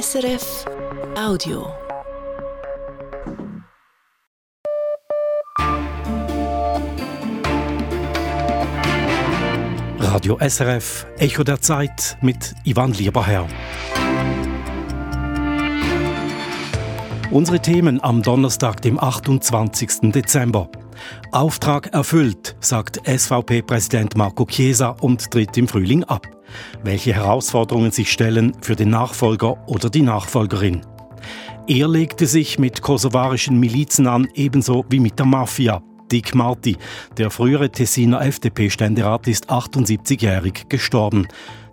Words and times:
SRF 0.00 0.64
Audio. 1.16 1.72
Radio 10.00 10.36
SRF 10.40 11.06
Echo 11.18 11.44
der 11.44 11.60
Zeit 11.60 12.18
mit 12.22 12.56
Ivan 12.64 12.92
Lieberherr. 12.94 13.46
Unsere 17.30 17.60
Themen 17.60 18.02
am 18.02 18.20
Donnerstag, 18.20 18.82
dem 18.82 18.98
28. 18.98 20.10
Dezember. 20.10 20.70
Auftrag 21.32 21.92
erfüllt, 21.92 22.56
sagt 22.60 23.00
SVP-Präsident 23.06 24.16
Marco 24.16 24.46
Chiesa 24.46 24.90
und 25.00 25.30
tritt 25.30 25.56
im 25.56 25.68
Frühling 25.68 26.04
ab. 26.04 26.26
Welche 26.82 27.14
Herausforderungen 27.14 27.90
sich 27.90 28.12
stellen 28.12 28.52
für 28.60 28.76
den 28.76 28.90
Nachfolger 28.90 29.68
oder 29.68 29.90
die 29.90 30.02
Nachfolgerin. 30.02 30.82
Er 31.66 31.88
legte 31.88 32.26
sich 32.26 32.58
mit 32.58 32.82
kosovarischen 32.82 33.58
Milizen 33.58 34.06
an, 34.06 34.28
ebenso 34.34 34.84
wie 34.90 35.00
mit 35.00 35.18
der 35.18 35.26
Mafia. 35.26 35.82
Dick 36.12 36.34
Marti, 36.34 36.76
der 37.16 37.30
frühere 37.30 37.70
Tessiner 37.70 38.20
FDP-Ständerat, 38.20 39.26
ist 39.26 39.50
78-jährig 39.50 40.68
gestorben. 40.68 41.26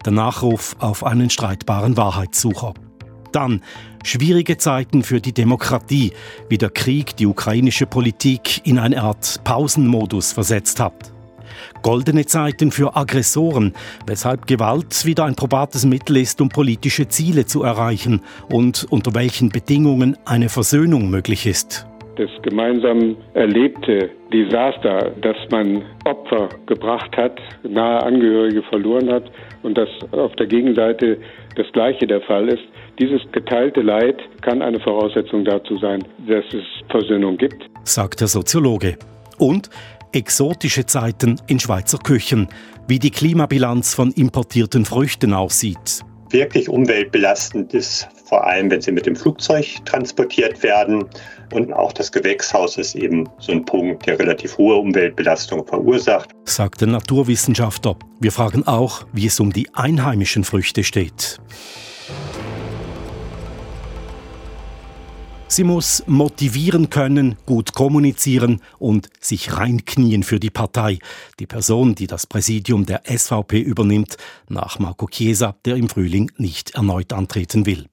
Der 0.05 0.13
Nachruf 0.13 0.75
auf 0.79 1.03
einen 1.03 1.29
streitbaren 1.29 1.97
Wahrheitssucher. 1.97 2.73
Dann 3.31 3.61
schwierige 4.03 4.57
Zeiten 4.57 5.03
für 5.03 5.19
die 5.21 5.33
Demokratie, 5.33 6.11
wie 6.49 6.57
der 6.57 6.69
Krieg 6.69 7.15
die 7.17 7.25
ukrainische 7.25 7.85
Politik 7.85 8.65
in 8.65 8.79
eine 8.79 9.01
Art 9.01 9.41
Pausenmodus 9.43 10.33
versetzt 10.33 10.79
hat. 10.79 11.11
Goldene 11.81 12.25
Zeiten 12.25 12.71
für 12.71 12.95
Aggressoren, 12.95 13.73
weshalb 14.05 14.47
Gewalt 14.47 15.05
wieder 15.05 15.25
ein 15.25 15.35
probates 15.35 15.85
Mittel 15.85 16.17
ist, 16.17 16.41
um 16.41 16.49
politische 16.49 17.07
Ziele 17.07 17.45
zu 17.45 17.63
erreichen 17.63 18.21
und 18.51 18.85
unter 18.89 19.15
welchen 19.15 19.49
Bedingungen 19.49 20.17
eine 20.25 20.49
Versöhnung 20.49 21.09
möglich 21.09 21.45
ist. 21.45 21.87
Das 22.17 22.29
gemeinsam 22.43 23.15
erlebte 23.33 24.09
Desaster, 24.33 25.11
dass 25.21 25.37
man 25.49 25.81
Opfer 26.05 26.49
gebracht 26.65 27.15
hat, 27.15 27.39
nahe 27.63 28.03
Angehörige 28.03 28.63
verloren 28.63 29.09
hat 29.09 29.31
und 29.63 29.77
dass 29.77 29.89
auf 30.11 30.35
der 30.35 30.47
Gegenseite 30.47 31.17
das 31.55 31.71
Gleiche 31.71 32.05
der 32.05 32.21
Fall 32.21 32.49
ist, 32.49 32.63
dieses 32.99 33.21
geteilte 33.31 33.81
Leid 33.81 34.17
kann 34.41 34.61
eine 34.61 34.79
Voraussetzung 34.79 35.45
dazu 35.45 35.77
sein, 35.77 36.03
dass 36.27 36.45
es 36.53 36.63
Versöhnung 36.89 37.37
gibt. 37.37 37.69
Sagt 37.83 38.21
der 38.21 38.27
Soziologe. 38.27 38.97
Und 39.37 39.69
exotische 40.11 40.85
Zeiten 40.85 41.39
in 41.47 41.59
Schweizer 41.59 41.97
Küchen, 41.97 42.47
wie 42.87 42.99
die 42.99 43.11
Klimabilanz 43.11 43.93
von 43.93 44.11
importierten 44.11 44.85
Früchten 44.85 45.33
aussieht. 45.33 46.01
Wirklich 46.29 46.69
umweltbelastend 46.69 47.73
ist 47.73 48.07
vor 48.25 48.47
allem, 48.47 48.71
wenn 48.71 48.79
sie 48.79 48.93
mit 48.93 49.05
dem 49.05 49.17
Flugzeug 49.17 49.65
transportiert 49.83 50.63
werden. 50.63 51.03
Und 51.51 51.73
auch 51.73 51.91
das 51.91 52.13
Gewächshaus 52.13 52.77
ist 52.77 52.95
eben 52.95 53.27
so 53.39 53.51
ein 53.51 53.65
Punkt, 53.65 54.05
der 54.05 54.17
relativ 54.17 54.57
hohe 54.57 54.75
Umweltbelastung 54.75 55.67
verursacht. 55.67 56.29
Sagt 56.45 56.79
der 56.79 56.87
Naturwissenschaftler. 56.87 57.97
Wir 58.21 58.31
fragen 58.31 58.65
auch, 58.65 59.05
wie 59.11 59.25
es 59.25 59.41
um 59.41 59.51
die 59.51 59.67
einheimischen 59.73 60.45
Früchte 60.45 60.85
steht. 60.85 61.41
Sie 65.51 65.65
muss 65.65 66.01
motivieren 66.07 66.89
können, 66.89 67.35
gut 67.45 67.73
kommunizieren 67.73 68.61
und 68.79 69.09
sich 69.19 69.51
reinknien 69.51 70.23
für 70.23 70.39
die 70.39 70.49
Partei. 70.49 70.97
Die 71.41 71.45
Person, 71.45 71.93
die 71.93 72.07
das 72.07 72.25
Präsidium 72.25 72.85
der 72.85 73.01
SVP 73.05 73.59
übernimmt, 73.59 74.15
nach 74.47 74.79
Marco 74.79 75.07
Chiesa, 75.07 75.57
der 75.65 75.75
im 75.75 75.89
Frühling 75.89 76.31
nicht 76.37 76.75
erneut 76.75 77.11
antreten 77.11 77.65
will. 77.65 77.87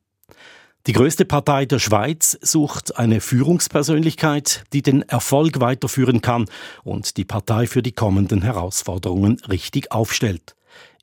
Die 0.87 0.92
größte 0.92 1.25
Partei 1.25 1.67
der 1.67 1.81
Schweiz 1.81 2.39
sucht 2.42 2.97
eine 2.97 3.20
Führungspersönlichkeit, 3.20 4.62
die 4.72 4.83
den 4.83 5.03
Erfolg 5.03 5.59
weiterführen 5.59 6.20
kann 6.20 6.45
und 6.84 7.17
die 7.17 7.25
Partei 7.25 7.66
für 7.66 7.83
die 7.83 7.91
kommenden 7.91 8.43
Herausforderungen 8.43 9.41
richtig 9.49 9.91
aufstellt. 9.91 10.54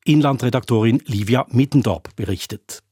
Inlandredaktorin 0.05 1.03
Livia 1.05 1.47
Mittendorp 1.49 2.15
berichtet. 2.15 2.84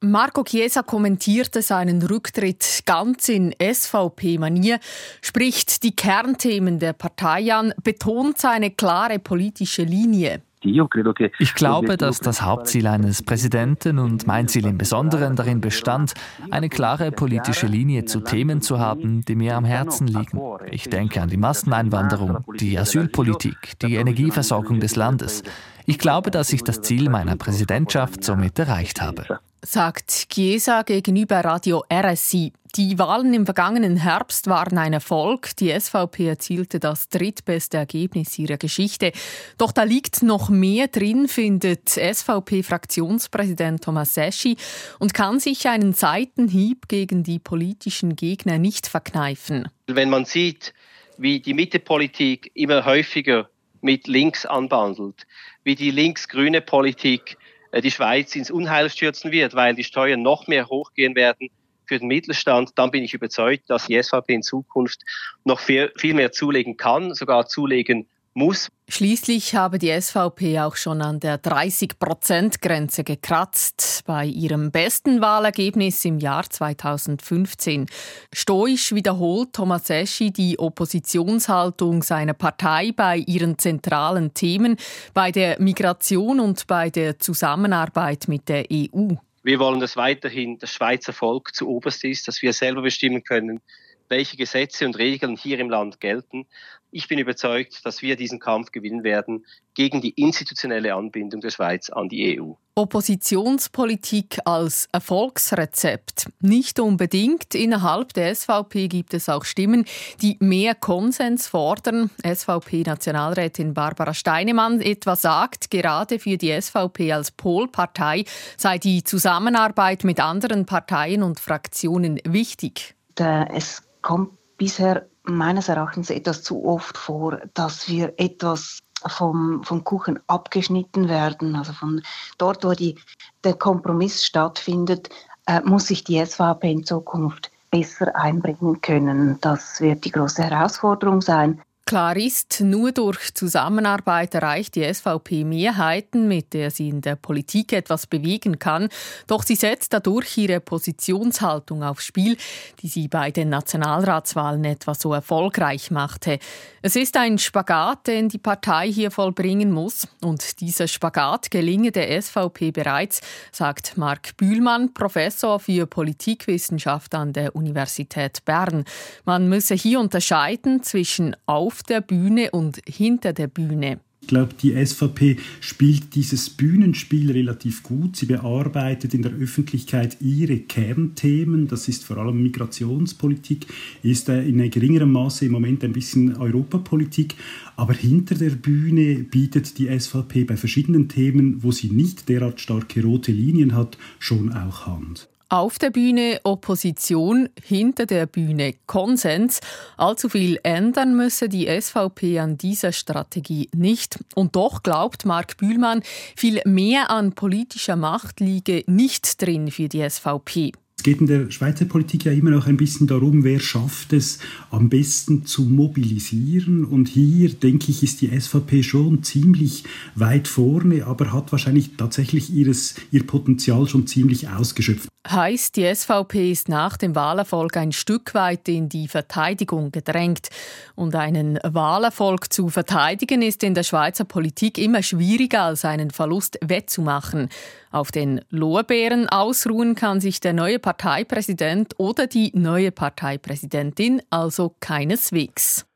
Marco 0.00 0.44
Chiesa 0.44 0.82
kommentierte 0.82 1.60
seinen 1.60 2.00
Rücktritt 2.00 2.82
ganz 2.86 3.28
in 3.28 3.52
SVP-Manier, 3.60 4.78
spricht 5.22 5.82
die 5.82 5.96
Kernthemen 5.96 6.78
der 6.78 6.92
Partei 6.92 7.52
an, 7.52 7.74
betont 7.82 8.38
seine 8.38 8.70
klare 8.70 9.18
politische 9.18 9.82
Linie. 9.82 10.42
Ich 10.60 11.54
glaube, 11.54 11.96
dass 11.96 12.20
das 12.20 12.42
Hauptziel 12.42 12.86
eines 12.86 13.24
Präsidenten 13.24 13.98
und 13.98 14.24
mein 14.28 14.46
Ziel 14.46 14.66
im 14.66 14.78
Besonderen 14.78 15.34
darin 15.34 15.60
bestand, 15.60 16.14
eine 16.50 16.68
klare 16.68 17.10
politische 17.10 17.66
Linie 17.66 18.04
zu 18.04 18.20
Themen 18.20 18.62
zu 18.62 18.78
haben, 18.78 19.24
die 19.24 19.34
mir 19.34 19.56
am 19.56 19.64
Herzen 19.64 20.06
liegen. 20.06 20.40
Ich 20.70 20.88
denke 20.88 21.20
an 21.20 21.28
die 21.28 21.36
Masseneinwanderung, 21.36 22.44
die 22.60 22.78
Asylpolitik, 22.78 23.78
die 23.82 23.96
Energieversorgung 23.96 24.78
des 24.78 24.94
Landes. 24.94 25.42
Ich 25.86 25.98
glaube, 25.98 26.30
dass 26.30 26.52
ich 26.52 26.62
das 26.62 26.82
Ziel 26.82 27.08
meiner 27.08 27.36
Präsidentschaft 27.36 28.22
somit 28.22 28.58
erreicht 28.60 29.00
habe 29.00 29.40
sagt 29.68 30.30
Chiesa 30.30 30.80
gegenüber 30.80 31.40
Radio 31.40 31.84
RSI. 31.92 32.54
Die 32.74 32.98
Wahlen 32.98 33.34
im 33.34 33.44
vergangenen 33.44 33.98
Herbst 33.98 34.46
waren 34.46 34.78
ein 34.78 34.94
Erfolg. 34.94 35.54
Die 35.56 35.78
SVP 35.78 36.26
erzielte 36.26 36.80
das 36.80 37.10
drittbeste 37.10 37.76
Ergebnis 37.76 38.38
ihrer 38.38 38.56
Geschichte. 38.56 39.12
Doch 39.58 39.72
da 39.72 39.82
liegt 39.82 40.22
noch 40.22 40.48
mehr 40.48 40.88
drin, 40.88 41.28
findet 41.28 41.90
SVP-Fraktionspräsident 41.90 43.84
Thomas 43.84 44.14
Seschi 44.14 44.56
und 45.00 45.12
kann 45.12 45.38
sich 45.38 45.68
einen 45.68 45.92
Seitenhieb 45.92 46.88
gegen 46.88 47.22
die 47.22 47.38
politischen 47.38 48.16
Gegner 48.16 48.56
nicht 48.56 48.86
verkneifen. 48.86 49.68
Wenn 49.86 50.08
man 50.08 50.24
sieht, 50.24 50.72
wie 51.18 51.40
die 51.40 51.52
Mittepolitik 51.52 52.50
immer 52.54 52.86
häufiger 52.86 53.50
mit 53.82 54.06
links 54.06 54.46
anbandelt, 54.46 55.26
wie 55.62 55.74
die 55.74 55.90
links-grüne 55.90 56.62
Politik 56.62 57.36
die 57.72 57.90
Schweiz 57.90 58.34
ins 58.34 58.50
Unheil 58.50 58.90
stürzen 58.90 59.32
wird, 59.32 59.54
weil 59.54 59.74
die 59.74 59.84
Steuern 59.84 60.22
noch 60.22 60.46
mehr 60.46 60.68
hochgehen 60.68 61.14
werden 61.14 61.50
für 61.86 61.98
den 61.98 62.08
Mittelstand, 62.08 62.72
dann 62.76 62.90
bin 62.90 63.02
ich 63.02 63.14
überzeugt, 63.14 63.70
dass 63.70 63.86
die 63.86 64.00
SVP 64.00 64.34
in 64.34 64.42
Zukunft 64.42 65.00
noch 65.44 65.58
viel, 65.58 65.92
viel 65.96 66.14
mehr 66.14 66.32
zulegen 66.32 66.76
kann, 66.76 67.14
sogar 67.14 67.46
zulegen 67.46 68.06
muss. 68.34 68.68
Schließlich 68.88 69.54
habe 69.54 69.78
die 69.78 69.92
SVP 70.00 70.60
auch 70.60 70.76
schon 70.76 71.02
an 71.02 71.20
der 71.20 71.42
30-Prozent-Grenze 71.42 73.04
gekratzt 73.04 74.02
bei 74.06 74.24
ihrem 74.24 74.70
besten 74.70 75.20
Wahlergebnis 75.20 76.04
im 76.04 76.18
Jahr 76.18 76.48
2015. 76.48 77.86
Stoisch 78.32 78.94
wiederholt 78.94 79.52
Thomas 79.52 79.90
Eschi 79.90 80.30
die 80.30 80.58
Oppositionshaltung 80.58 82.02
seiner 82.02 82.34
Partei 82.34 82.92
bei 82.92 83.18
ihren 83.18 83.58
zentralen 83.58 84.32
Themen, 84.32 84.76
bei 85.12 85.32
der 85.32 85.60
Migration 85.60 86.40
und 86.40 86.66
bei 86.66 86.90
der 86.90 87.18
Zusammenarbeit 87.18 88.28
mit 88.28 88.48
der 88.48 88.64
EU. 88.72 89.14
Wir 89.42 89.58
wollen, 89.58 89.80
dass 89.80 89.96
weiterhin 89.96 90.58
das 90.58 90.72
Schweizer 90.72 91.12
Volk 91.12 91.54
zu 91.54 91.68
oberst 91.68 92.04
ist, 92.04 92.28
dass 92.28 92.42
wir 92.42 92.52
selber 92.52 92.82
bestimmen 92.82 93.24
können, 93.24 93.60
welche 94.08 94.36
Gesetze 94.36 94.86
und 94.86 94.98
Regeln 94.98 95.36
hier 95.36 95.58
im 95.58 95.70
Land 95.70 96.00
gelten. 96.00 96.46
Ich 96.90 97.06
bin 97.06 97.18
überzeugt, 97.18 97.84
dass 97.84 98.00
wir 98.00 98.16
diesen 98.16 98.38
Kampf 98.38 98.72
gewinnen 98.72 99.04
werden 99.04 99.44
gegen 99.74 100.00
die 100.00 100.10
institutionelle 100.10 100.94
Anbindung 100.94 101.40
der 101.40 101.50
Schweiz 101.50 101.90
an 101.90 102.08
die 102.08 102.40
EU. 102.40 102.52
Oppositionspolitik 102.74 104.38
als 104.44 104.88
Erfolgsrezept. 104.92 106.30
Nicht 106.40 106.80
unbedingt. 106.80 107.54
Innerhalb 107.54 108.14
der 108.14 108.34
SVP 108.34 108.88
gibt 108.88 109.12
es 109.12 109.28
auch 109.28 109.44
Stimmen, 109.44 109.84
die 110.22 110.36
mehr 110.40 110.74
Konsens 110.74 111.48
fordern. 111.48 112.10
SVP-Nationalrätin 112.24 113.74
Barbara 113.74 114.14
Steinemann 114.14 114.80
etwa 114.80 115.16
sagt, 115.16 115.70
gerade 115.70 116.18
für 116.18 116.38
die 116.38 116.58
SVP 116.58 117.12
als 117.12 117.32
Polpartei 117.32 118.24
sei 118.56 118.78
die 118.78 119.04
Zusammenarbeit 119.04 120.04
mit 120.04 120.20
anderen 120.20 120.64
Parteien 120.64 121.22
und 121.22 121.40
Fraktionen 121.40 122.20
wichtig. 122.24 122.94
Es 123.16 123.82
kommt 124.00 124.30
bisher 124.56 125.08
meines 125.36 125.68
Erachtens 125.68 126.10
etwas 126.10 126.42
zu 126.42 126.64
oft 126.64 126.96
vor, 126.96 127.38
dass 127.54 127.88
wir 127.88 128.14
etwas 128.16 128.78
vom, 129.06 129.62
vom 129.64 129.84
Kuchen 129.84 130.18
abgeschnitten 130.26 131.08
werden. 131.08 131.54
Also 131.56 131.72
von 131.72 132.02
dort, 132.38 132.64
wo 132.64 132.72
die, 132.72 132.96
der 133.44 133.54
Kompromiss 133.54 134.24
stattfindet, 134.24 135.10
äh, 135.46 135.60
muss 135.60 135.86
sich 135.86 136.04
die 136.04 136.24
SVP 136.24 136.70
in 136.70 136.84
Zukunft 136.84 137.50
besser 137.70 138.14
einbringen 138.16 138.80
können. 138.80 139.38
Das 139.40 139.80
wird 139.80 140.04
die 140.04 140.10
große 140.10 140.42
Herausforderung 140.42 141.20
sein 141.20 141.60
Klar 141.88 142.18
ist, 142.18 142.60
nur 142.60 142.92
durch 142.92 143.32
Zusammenarbeit 143.32 144.34
erreicht 144.34 144.74
die 144.74 144.84
SVP 144.84 145.44
Mehrheiten, 145.44 146.28
mit 146.28 146.52
der 146.52 146.70
sie 146.70 146.90
in 146.90 147.00
der 147.00 147.16
Politik 147.16 147.72
etwas 147.72 148.06
bewegen 148.06 148.58
kann. 148.58 148.90
Doch 149.26 149.42
sie 149.42 149.54
setzt 149.54 149.94
dadurch 149.94 150.36
ihre 150.36 150.60
Positionshaltung 150.60 151.82
aufs 151.82 152.04
Spiel, 152.04 152.36
die 152.82 152.88
sie 152.88 153.08
bei 153.08 153.30
den 153.30 153.48
Nationalratswahlen 153.48 154.66
etwa 154.66 154.92
so 154.92 155.14
erfolgreich 155.14 155.90
machte. 155.90 156.38
Es 156.82 156.94
ist 156.94 157.16
ein 157.16 157.38
Spagat, 157.38 158.06
den 158.06 158.28
die 158.28 158.36
Partei 158.36 158.92
hier 158.92 159.10
vollbringen 159.10 159.72
muss. 159.72 160.08
Und 160.22 160.60
dieser 160.60 160.88
Spagat 160.88 161.50
gelinge 161.50 161.90
der 161.90 162.20
SVP 162.20 162.70
bereits, 162.70 163.22
sagt 163.50 163.96
Marc 163.96 164.36
Bühlmann, 164.36 164.92
Professor 164.92 165.58
für 165.58 165.86
Politikwissenschaft 165.86 167.14
an 167.14 167.32
der 167.32 167.56
Universität 167.56 168.44
Bern. 168.44 168.84
Man 169.24 169.48
müsse 169.48 169.74
hier 169.74 170.00
unterscheiden 170.00 170.82
zwischen 170.82 171.34
auf 171.46 171.77
auf 171.78 171.84
der 171.84 172.00
Bühne 172.00 172.50
und 172.50 172.80
hinter 172.88 173.32
der 173.32 173.46
Bühne. 173.46 174.00
Ich 174.20 174.26
glaube, 174.26 174.52
die 174.60 174.74
SVP 174.84 175.36
spielt 175.60 176.16
dieses 176.16 176.50
Bühnenspiel 176.50 177.30
relativ 177.30 177.84
gut. 177.84 178.16
Sie 178.16 178.26
bearbeitet 178.26 179.14
in 179.14 179.22
der 179.22 179.32
Öffentlichkeit 179.32 180.16
ihre 180.20 180.58
Kernthemen. 180.58 181.68
Das 181.68 181.86
ist 181.86 182.04
vor 182.04 182.16
allem 182.16 182.42
Migrationspolitik, 182.42 183.68
ist 184.02 184.28
äh, 184.28 184.42
in 184.42 184.68
geringerem 184.70 185.12
Maße 185.12 185.46
im 185.46 185.52
Moment 185.52 185.84
ein 185.84 185.92
bisschen 185.92 186.36
Europapolitik. 186.36 187.36
Aber 187.76 187.94
hinter 187.94 188.34
der 188.34 188.50
Bühne 188.50 189.20
bietet 189.20 189.78
die 189.78 189.86
SVP 189.96 190.44
bei 190.44 190.56
verschiedenen 190.56 191.08
Themen, 191.08 191.62
wo 191.62 191.70
sie 191.70 191.90
nicht 191.90 192.28
derart 192.28 192.60
starke 192.60 193.04
rote 193.04 193.30
Linien 193.30 193.76
hat, 193.76 193.96
schon 194.18 194.52
auch 194.52 194.86
Hand. 194.86 195.28
Auf 195.50 195.78
der 195.78 195.88
Bühne 195.88 196.40
Opposition, 196.44 197.48
hinter 197.62 198.04
der 198.04 198.26
Bühne 198.26 198.74
Konsens. 198.86 199.60
Allzu 199.96 200.28
viel 200.28 200.60
ändern 200.62 201.16
müsse 201.16 201.48
die 201.48 201.66
SVP 201.66 202.38
an 202.38 202.58
dieser 202.58 202.92
Strategie 202.92 203.70
nicht. 203.74 204.18
Und 204.34 204.56
doch 204.56 204.82
glaubt 204.82 205.24
Marc 205.24 205.56
Bühlmann, 205.56 206.02
viel 206.36 206.60
mehr 206.66 207.10
an 207.10 207.32
politischer 207.32 207.96
Macht 207.96 208.40
liege 208.40 208.84
nicht 208.86 209.40
drin 209.40 209.70
für 209.70 209.88
die 209.88 210.06
SVP. 210.06 210.72
Es 210.98 211.04
geht 211.04 211.20
in 211.20 211.28
der 211.28 211.48
Schweizer 211.52 211.84
Politik 211.84 212.24
ja 212.24 212.32
immer 212.32 212.50
noch 212.50 212.66
ein 212.66 212.76
bisschen 212.76 213.06
darum, 213.06 213.44
wer 213.44 213.60
schafft 213.60 214.12
es 214.12 214.40
am 214.72 214.88
besten 214.88 215.46
zu 215.46 215.62
mobilisieren. 215.62 216.84
Und 216.84 217.06
hier, 217.06 217.50
denke 217.50 217.92
ich, 217.92 218.02
ist 218.02 218.20
die 218.20 218.36
SVP 218.36 218.82
schon 218.82 219.22
ziemlich 219.22 219.84
weit 220.16 220.48
vorne, 220.48 221.06
aber 221.06 221.32
hat 221.32 221.52
wahrscheinlich 221.52 221.92
tatsächlich 221.96 222.52
ihres, 222.52 222.96
ihr 223.12 223.24
Potenzial 223.24 223.86
schon 223.86 224.08
ziemlich 224.08 224.48
ausgeschöpft. 224.48 225.08
Heißt, 225.30 225.76
die 225.76 225.94
SVP 225.94 226.50
ist 226.50 226.68
nach 226.68 226.96
dem 226.96 227.14
Wahlerfolg 227.14 227.76
ein 227.76 227.92
Stück 227.92 228.34
weit 228.34 228.68
in 228.68 228.88
die 228.88 229.06
Verteidigung 229.06 229.92
gedrängt. 229.92 230.48
Und 230.96 231.14
einen 231.14 231.60
Wahlerfolg 231.62 232.52
zu 232.52 232.70
verteidigen 232.70 233.42
ist 233.42 233.62
in 233.62 233.74
der 233.74 233.84
Schweizer 233.84 234.24
Politik 234.24 234.78
immer 234.78 235.02
schwieriger 235.02 235.62
als 235.62 235.84
einen 235.84 236.10
Verlust 236.10 236.58
wettzumachen. 236.64 237.50
Auf 237.90 238.12
den 238.12 238.40
Lorbeeren 238.50 239.28
ausruhen 239.28 239.94
kann 239.94 240.20
sich 240.20 240.40
der 240.40 240.52
neue 240.52 240.78
Parteipräsident 240.78 241.94
oder 241.98 242.26
die 242.26 242.52
neue 242.54 242.92
Parteipräsidentin 242.92 244.22
also 244.30 244.74
keineswegs. 244.80 245.86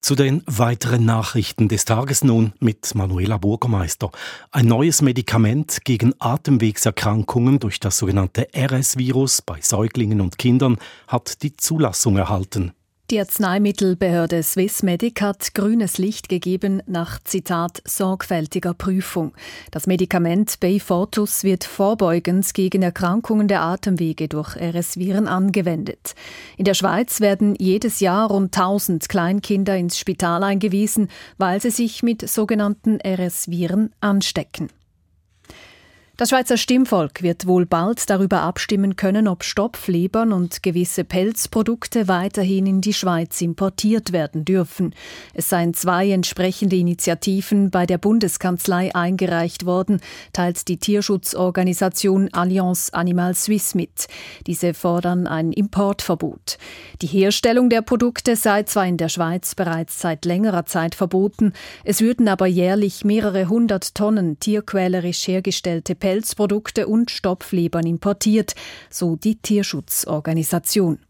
Zu 0.00 0.14
den 0.14 0.42
weiteren 0.46 1.04
Nachrichten 1.04 1.68
des 1.68 1.84
Tages 1.84 2.22
nun 2.22 2.52
mit 2.60 2.94
Manuela 2.94 3.36
Burgermeister. 3.36 4.10
Ein 4.52 4.66
neues 4.66 5.02
Medikament 5.02 5.84
gegen 5.84 6.14
Atemwegserkrankungen 6.20 7.58
durch 7.58 7.80
das 7.80 7.98
sogenannte 7.98 8.46
RS-Virus 8.56 9.42
bei 9.42 9.60
Säuglingen 9.60 10.20
und 10.20 10.38
Kindern 10.38 10.78
hat 11.08 11.42
die 11.42 11.56
Zulassung 11.56 12.16
erhalten. 12.16 12.72
Die 13.10 13.20
Arzneimittelbehörde 13.20 14.42
Swissmedic 14.42 15.22
hat 15.22 15.54
grünes 15.54 15.96
Licht 15.96 16.28
gegeben 16.28 16.82
nach 16.86 17.18
Zitat 17.24 17.80
sorgfältiger 17.86 18.74
Prüfung. 18.74 19.32
Das 19.70 19.86
Medikament 19.86 20.60
Beyfortus 20.60 21.42
wird 21.42 21.64
vorbeugend 21.64 22.52
gegen 22.52 22.82
Erkrankungen 22.82 23.48
der 23.48 23.62
Atemwege 23.62 24.28
durch 24.28 24.56
RS-Viren 24.56 25.26
angewendet. 25.26 26.14
In 26.58 26.66
der 26.66 26.74
Schweiz 26.74 27.22
werden 27.22 27.54
jedes 27.58 28.00
Jahr 28.00 28.28
rund 28.28 28.54
1000 28.54 29.08
Kleinkinder 29.08 29.74
ins 29.74 29.98
Spital 29.98 30.44
eingewiesen, 30.44 31.08
weil 31.38 31.62
sie 31.62 31.70
sich 31.70 32.02
mit 32.02 32.28
sogenannten 32.28 32.98
RS-Viren 33.02 33.90
anstecken. 34.02 34.68
Das 36.18 36.30
Schweizer 36.30 36.56
Stimmvolk 36.56 37.22
wird 37.22 37.46
wohl 37.46 37.64
bald 37.64 38.10
darüber 38.10 38.40
abstimmen 38.40 38.96
können, 38.96 39.28
ob 39.28 39.44
Stopflebern 39.44 40.32
und 40.32 40.64
gewisse 40.64 41.04
Pelzprodukte 41.04 42.08
weiterhin 42.08 42.66
in 42.66 42.80
die 42.80 42.92
Schweiz 42.92 43.40
importiert 43.40 44.10
werden 44.10 44.44
dürfen. 44.44 44.96
Es 45.32 45.48
seien 45.48 45.74
zwei 45.74 46.10
entsprechende 46.10 46.74
Initiativen 46.74 47.70
bei 47.70 47.86
der 47.86 47.98
Bundeskanzlei 47.98 48.92
eingereicht 48.96 49.64
worden, 49.64 50.00
teilt 50.32 50.66
die 50.66 50.78
Tierschutzorganisation 50.78 52.30
Alliance 52.32 52.92
Animal 52.92 53.34
Suisse 53.34 53.76
mit. 53.76 54.08
Diese 54.48 54.74
fordern 54.74 55.28
ein 55.28 55.52
Importverbot. 55.52 56.58
Die 57.00 57.06
Herstellung 57.06 57.70
der 57.70 57.82
Produkte 57.82 58.34
sei 58.34 58.64
zwar 58.64 58.88
in 58.88 58.96
der 58.96 59.08
Schweiz 59.08 59.54
bereits 59.54 60.00
seit 60.00 60.24
längerer 60.24 60.66
Zeit 60.66 60.96
verboten, 60.96 61.52
es 61.84 62.00
würden 62.00 62.26
aber 62.26 62.48
jährlich 62.48 63.04
mehrere 63.04 63.48
hundert 63.48 63.94
Tonnen 63.94 64.40
tierquälerisch 64.40 65.28
hergestellte 65.28 65.94
Pelzprodukte 66.08 66.86
und 66.86 67.10
Stopflebern 67.10 67.84
importiert, 67.84 68.54
so 68.88 69.16
die 69.16 69.36
Tierschutzorganisation. 69.36 71.00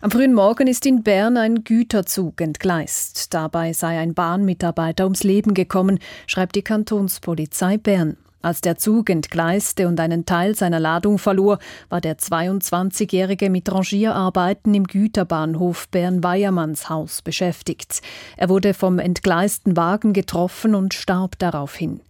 Am 0.00 0.10
frühen 0.10 0.34
Morgen 0.34 0.66
ist 0.66 0.84
in 0.84 1.04
Bern 1.04 1.36
ein 1.36 1.62
Güterzug 1.62 2.40
entgleist. 2.40 3.32
Dabei 3.32 3.72
sei 3.72 4.00
ein 4.00 4.14
Bahnmitarbeiter 4.14 5.04
ums 5.04 5.22
Leben 5.22 5.54
gekommen, 5.54 6.00
schreibt 6.26 6.56
die 6.56 6.62
Kantonspolizei 6.62 7.78
Bern. 7.78 8.16
Als 8.42 8.60
der 8.60 8.76
Zug 8.76 9.10
entgleiste 9.10 9.88
und 9.88 9.98
einen 9.98 10.24
Teil 10.24 10.54
seiner 10.54 10.78
Ladung 10.78 11.18
verlor, 11.18 11.58
war 11.88 12.00
der 12.00 12.18
22-Jährige 12.18 13.50
mit 13.50 13.72
Rangierarbeiten 13.72 14.72
im 14.74 14.84
Güterbahnhof 14.84 15.88
Bern-Weiermanns 15.88 16.86
beschäftigt. 17.24 18.02
Er 18.36 18.48
wurde 18.48 18.74
vom 18.74 18.98
entgleisten 18.98 19.76
Wagen 19.76 20.12
getroffen 20.12 20.74
und 20.74 20.94
starb 20.94 21.38
daraufhin. 21.38 22.00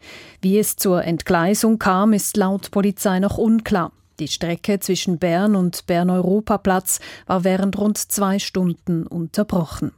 Wie 0.42 0.58
es 0.58 0.76
zur 0.76 1.04
Entgleisung 1.04 1.78
kam, 1.78 2.12
ist 2.12 2.36
laut 2.36 2.70
Polizei 2.70 3.18
noch 3.18 3.38
unklar. 3.38 3.92
Die 4.18 4.28
Strecke 4.28 4.80
zwischen 4.80 5.18
Bern 5.18 5.56
und 5.56 5.86
Bern-Europaplatz 5.86 7.00
war 7.26 7.44
während 7.44 7.78
rund 7.78 7.98
zwei 7.98 8.38
Stunden 8.38 9.06
unterbrochen. 9.06 9.92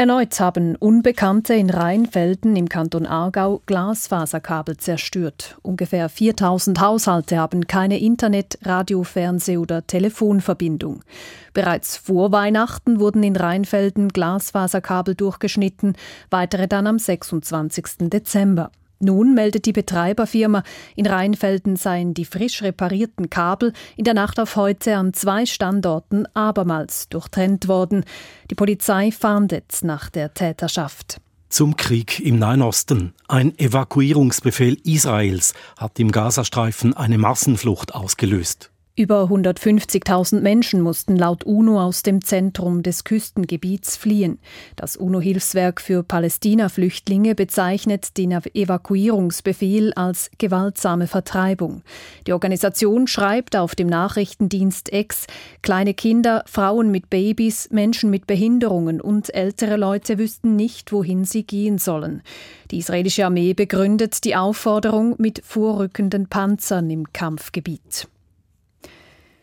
Erneut 0.00 0.38
haben 0.38 0.76
Unbekannte 0.76 1.54
in 1.54 1.70
Rheinfelden 1.70 2.54
im 2.54 2.68
Kanton 2.68 3.04
Aargau 3.04 3.62
Glasfaserkabel 3.66 4.76
zerstört. 4.76 5.58
Ungefähr 5.62 6.08
4000 6.08 6.80
Haushalte 6.80 7.36
haben 7.36 7.66
keine 7.66 7.98
Internet-, 7.98 8.60
Radio-, 8.62 9.02
Fernseh- 9.02 9.58
oder 9.58 9.88
Telefonverbindung. 9.88 11.02
Bereits 11.52 11.96
vor 11.96 12.30
Weihnachten 12.30 13.00
wurden 13.00 13.24
in 13.24 13.34
Rheinfelden 13.34 14.10
Glasfaserkabel 14.10 15.16
durchgeschnitten, 15.16 15.96
weitere 16.30 16.68
dann 16.68 16.86
am 16.86 17.00
26. 17.00 18.08
Dezember. 18.08 18.70
Nun 19.00 19.34
meldet 19.34 19.66
die 19.66 19.72
Betreiberfirma, 19.72 20.64
in 20.96 21.06
Rheinfelden 21.06 21.76
seien 21.76 22.14
die 22.14 22.24
frisch 22.24 22.62
reparierten 22.62 23.30
Kabel 23.30 23.72
in 23.96 24.04
der 24.04 24.14
Nacht 24.14 24.40
auf 24.40 24.56
heute 24.56 24.96
an 24.96 25.12
zwei 25.14 25.46
Standorten 25.46 26.26
abermals 26.34 27.08
durchtrennt 27.08 27.68
worden. 27.68 28.04
Die 28.50 28.56
Polizei 28.56 29.12
fahndet 29.12 29.78
nach 29.82 30.08
der 30.08 30.34
Täterschaft. 30.34 31.20
Zum 31.48 31.76
Krieg 31.76 32.20
im 32.20 32.38
Nahen 32.38 32.60
Osten. 32.60 33.14
Ein 33.26 33.58
Evakuierungsbefehl 33.58 34.76
Israels 34.84 35.54
hat 35.78 35.98
im 35.98 36.12
Gazastreifen 36.12 36.94
eine 36.94 37.18
Massenflucht 37.18 37.94
ausgelöst. 37.94 38.70
Über 38.98 39.26
150.000 39.30 40.40
Menschen 40.40 40.80
mussten 40.80 41.14
laut 41.14 41.44
UNO 41.44 41.80
aus 41.80 42.02
dem 42.02 42.20
Zentrum 42.24 42.82
des 42.82 43.04
Küstengebiets 43.04 43.96
fliehen. 43.96 44.40
Das 44.74 44.96
UNO-Hilfswerk 44.96 45.80
für 45.80 46.02
Palästina-Flüchtlinge 46.02 47.36
bezeichnet 47.36 48.16
den 48.16 48.32
Evakuierungsbefehl 48.32 49.92
als 49.92 50.32
gewaltsame 50.38 51.06
Vertreibung. 51.06 51.82
Die 52.26 52.32
Organisation 52.32 53.06
schreibt 53.06 53.54
auf 53.54 53.76
dem 53.76 53.86
Nachrichtendienst 53.86 54.92
X, 54.92 55.28
kleine 55.62 55.94
Kinder, 55.94 56.42
Frauen 56.46 56.90
mit 56.90 57.08
Babys, 57.08 57.70
Menschen 57.70 58.10
mit 58.10 58.26
Behinderungen 58.26 59.00
und 59.00 59.32
ältere 59.32 59.76
Leute 59.76 60.18
wüssten 60.18 60.56
nicht, 60.56 60.90
wohin 60.90 61.24
sie 61.24 61.44
gehen 61.44 61.78
sollen. 61.78 62.20
Die 62.72 62.78
israelische 62.78 63.26
Armee 63.26 63.54
begründet 63.54 64.24
die 64.24 64.34
Aufforderung 64.34 65.14
mit 65.18 65.40
vorrückenden 65.44 66.26
Panzern 66.26 66.90
im 66.90 67.12
Kampfgebiet. 67.12 68.08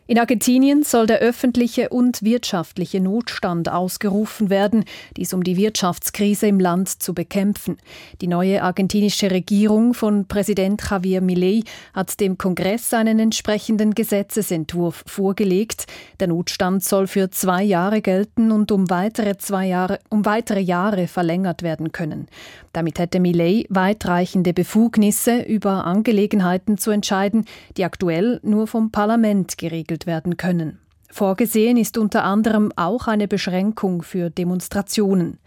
In 0.08 0.20
Argentinien 0.20 0.84
soll 0.84 1.08
der 1.08 1.18
öffentliche 1.18 1.88
und 1.88 2.22
wirtschaftliche 2.22 3.00
Notstand 3.00 3.68
ausgerufen 3.68 4.50
werden, 4.50 4.84
dies 5.16 5.34
um 5.34 5.42
die 5.42 5.56
Wirtschaftskrise 5.56 6.46
im 6.46 6.60
Land 6.60 7.02
zu 7.02 7.12
bekämpfen. 7.12 7.76
Die 8.20 8.28
neue 8.28 8.62
argentinische 8.62 9.32
Regierung 9.32 9.94
von 9.94 10.28
Präsident 10.28 10.80
Javier 10.88 11.20
Milei 11.20 11.62
hat 11.92 12.20
dem 12.20 12.38
Kongress 12.38 12.94
einen 12.94 13.18
entsprechenden 13.18 13.96
Gesetzesentwurf 13.96 15.02
vorgelegt. 15.08 15.86
Der 16.20 16.28
Notstand 16.28 16.84
soll 16.84 17.08
für 17.08 17.30
zwei 17.30 17.64
Jahre 17.64 18.00
gelten 18.00 18.52
und 18.52 18.70
um 18.70 18.88
weitere 18.88 19.38
zwei 19.38 19.66
Jahre, 19.66 19.98
um 20.08 20.24
weitere 20.24 20.60
Jahre 20.60 21.08
verlängert 21.08 21.64
werden 21.64 21.90
können. 21.90 22.28
Damit 22.76 22.98
hätte 22.98 23.20
Millet 23.20 23.66
weitreichende 23.70 24.52
Befugnisse 24.52 25.40
über 25.40 25.86
Angelegenheiten 25.86 26.76
zu 26.76 26.90
entscheiden, 26.90 27.46
die 27.78 27.86
aktuell 27.86 28.38
nur 28.42 28.66
vom 28.66 28.90
Parlament 28.90 29.56
geregelt 29.56 30.06
werden 30.06 30.36
können. 30.36 30.78
Vorgesehen 31.10 31.78
ist 31.78 31.96
unter 31.96 32.24
anderem 32.24 32.72
auch 32.76 33.06
eine 33.06 33.28
Beschränkung 33.28 34.02
für 34.02 34.28
Demonstrationen. 34.28 35.38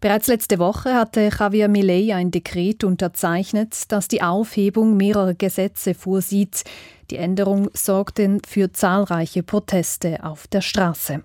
Bereits 0.00 0.26
letzte 0.26 0.58
Woche 0.58 0.94
hatte 0.94 1.30
Javier 1.38 1.68
Milei 1.68 2.12
ein 2.12 2.32
Dekret 2.32 2.82
unterzeichnet, 2.82 3.92
das 3.92 4.08
die 4.08 4.22
Aufhebung 4.22 4.96
mehrerer 4.96 5.34
Gesetze 5.34 5.94
vorsieht. 5.94 6.64
Die 7.12 7.18
Änderung 7.18 7.70
sorgte 7.72 8.38
für 8.48 8.72
zahlreiche 8.72 9.44
Proteste 9.44 10.24
auf 10.24 10.48
der 10.48 10.60
Straße. 10.60 11.22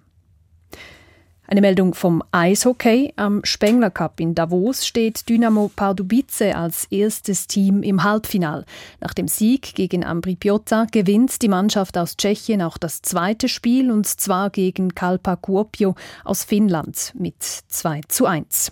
Eine 1.52 1.62
Meldung 1.62 1.96
vom 1.96 2.22
Eishockey. 2.32 3.12
Am 3.16 3.42
Spengler 3.44 3.90
Cup 3.90 4.20
in 4.20 4.36
Davos 4.36 4.86
steht 4.86 5.28
Dynamo 5.28 5.72
Pardubice 5.76 6.54
als 6.54 6.86
erstes 6.92 7.48
Team 7.48 7.82
im 7.82 8.04
Halbfinal. 8.04 8.66
Nach 9.02 9.16
dem 9.16 9.28
Sieg 9.28 9.74
gegen 9.74 10.06
Ambri 10.06 10.36
Piotta 10.36 10.86
gewinnt 10.92 11.42
die 11.42 11.48
Mannschaft 11.48 11.98
aus 11.98 12.18
Tschechien 12.18 12.62
auch 12.62 12.78
das 12.78 13.02
zweite 13.02 13.50
Spiel 13.50 13.90
und 13.90 14.06
zwar 14.06 14.52
gegen 14.52 14.94
Kalpa 14.94 15.38
Kuopio 15.38 15.96
aus 16.24 16.44
Finnland 16.44 17.14
mit 17.18 17.42
2 17.42 18.02
zu 18.08 18.28
1. 18.28 18.72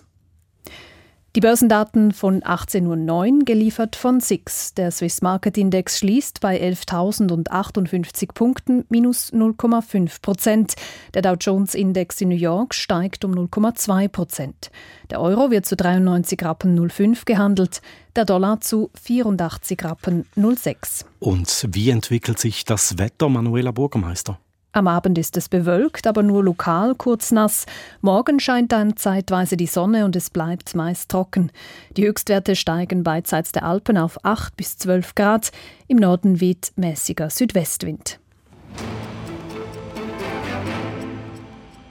Die 1.38 1.40
Börsendaten 1.40 2.10
von 2.10 2.40
18.09 2.40 3.32
Uhr 3.32 3.44
geliefert 3.44 3.94
von 3.94 4.18
SIX. 4.18 4.74
Der 4.74 4.90
Swiss 4.90 5.22
Market 5.22 5.56
Index 5.56 6.00
schließt 6.00 6.40
bei 6.40 6.60
11.058 6.60 8.32
Punkten 8.34 8.86
minus 8.88 9.32
0,5 9.32 10.20
Prozent. 10.20 10.74
Der 11.14 11.22
Dow 11.22 11.36
Jones 11.38 11.76
Index 11.76 12.20
in 12.20 12.30
New 12.30 12.34
York 12.34 12.74
steigt 12.74 13.24
um 13.24 13.30
0,2 13.30 14.08
Prozent. 14.08 14.72
Der 15.10 15.20
Euro 15.20 15.52
wird 15.52 15.64
zu 15.64 15.76
93 15.76 16.44
Rappen 16.44 16.90
05 16.90 17.24
gehandelt, 17.24 17.82
der 18.16 18.24
Dollar 18.24 18.60
zu 18.60 18.90
84 19.00 19.84
Rappen 19.84 20.26
06. 20.34 21.04
Und 21.20 21.68
wie 21.70 21.90
entwickelt 21.90 22.40
sich 22.40 22.64
das 22.64 22.98
Wetter, 22.98 23.28
Manuela 23.28 23.70
Bürgermeister? 23.70 24.40
Am 24.72 24.86
Abend 24.86 25.16
ist 25.16 25.36
es 25.36 25.48
bewölkt, 25.48 26.06
aber 26.06 26.22
nur 26.22 26.44
lokal 26.44 26.94
kurz 26.94 27.32
nass. 27.32 27.64
Morgen 28.02 28.38
scheint 28.38 28.70
dann 28.70 28.96
zeitweise 28.96 29.56
die 29.56 29.66
Sonne 29.66 30.04
und 30.04 30.14
es 30.14 30.28
bleibt 30.28 30.74
meist 30.74 31.10
trocken. 31.10 31.50
Die 31.96 32.06
Höchstwerte 32.06 32.54
steigen 32.54 33.02
beidseits 33.02 33.50
der 33.50 33.64
Alpen 33.64 33.96
auf 33.96 34.24
8 34.24 34.56
bis 34.56 34.76
12 34.76 35.14
Grad. 35.14 35.52
Im 35.86 35.96
Norden 35.96 36.40
weht 36.40 36.72
mäßiger 36.76 37.30
Südwestwind. 37.30 38.20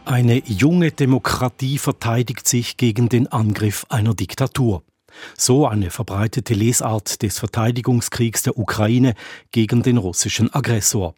Eine 0.06 0.42
junge 0.46 0.92
Demokratie 0.92 1.80
verteidigt 1.80 2.48
sich 2.48 2.78
gegen 2.78 3.10
den 3.10 3.28
Angriff 3.28 3.86
einer 3.90 4.14
Diktatur. 4.14 4.84
So 5.36 5.68
eine 5.68 5.90
verbreitete 5.90 6.54
Lesart 6.54 7.22
des 7.24 7.40
Verteidigungskriegs 7.40 8.44
der 8.44 8.58
Ukraine 8.58 9.16
gegen 9.52 9.82
den 9.82 9.98
russischen 9.98 10.54
Aggressor. 10.54 11.16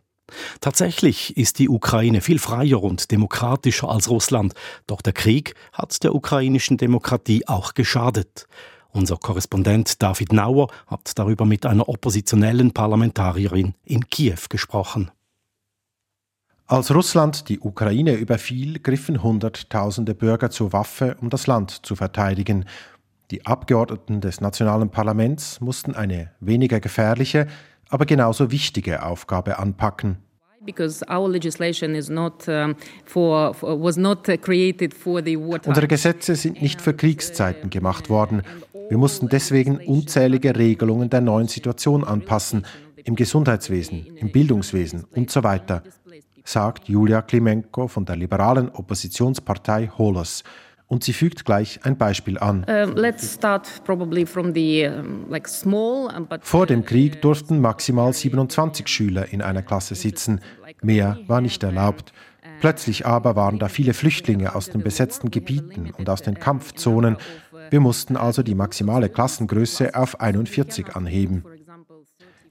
Tatsächlich 0.62 1.38
ist 1.38 1.60
die 1.60 1.70
Ukraine 1.70 2.22
viel 2.22 2.40
freier 2.40 2.82
und 2.84 3.12
demokratischer 3.12 3.90
als 3.90 4.10
Russland, 4.10 4.54
doch 4.88 5.02
der 5.02 5.14
Krieg 5.14 5.56
hat 5.74 6.04
der 6.04 6.16
ukrainischen 6.16 6.78
Demokratie 6.78 7.48
auch 7.48 7.74
geschadet. 7.74 8.48
Unser 8.92 9.18
Korrespondent 9.18 10.02
David 10.02 10.34
Nauer 10.34 10.68
hat 10.88 11.12
darüber 11.16 11.46
mit 11.46 11.66
einer 11.66 11.88
oppositionellen 11.88 12.72
Parlamentarierin 12.72 13.76
in 13.86 14.10
Kiew 14.10 14.40
gesprochen. 14.50 15.12
Als 16.66 16.94
Russland 16.94 17.50
die 17.50 17.60
Ukraine 17.60 18.14
überfiel, 18.14 18.80
griffen 18.80 19.24
Hunderttausende 19.24 20.14
Bürger 20.14 20.52
zur 20.52 20.72
Waffe, 20.72 21.18
um 21.20 21.30
das 21.30 21.48
Land 21.48 21.86
zu 21.86 21.96
verteidigen. 21.96 22.66
Die 23.32 23.46
Abgeordneten 23.46 24.22
des 24.22 24.42
nationalen 24.42 24.90
Parlaments 24.90 25.62
mussten 25.62 25.96
eine 25.96 26.32
weniger 26.40 26.80
gefährliche, 26.80 27.48
aber 27.90 28.06
genauso 28.06 28.52
wichtige 28.52 29.04
Aufgabe 29.04 29.60
anpacken. 29.60 30.18
Unsere 35.66 35.88
Gesetze 35.88 36.36
sind 36.36 36.62
nicht 36.62 36.82
für 36.82 36.94
Kriegszeiten 36.94 37.70
gemacht 37.70 38.10
worden. 38.10 38.44
Wir 38.90 38.98
mussten 38.98 39.30
deswegen 39.30 39.78
unzählige 39.78 40.56
Regelungen 40.56 41.10
der 41.10 41.22
neuen 41.22 41.48
Situation 41.48 42.04
anpassen, 42.04 42.66
im 43.04 43.16
Gesundheitswesen, 43.16 44.06
im 44.18 44.32
Bildungswesen 44.32 45.06
und 45.16 45.32
so 45.32 45.44
weiter, 45.44 45.84
sagt 46.44 46.90
Julia 46.90 47.22
Klimenko 47.22 47.88
von 47.88 48.06
der 48.06 48.16
liberalen 48.16 48.70
Oppositionspartei 48.70 49.90
Holos 49.98 50.44
und 50.90 51.04
sie 51.04 51.14
fügt 51.14 51.46
gleich 51.46 51.80
ein 51.84 51.98
Beispiel 51.98 52.38
an. 52.40 52.66
Vor 56.42 56.66
dem 56.66 56.84
Krieg 56.84 57.22
durften 57.22 57.62
maximal 57.62 58.12
27 58.12 58.88
Schüler 58.88 59.32
in 59.32 59.42
einer 59.42 59.62
Klasse 59.62 59.96
sitzen. 59.96 60.42
Mehr 60.82 61.20
war 61.28 61.42
nicht 61.42 61.64
erlaubt. 61.64 62.12
Plötzlich 62.60 63.06
aber 63.06 63.36
waren 63.36 63.60
da 63.60 63.70
viele 63.70 63.94
Flüchtlinge 63.94 64.56
aus 64.56 64.72
den 64.72 64.82
besetzten 64.82 65.30
Gebieten 65.30 65.92
und 65.96 66.10
aus 66.10 66.24
den 66.24 66.40
Kampfzonen. 66.40 67.18
Wir 67.70 67.80
mussten 67.80 68.18
also 68.18 68.42
die 68.42 68.56
maximale 68.56 69.10
Klassengröße 69.10 69.94
auf 69.94 70.20
41 70.20 70.96
anheben. 70.96 71.46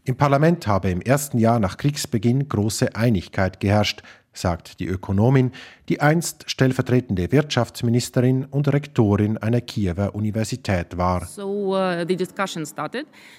Im 0.04 0.16
Parlament 0.16 0.66
habe 0.66 0.90
im 0.90 1.02
ersten 1.02 1.38
Jahr 1.38 1.58
nach 1.58 1.76
Kriegsbeginn 1.76 2.48
große 2.48 2.94
Einigkeit 2.94 3.58
geherrscht 3.60 4.02
sagt 4.40 4.80
die 4.80 4.86
Ökonomin, 4.86 5.52
die 5.88 6.00
einst 6.00 6.44
stellvertretende 6.50 7.30
Wirtschaftsministerin 7.32 8.44
und 8.44 8.68
Rektorin 8.72 9.38
einer 9.38 9.60
Kiewer 9.60 10.14
Universität 10.14 10.96
war. 10.96 11.28
Uh, 11.38 12.04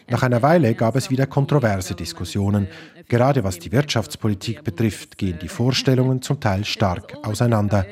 Nach 0.08 0.24
einer 0.24 0.42
Weile 0.42 0.76
gab 0.76 0.96
es 0.96 1.10
wieder 1.10 1.28
kontroverse 1.28 1.96
Diskussionen. 1.96 2.68
Gerade 3.08 3.44
was 3.44 3.60
die 3.60 3.72
Wirtschaftspolitik 3.72 4.64
betrifft, 4.64 5.18
gehen 5.18 5.40
die 5.42 5.48
Vorstellungen 5.48 6.22
zum 6.22 6.40
Teil 6.40 6.66
stark 6.66 7.16
auseinander. 7.24 7.86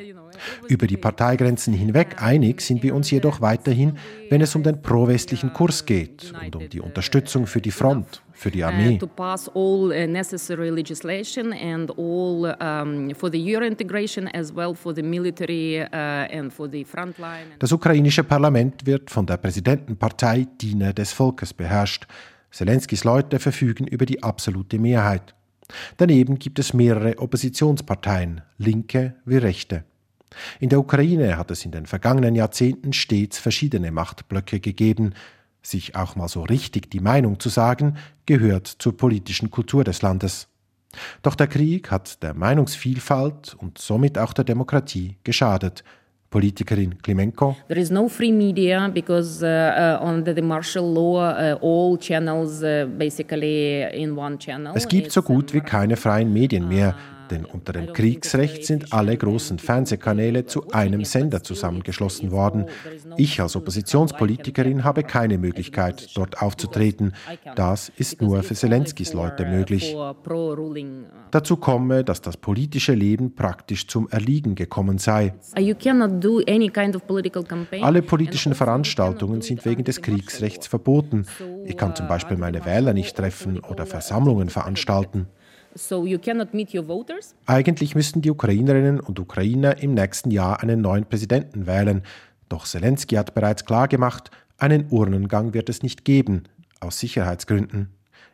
Über 0.67 0.87
die 0.87 0.97
Parteigrenzen 0.97 1.73
hinweg 1.73 2.21
einig 2.21 2.61
sind 2.61 2.83
wir 2.83 2.95
uns 2.95 3.11
jedoch 3.11 3.41
weiterhin, 3.41 3.97
wenn 4.29 4.41
es 4.41 4.55
um 4.55 4.63
den 4.63 4.81
pro-westlichen 4.81 5.53
Kurs 5.53 5.85
geht 5.85 6.33
und 6.43 6.55
um 6.55 6.69
die 6.69 6.81
Unterstützung 6.81 7.47
für 7.47 7.61
die 7.61 7.71
Front 7.71 8.21
für 8.37 8.51
die 8.51 8.63
Armee. 8.63 8.99
Uh, 9.01 9.07
das 17.59 17.71
ukrainische 17.71 18.23
Parlament 18.23 18.85
wird 18.85 19.09
von 19.09 19.25
der 19.25 19.37
Präsidentenpartei 19.37 20.47
Diener 20.61 20.93
des 20.93 21.11
Volkes 21.13 21.53
beherrscht. 21.53 22.05
Zelenskis 22.51 23.03
Leute 23.03 23.39
verfügen 23.39 23.87
über 23.87 24.05
die 24.05 24.23
absolute 24.23 24.79
Mehrheit. 24.79 25.33
Daneben 25.97 26.39
gibt 26.39 26.59
es 26.59 26.73
mehrere 26.73 27.17
Oppositionsparteien, 27.19 28.41
linke 28.57 29.15
wie 29.25 29.37
rechte. 29.37 29.83
In 30.59 30.69
der 30.69 30.79
Ukraine 30.79 31.37
hat 31.37 31.51
es 31.51 31.65
in 31.65 31.71
den 31.71 31.85
vergangenen 31.85 32.35
Jahrzehnten 32.35 32.93
stets 32.93 33.39
verschiedene 33.39 33.91
Machtblöcke 33.91 34.59
gegeben, 34.59 35.13
sich 35.61 35.95
auch 35.95 36.15
mal 36.15 36.27
so 36.27 36.43
richtig 36.43 36.91
die 36.91 36.99
Meinung 36.99 37.39
zu 37.39 37.49
sagen, 37.49 37.97
gehört 38.25 38.67
zur 38.67 38.95
politischen 38.95 39.51
Kultur 39.51 39.83
des 39.83 40.01
Landes. 40.01 40.47
Doch 41.21 41.35
der 41.35 41.47
Krieg 41.47 41.91
hat 41.91 42.23
der 42.23 42.33
Meinungsvielfalt 42.33 43.55
und 43.59 43.77
somit 43.77 44.17
auch 44.17 44.33
der 44.33 44.45
Demokratie 44.45 45.17
geschadet. 45.23 45.83
Politikerin 46.29 47.01
Klimenko. 47.01 47.55
There 47.69 47.79
is 47.79 47.89
no 47.89 48.09
free 48.09 48.33
media 48.33 48.89
because 48.89 49.41
uh, 49.41 49.47
uh, 49.47 50.05
under 50.05 50.35
the 50.35 50.41
martial 50.41 50.83
law 50.83 51.21
uh, 51.21 51.57
all 51.61 51.97
channels 51.97 52.61
uh, 52.61 52.85
basically 52.97 53.83
in 53.93 54.17
one 54.17 54.37
channel. 54.37 54.73
Es 54.75 54.89
gibt 54.89 55.13
so 55.13 55.21
gut 55.21 55.53
wie 55.53 55.61
keine 55.61 55.95
freien 55.95 56.33
Medien 56.33 56.67
mehr 56.67 56.95
denn 57.31 57.45
unter 57.45 57.73
dem 57.73 57.93
Kriegsrecht 57.93 58.65
sind 58.65 58.93
alle 58.93 59.17
großen 59.17 59.59
Fernsehkanäle 59.59 60.45
zu 60.45 60.69
einem 60.71 61.05
Sender 61.05 61.43
zusammengeschlossen 61.43 62.31
worden. 62.31 62.65
Ich 63.17 63.39
als 63.41 63.55
Oppositionspolitikerin 63.55 64.83
habe 64.83 65.03
keine 65.03 65.37
Möglichkeit, 65.37 66.09
dort 66.15 66.41
aufzutreten. 66.41 67.13
Das 67.55 67.91
ist 67.97 68.21
nur 68.21 68.43
für 68.43 68.55
Zelenskis 68.55 69.13
Leute 69.13 69.45
möglich. 69.45 69.95
Dazu 71.31 71.57
komme, 71.57 72.03
dass 72.03 72.21
das 72.21 72.37
politische 72.37 72.93
Leben 72.93 73.35
praktisch 73.35 73.87
zum 73.87 74.09
Erliegen 74.09 74.55
gekommen 74.55 74.97
sei. 74.97 75.33
Alle 77.81 78.01
politischen 78.01 78.55
Veranstaltungen 78.55 79.41
sind 79.41 79.65
wegen 79.65 79.83
des 79.83 80.01
Kriegsrechts 80.01 80.67
verboten. 80.67 81.25
Ich 81.65 81.77
kann 81.77 81.95
zum 81.95 82.07
Beispiel 82.07 82.37
meine 82.37 82.65
Wähler 82.65 82.93
nicht 82.93 83.15
treffen 83.15 83.59
oder 83.59 83.85
Versammlungen 83.85 84.49
veranstalten. 84.49 85.27
Eigentlich 87.45 87.95
müssten 87.95 88.21
die 88.21 88.31
Ukrainerinnen 88.31 88.99
und 88.99 89.19
Ukrainer 89.19 89.81
im 89.81 89.93
nächsten 89.93 90.31
Jahr 90.31 90.61
einen 90.61 90.81
neuen 90.81 91.05
Präsidenten 91.05 91.67
wählen. 91.67 92.03
Doch 92.49 92.65
Zelensky 92.65 93.15
hat 93.15 93.33
bereits 93.33 93.65
klargemacht, 93.65 94.31
einen 94.57 94.87
Urnengang 94.89 95.53
wird 95.53 95.69
es 95.69 95.83
nicht 95.83 96.05
geben, 96.05 96.43
aus 96.79 96.99
Sicherheitsgründen. 96.99 97.89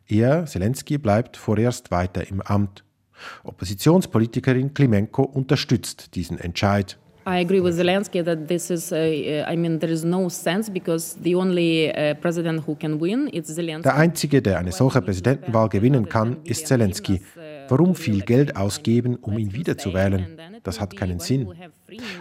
Er, 0.07 0.45
Zelensky, 0.45 0.97
bleibt 0.97 1.37
vorerst 1.37 1.91
weiter 1.91 2.27
im 2.27 2.41
Amt. 2.41 2.83
Oppositionspolitikerin 3.43 4.73
Klimenko 4.73 5.23
unterstützt 5.23 6.15
diesen 6.15 6.37
Entscheid. 6.39 6.97
I 7.25 7.39
agree 7.39 7.61
with 7.61 7.77
Zelensky 7.77 8.21
that 8.23 8.47
this 8.47 8.69
is, 8.69 8.91
uh, 8.91 9.45
I 9.47 9.55
mean, 9.55 9.79
there 9.79 9.91
is 9.91 10.03
no 10.03 10.29
sense 10.29 10.69
because 10.69 11.15
the 11.21 11.35
only 11.35 11.89
uh, 11.89 12.15
president 12.15 12.67
who 12.67 12.75
can 12.75 12.99
win 12.99 13.27
is 13.27 13.47
Zelensky. 13.47 13.83
Der 13.83 13.95
einzige, 13.95 14.41
der 14.41 14.59
eine 14.59 14.71
solche 14.71 15.01
Präsidentenwahl 15.01 15.69
gewinnen 15.69 16.07
kann, 16.09 16.37
ist 16.43 16.67
Zelensky. 16.67 17.21
Warum 17.69 17.95
viel 17.95 18.21
Geld 18.21 18.55
ausgeben, 18.55 19.15
um 19.15 19.37
ihn 19.37 19.53
wiederzuwählen? 19.53 20.37
Das 20.63 20.81
hat 20.81 20.95
keinen 20.95 21.19
Sinn. 21.19 21.47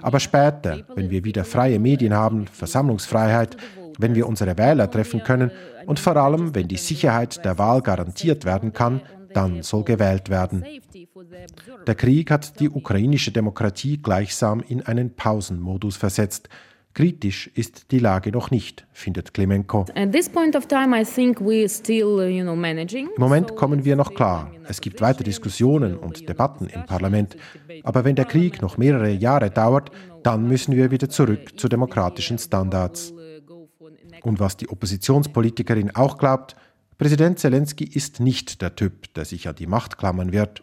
Aber 0.03 0.21
später, 0.21 0.81
wenn 0.95 1.11
wir 1.11 1.25
wieder 1.25 1.45
freie 1.45 1.79
Medien 1.79 2.15
haben, 2.15 2.47
Versammlungsfreiheit, 2.47 3.57
wenn 3.99 4.15
wir 4.15 4.29
unsere 4.29 4.57
Wähler 4.57 4.91
treffen 4.91 5.23
können 5.23 5.51
und 5.87 5.99
vor 5.99 6.17
allem, 6.17 6.55
wenn 6.55 6.69
die 6.69 6.77
Sicherheit 6.77 7.45
der 7.45 7.59
Wahl 7.59 7.83
garantiert 7.83 8.45
werden 8.45 8.73
kann, 8.73 9.01
dann 9.35 9.63
soll 9.63 9.85
gewählt 9.85 10.31
werden. 10.31 10.65
Der 11.87 11.95
Krieg 11.95 12.31
hat 12.31 12.61
die 12.61 12.71
ukrainische 12.71 13.33
Demokratie 13.33 13.99
gleichsam 13.99 14.61
in 14.61 14.83
einen 14.83 15.15
Pausenmodus 15.15 15.97
versetzt. 15.97 16.49
Kritisch 16.95 17.51
ist 17.55 17.91
die 17.91 17.99
Lage 17.99 18.31
noch 18.33 18.51
nicht, 18.51 18.87
findet 18.93 19.33
Klemenko. 19.33 19.87
Im 19.95 20.11
Moment 23.17 23.57
kommen 23.57 23.85
wir 23.85 23.97
noch 23.97 24.15
klar. 24.15 24.53
Es 24.69 24.81
gibt 24.81 25.01
weiter 25.01 25.25
Diskussionen 25.25 25.97
und 25.97 26.29
Debatten 26.29 26.67
im 26.67 26.85
Parlament. 26.85 27.37
Aber 27.83 28.05
wenn 28.05 28.15
der 28.15 28.27
Krieg 28.27 28.61
noch 28.61 28.77
mehrere 28.77 29.11
Jahre 29.11 29.51
dauert, 29.51 29.91
dann 30.23 30.47
müssen 30.47 30.77
wir 30.77 30.91
wieder 30.91 31.09
zurück 31.09 31.59
zu 31.59 31.69
demokratischen 31.69 32.39
Standards. 32.39 33.15
Und 34.23 34.39
was 34.39 34.59
die 34.59 34.69
Oppositionspolitikerin 34.69 35.97
auch 35.97 36.19
glaubt, 36.19 36.57
Präsident 37.03 37.41
Zelensky 37.41 37.83
ist 37.83 38.21
nicht 38.21 38.63
der 38.63 38.77
Typ, 38.77 39.13
der 39.15 39.25
sich 39.25 39.49
an 39.49 39.57
die 39.57 39.67
Macht 39.67 39.99
klammern 39.99 40.31
wird. 40.31 40.63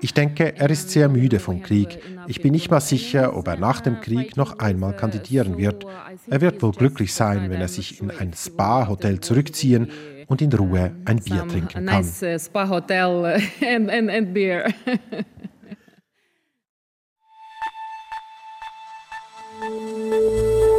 Ich 0.00 0.14
denke, 0.14 0.56
er 0.56 0.70
ist 0.70 0.88
sehr 0.88 1.10
müde 1.10 1.38
vom 1.38 1.62
Krieg. 1.62 1.98
Ich 2.28 2.40
bin 2.40 2.52
nicht 2.52 2.70
mal 2.70 2.80
sicher, 2.80 3.36
ob 3.36 3.46
er 3.46 3.58
nach 3.58 3.82
dem 3.82 4.00
Krieg 4.00 4.38
noch 4.38 4.58
einmal 4.58 4.96
kandidieren 4.96 5.58
wird. 5.58 5.84
Er 6.30 6.40
wird 6.40 6.62
wohl 6.62 6.72
glücklich 6.72 7.12
sein, 7.12 7.50
wenn 7.50 7.60
er 7.60 7.68
sich 7.68 8.00
in 8.00 8.10
ein 8.10 8.32
Spa-Hotel 8.32 9.20
zurückziehen 9.20 9.90
und 10.28 10.40
in 10.40 10.50
Ruhe 10.54 10.92
ein 11.04 11.18
Bier 11.18 11.46
trinken 11.46 11.84
kann. 11.84 12.04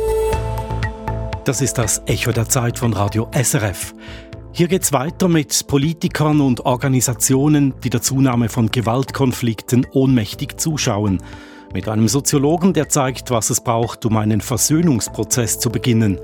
Das 1.43 1.59
ist 1.59 1.79
das 1.79 2.03
Echo 2.05 2.31
der 2.31 2.47
Zeit 2.47 2.77
von 2.77 2.93
Radio 2.93 3.27
SRF. 3.33 3.95
Hier 4.51 4.67
geht's 4.67 4.93
weiter 4.93 5.27
mit 5.27 5.65
Politikern 5.65 6.39
und 6.39 6.67
Organisationen, 6.67 7.73
die 7.83 7.89
der 7.89 8.03
Zunahme 8.03 8.47
von 8.47 8.69
Gewaltkonflikten 8.69 9.87
ohnmächtig 9.91 10.59
zuschauen. 10.59 11.17
Mit 11.73 11.87
einem 11.87 12.07
Soziologen, 12.07 12.73
der 12.73 12.89
zeigt, 12.89 13.31
was 13.31 13.49
es 13.49 13.63
braucht, 13.63 14.05
um 14.05 14.17
einen 14.17 14.39
Versöhnungsprozess 14.39 15.57
zu 15.57 15.71
beginnen. 15.71 16.19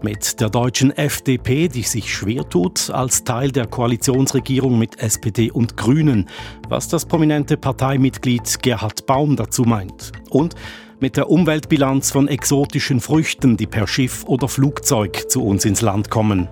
Mit 0.00 0.40
der 0.40 0.48
deutschen 0.48 0.90
FDP, 0.90 1.68
die 1.68 1.82
sich 1.82 2.14
schwer 2.14 2.48
tut, 2.48 2.88
als 2.88 3.24
Teil 3.24 3.52
der 3.52 3.66
Koalitionsregierung 3.66 4.78
mit 4.78 4.98
SPD 5.00 5.50
und 5.50 5.76
Grünen, 5.76 6.30
was 6.70 6.88
das 6.88 7.04
prominente 7.04 7.58
Parteimitglied 7.58 8.62
Gerhard 8.62 9.04
Baum 9.04 9.36
dazu 9.36 9.64
meint. 9.64 10.12
Und 10.30 10.54
mit 11.02 11.16
der 11.16 11.28
Umweltbilanz 11.28 12.12
von 12.12 12.28
exotischen 12.28 13.00
Früchten, 13.00 13.56
die 13.56 13.66
per 13.66 13.88
Schiff 13.88 14.22
oder 14.24 14.46
Flugzeug 14.46 15.28
zu 15.28 15.44
uns 15.44 15.64
ins 15.64 15.80
Land 15.80 16.10
kommen. 16.10 16.46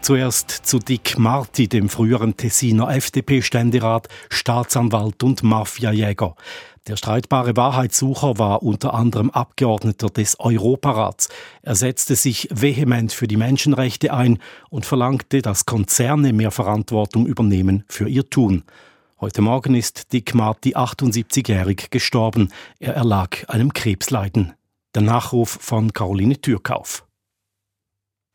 Zuerst 0.00 0.50
zu 0.50 0.80
Dick 0.80 1.16
Marti, 1.16 1.68
dem 1.68 1.88
früheren 1.88 2.36
Tessiner 2.36 2.88
FDP-Ständerat, 2.88 4.08
Staatsanwalt 4.30 5.22
und 5.22 5.44
Mafiajäger. 5.44 6.34
Der 6.88 6.96
streitbare 6.96 7.56
Wahrheitssucher 7.56 8.38
war 8.38 8.64
unter 8.64 8.94
anderem 8.94 9.30
Abgeordneter 9.30 10.08
des 10.08 10.40
Europarats. 10.40 11.28
Er 11.62 11.76
setzte 11.76 12.16
sich 12.16 12.48
vehement 12.50 13.12
für 13.12 13.28
die 13.28 13.36
Menschenrechte 13.36 14.12
ein 14.12 14.38
und 14.70 14.86
verlangte, 14.86 15.40
dass 15.40 15.66
Konzerne 15.66 16.32
mehr 16.32 16.50
Verantwortung 16.50 17.26
übernehmen 17.26 17.84
für 17.86 18.08
ihr 18.08 18.28
Tun. 18.28 18.64
Heute 19.20 19.42
Morgen 19.42 19.74
ist 19.74 20.12
Dick 20.12 20.32
Marty 20.32 20.76
78-jährig 20.76 21.90
gestorben. 21.90 22.52
Er 22.78 22.94
erlag 22.94 23.48
einem 23.48 23.72
Krebsleiden. 23.72 24.54
Der 24.94 25.02
Nachruf 25.02 25.58
von 25.60 25.92
Caroline 25.92 26.40
Türkauf. 26.40 27.04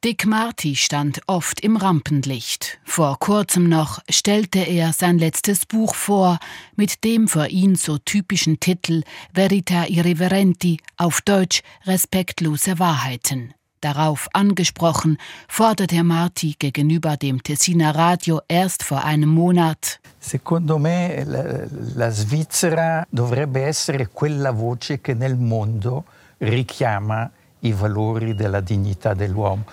Dick 0.03 0.25
Marty 0.25 0.75
stand 0.75 1.21
oft 1.27 1.61
im 1.61 1.77
Rampenlicht. 1.77 2.79
Vor 2.83 3.17
kurzem 3.17 3.69
noch 3.69 3.99
stellte 4.09 4.59
er 4.59 4.91
sein 4.91 5.17
letztes 5.19 5.65
Buch 5.65 5.95
vor, 5.95 6.37
mit 6.75 7.05
dem 7.05 7.29
für 7.29 7.47
ihn 7.47 7.75
so 7.75 7.97
typischen 7.97 8.59
Titel 8.59 9.03
Verita 9.33 9.85
Irreverenti, 9.85 10.81
auf 10.97 11.21
Deutsch 11.21 11.61
Respektlose 11.85 12.77
Wahrheiten. 12.79 13.53
Darauf 13.83 14.29
angesprochen, 14.31 15.17
forderte 15.49 16.01
Marti 16.05 16.55
gegenüber 16.57 17.17
dem 17.17 17.43
Tessiner 17.43 17.93
Radio 17.93 18.39
erst 18.47 18.81
vor 18.81 19.03
einem 19.03 19.27
Monat. 19.27 19.99
Secondo 20.19 20.77
me 20.77 21.25
la, 21.25 21.67
la 21.95 22.09
Svizzera 22.09 23.05
dovrebbe 23.09 23.61
essere 23.63 24.07
quella 24.07 24.51
voce 24.51 25.01
che 25.01 25.13
nel 25.13 25.35
mondo 25.35 26.05
richiama 26.37 27.29
i 27.59 27.73
valori 27.73 28.35
della 28.35 28.61
dignità 28.61 29.13
dell'uomo. 29.13 29.65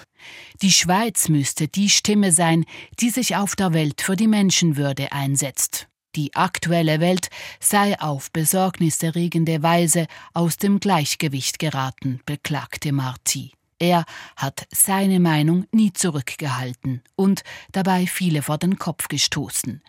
Die 0.61 0.73
Schweiz 0.73 1.29
müsste 1.29 1.68
die 1.68 1.88
Stimme 1.88 2.33
sein, 2.33 2.64
die 2.99 3.11
sich 3.11 3.37
auf 3.37 3.55
der 3.55 3.73
Welt 3.73 4.01
für 4.01 4.16
die 4.16 4.27
Menschenwürde 4.27 5.12
einsetzt. 5.12 5.87
Die 6.16 6.35
aktuelle 6.35 6.99
Welt 6.99 7.29
sei 7.61 7.96
auf 8.01 8.33
besorgniserregende 8.33 9.62
Weise 9.62 10.09
aus 10.35 10.57
dem 10.57 10.81
Gleichgewicht 10.81 11.61
geraten, 11.61 12.20
beklagte 12.27 12.90
Marti. 12.90 13.53
Er 13.83 14.05
hat 14.37 14.66
seine 14.71 15.21
Meinung 15.21 15.66
nie 15.73 15.90
zurückgehalten 15.90 17.03
und 17.16 17.43
dabei 17.73 18.05
viele 18.07 18.43
vor 18.43 18.59
den 18.59 18.77
Kopf 18.77 19.09
gestoßen. 19.09 19.83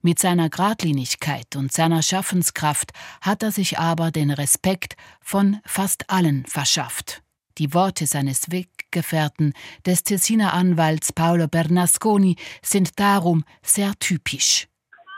Mit 0.00 0.18
seiner 0.18 0.48
Gradlinigkeit 0.48 1.54
und 1.54 1.70
seiner 1.70 2.00
Schaffenskraft 2.00 2.92
hat 3.20 3.42
er 3.42 3.50
sich 3.50 3.78
aber 3.78 4.10
den 4.10 4.30
Respekt 4.30 4.96
von 5.20 5.58
fast 5.66 6.10
allen 6.10 6.46
verschafft. 6.46 7.22
Die 7.58 7.74
Worte 7.74 8.06
seines 8.06 8.50
Weggefährten, 8.50 9.52
des 9.86 10.02
Tessiner 10.02 10.54
Anwalts 10.54 11.12
Paolo 11.12 11.46
Bernasconi, 11.46 12.36
sind 12.62 12.98
darum 12.98 13.44
sehr 13.62 13.92
typisch. 14.00 14.68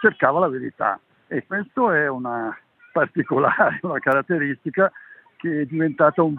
Cercava 0.00 0.40
la 0.40 0.48
verità 0.48 0.98
e 1.28 1.46
questo 1.46 1.92
è 1.92 2.08
una 2.08 2.56
particolare, 2.92 3.78
una 3.82 4.00
caratteristica 4.00 4.90
che 5.36 5.62
è 5.62 5.64
diventata 5.64 6.22
un. 6.22 6.36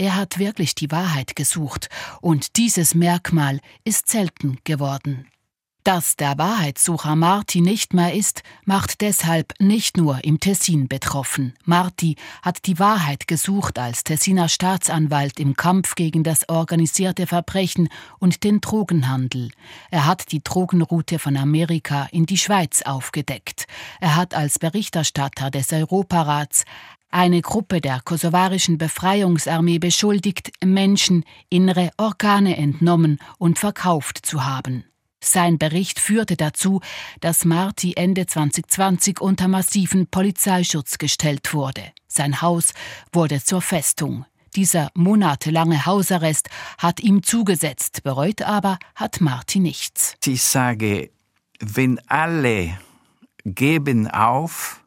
Er 0.00 0.16
hat 0.16 0.38
wirklich 0.38 0.74
die 0.74 0.90
Wahrheit 0.90 1.36
gesucht, 1.36 1.90
und 2.22 2.56
dieses 2.56 2.94
Merkmal 2.94 3.60
ist 3.84 4.08
selten 4.08 4.56
geworden. 4.64 5.26
Dass 5.84 6.16
der 6.16 6.38
Wahrheitssucher 6.38 7.16
Marti 7.16 7.60
nicht 7.60 7.92
mehr 7.92 8.14
ist, 8.14 8.42
macht 8.64 9.02
deshalb 9.02 9.52
nicht 9.58 9.98
nur 9.98 10.24
im 10.24 10.40
Tessin 10.40 10.88
betroffen. 10.88 11.52
Marti 11.64 12.16
hat 12.42 12.64
die 12.64 12.78
Wahrheit 12.78 13.26
gesucht 13.28 13.78
als 13.78 14.02
Tessiner 14.02 14.48
Staatsanwalt 14.48 15.38
im 15.38 15.54
Kampf 15.54 15.94
gegen 15.96 16.22
das 16.22 16.48
organisierte 16.48 17.26
Verbrechen 17.26 17.90
und 18.18 18.42
den 18.42 18.62
Drogenhandel. 18.62 19.50
Er 19.90 20.06
hat 20.06 20.32
die 20.32 20.42
Drogenroute 20.42 21.18
von 21.18 21.36
Amerika 21.36 22.08
in 22.10 22.24
die 22.24 22.38
Schweiz 22.38 22.80
aufgedeckt. 22.80 23.66
Er 24.00 24.16
hat 24.16 24.32
als 24.32 24.58
Berichterstatter 24.58 25.50
des 25.50 25.70
Europarats 25.74 26.64
eine 27.10 27.42
Gruppe 27.42 27.80
der 27.80 28.00
kosovarischen 28.04 28.78
Befreiungsarmee 28.78 29.78
beschuldigt, 29.78 30.52
Menschen 30.64 31.24
innere 31.48 31.90
Organe 31.96 32.56
entnommen 32.56 33.18
und 33.38 33.58
verkauft 33.58 34.24
zu 34.24 34.44
haben. 34.44 34.84
Sein 35.22 35.58
Bericht 35.58 36.00
führte 36.00 36.36
dazu, 36.36 36.80
dass 37.20 37.44
Marti 37.44 37.92
Ende 37.94 38.26
2020 38.26 39.20
unter 39.20 39.48
massiven 39.48 40.06
Polizeischutz 40.06 40.96
gestellt 40.98 41.52
wurde. 41.52 41.82
Sein 42.08 42.40
Haus 42.40 42.72
wurde 43.12 43.42
zur 43.42 43.60
Festung. 43.60 44.24
Dieser 44.56 44.90
monatelange 44.94 45.86
Hausarrest 45.86 46.48
hat 46.78 47.00
ihm 47.00 47.22
zugesetzt, 47.22 48.02
bereut 48.02 48.42
aber 48.42 48.78
hat 48.96 49.20
Marti 49.20 49.60
nichts. 49.60 50.16
Ich 50.24 50.42
sage, 50.42 51.10
wenn 51.60 52.00
alle 52.08 52.78
geben 53.44 54.08
auf, 54.08 54.79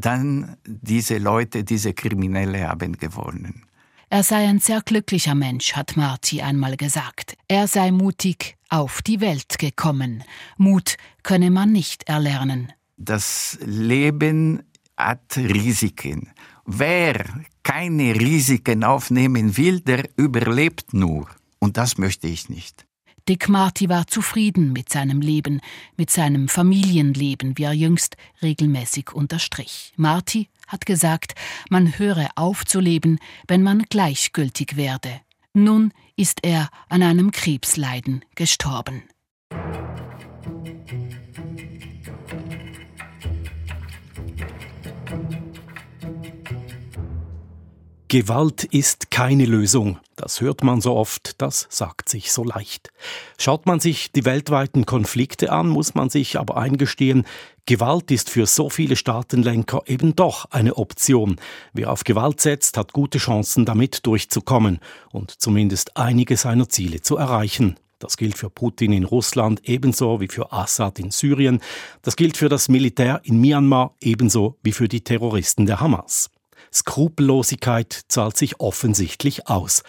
dann 0.00 0.56
diese 0.64 1.18
Leute, 1.18 1.64
diese 1.64 1.92
Kriminelle 1.94 2.68
haben 2.68 2.96
gewonnen. 2.98 3.64
Er 4.08 4.24
sei 4.24 4.48
ein 4.48 4.58
sehr 4.58 4.80
glücklicher 4.82 5.36
Mensch, 5.36 5.74
hat 5.74 5.96
Marti 5.96 6.42
einmal 6.42 6.76
gesagt. 6.76 7.36
Er 7.46 7.68
sei 7.68 7.92
mutig 7.92 8.56
auf 8.68 9.02
die 9.02 9.20
Welt 9.20 9.58
gekommen. 9.58 10.24
Mut 10.56 10.96
könne 11.22 11.50
man 11.50 11.70
nicht 11.70 12.08
erlernen. 12.08 12.72
Das 12.96 13.58
Leben 13.64 14.64
hat 14.96 15.36
Risiken. 15.36 16.32
Wer 16.64 17.24
keine 17.62 18.14
Risiken 18.14 18.82
aufnehmen 18.84 19.56
will, 19.56 19.80
der 19.80 20.08
überlebt 20.16 20.92
nur. 20.92 21.28
Und 21.60 21.76
das 21.76 21.96
möchte 21.96 22.26
ich 22.26 22.48
nicht. 22.48 22.86
Dick 23.30 23.48
Marty 23.48 23.88
war 23.88 24.08
zufrieden 24.08 24.72
mit 24.72 24.88
seinem 24.90 25.20
Leben, 25.20 25.60
mit 25.96 26.10
seinem 26.10 26.48
Familienleben, 26.48 27.56
wie 27.56 27.62
er 27.62 27.72
jüngst 27.72 28.16
regelmäßig 28.42 29.12
unterstrich. 29.12 29.92
Marty 29.94 30.48
hat 30.66 30.84
gesagt, 30.84 31.36
man 31.68 31.96
höre 31.96 32.28
auf 32.34 32.64
zu 32.64 32.80
leben, 32.80 33.20
wenn 33.46 33.62
man 33.62 33.84
gleichgültig 33.84 34.76
werde. 34.76 35.20
Nun 35.54 35.92
ist 36.16 36.40
er 36.42 36.70
an 36.88 37.04
einem 37.04 37.30
Krebsleiden 37.30 38.24
gestorben. 38.34 39.04
Gewalt 48.08 48.64
ist 48.64 49.12
keine 49.12 49.44
Lösung. 49.44 50.00
Das 50.20 50.42
hört 50.42 50.62
man 50.62 50.82
so 50.82 50.96
oft, 50.96 51.40
das 51.40 51.66
sagt 51.70 52.10
sich 52.10 52.30
so 52.30 52.44
leicht. 52.44 52.90
Schaut 53.38 53.64
man 53.64 53.80
sich 53.80 54.12
die 54.12 54.26
weltweiten 54.26 54.84
Konflikte 54.84 55.50
an, 55.50 55.66
muss 55.66 55.94
man 55.94 56.10
sich 56.10 56.38
aber 56.38 56.58
eingestehen, 56.58 57.24
Gewalt 57.64 58.10
ist 58.10 58.28
für 58.28 58.44
so 58.44 58.68
viele 58.68 58.96
Staatenlenker 58.96 59.82
eben 59.86 60.14
doch 60.14 60.44
eine 60.50 60.76
Option. 60.76 61.36
Wer 61.72 61.90
auf 61.90 62.04
Gewalt 62.04 62.42
setzt, 62.42 62.76
hat 62.76 62.92
gute 62.92 63.16
Chancen, 63.16 63.64
damit 63.64 64.04
durchzukommen 64.04 64.80
und 65.10 65.40
zumindest 65.40 65.96
einige 65.96 66.36
seiner 66.36 66.68
Ziele 66.68 67.00
zu 67.00 67.16
erreichen. 67.16 67.76
Das 67.98 68.18
gilt 68.18 68.36
für 68.36 68.50
Putin 68.50 68.92
in 68.92 69.04
Russland 69.04 69.62
ebenso 69.64 70.20
wie 70.20 70.28
für 70.28 70.52
Assad 70.52 70.98
in 70.98 71.12
Syrien. 71.12 71.60
Das 72.02 72.16
gilt 72.16 72.36
für 72.36 72.50
das 72.50 72.68
Militär 72.68 73.22
in 73.24 73.40
Myanmar 73.40 73.94
ebenso 74.02 74.58
wie 74.62 74.72
für 74.72 74.88
die 74.88 75.02
Terroristen 75.02 75.64
der 75.64 75.80
Hamas. 75.80 76.28
Skrupellosigkeit 76.74 78.00
zahlt 78.08 78.36
sich 78.36 78.60
offensichtlich 78.60 79.48
aus. 79.48 79.82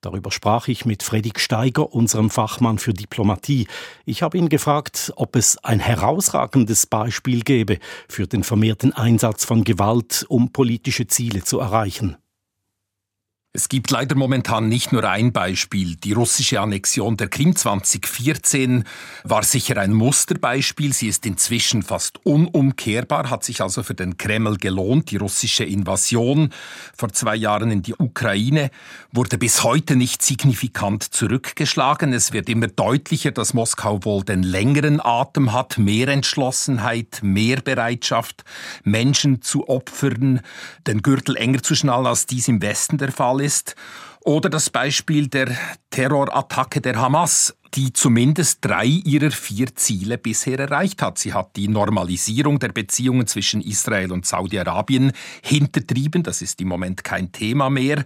Darüber 0.00 0.30
sprach 0.30 0.68
ich 0.68 0.84
mit 0.84 1.02
Fredrik 1.02 1.40
Steiger, 1.40 1.92
unserem 1.92 2.30
Fachmann 2.30 2.78
für 2.78 2.92
Diplomatie. 2.92 3.66
Ich 4.04 4.22
habe 4.22 4.38
ihn 4.38 4.48
gefragt, 4.48 5.12
ob 5.16 5.36
es 5.36 5.58
ein 5.64 5.80
herausragendes 5.80 6.86
Beispiel 6.86 7.42
gäbe 7.42 7.78
für 8.08 8.26
den 8.26 8.44
vermehrten 8.44 8.92
Einsatz 8.92 9.44
von 9.44 9.64
Gewalt, 9.64 10.24
um 10.28 10.52
politische 10.52 11.06
Ziele 11.06 11.42
zu 11.42 11.58
erreichen. 11.58 12.16
Es 13.56 13.70
gibt 13.70 13.90
leider 13.90 14.16
momentan 14.16 14.68
nicht 14.68 14.92
nur 14.92 15.08
ein 15.08 15.32
Beispiel. 15.32 15.96
Die 15.96 16.12
russische 16.12 16.60
Annexion 16.60 17.16
der 17.16 17.28
Krim 17.28 17.56
2014 17.56 18.84
war 19.24 19.44
sicher 19.44 19.78
ein 19.78 19.94
Musterbeispiel. 19.94 20.92
Sie 20.92 21.08
ist 21.08 21.24
inzwischen 21.24 21.82
fast 21.82 22.20
unumkehrbar, 22.26 23.30
hat 23.30 23.44
sich 23.44 23.62
also 23.62 23.82
für 23.82 23.94
den 23.94 24.18
Kreml 24.18 24.58
gelohnt. 24.58 25.10
Die 25.10 25.16
russische 25.16 25.64
Invasion 25.64 26.50
vor 26.98 27.14
zwei 27.14 27.34
Jahren 27.34 27.70
in 27.70 27.80
die 27.80 27.94
Ukraine 27.94 28.70
wurde 29.10 29.38
bis 29.38 29.64
heute 29.64 29.96
nicht 29.96 30.20
signifikant 30.20 31.02
zurückgeschlagen. 31.02 32.12
Es 32.12 32.34
wird 32.34 32.50
immer 32.50 32.66
deutlicher, 32.66 33.30
dass 33.30 33.54
Moskau 33.54 34.04
wohl 34.04 34.22
den 34.22 34.42
längeren 34.42 35.00
Atem 35.00 35.54
hat, 35.54 35.78
mehr 35.78 36.08
Entschlossenheit, 36.08 37.20
mehr 37.22 37.62
Bereitschaft, 37.62 38.44
Menschen 38.84 39.40
zu 39.40 39.66
opfern, 39.66 40.42
den 40.86 41.00
Gürtel 41.00 41.38
enger 41.38 41.62
zu 41.62 41.74
schnallen, 41.74 42.04
als 42.04 42.26
dies 42.26 42.48
im 42.48 42.60
Westen 42.60 42.98
der 42.98 43.12
Fall 43.12 43.40
ist 43.40 43.45
ist. 43.46 43.76
Oder 44.26 44.50
das 44.50 44.70
Beispiel 44.70 45.28
der 45.28 45.56
Terrorattacke 45.90 46.80
der 46.80 46.96
Hamas, 46.96 47.54
die 47.74 47.92
zumindest 47.92 48.58
drei 48.60 48.86
ihrer 48.86 49.30
vier 49.30 49.76
Ziele 49.76 50.18
bisher 50.18 50.58
erreicht 50.58 51.00
hat. 51.00 51.18
Sie 51.18 51.32
hat 51.32 51.54
die 51.54 51.68
Normalisierung 51.68 52.58
der 52.58 52.70
Beziehungen 52.72 53.28
zwischen 53.28 53.60
Israel 53.60 54.10
und 54.10 54.26
Saudi-Arabien 54.26 55.12
hintertrieben. 55.42 56.24
Das 56.24 56.42
ist 56.42 56.60
im 56.60 56.66
Moment 56.66 57.04
kein 57.04 57.30
Thema 57.30 57.70
mehr. 57.70 58.04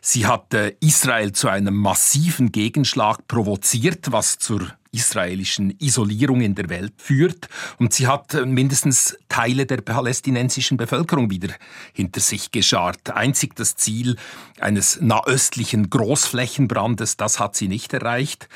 Sie 0.00 0.24
hat 0.24 0.54
äh, 0.54 0.74
Israel 0.80 1.32
zu 1.32 1.48
einem 1.48 1.76
massiven 1.76 2.50
Gegenschlag 2.50 3.28
provoziert, 3.28 4.10
was 4.10 4.38
zur 4.38 4.66
israelischen 4.92 5.74
Isolierung 5.78 6.40
in 6.40 6.54
der 6.54 6.68
Welt 6.68 6.94
führt. 6.98 7.48
Und 7.78 7.92
sie 7.92 8.06
hat 8.06 8.34
äh, 8.34 8.46
mindestens 8.46 9.16
Teile 9.28 9.66
der 9.66 9.78
palästinensischen 9.78 10.76
Bevölkerung 10.76 11.30
wieder 11.30 11.54
hinter 11.92 12.20
sich 12.20 12.50
geschart. 12.50 13.10
Einzig 13.10 13.56
das 13.56 13.76
Ziel 13.76 14.16
eines 14.60 15.00
nahöstlichen 15.00 15.90
Großflächenbrandes, 15.90 17.16
das 17.16 17.40
hat 17.40 17.56
sie 17.56 17.68
nicht 17.68 17.92
erreicht. 17.92 18.48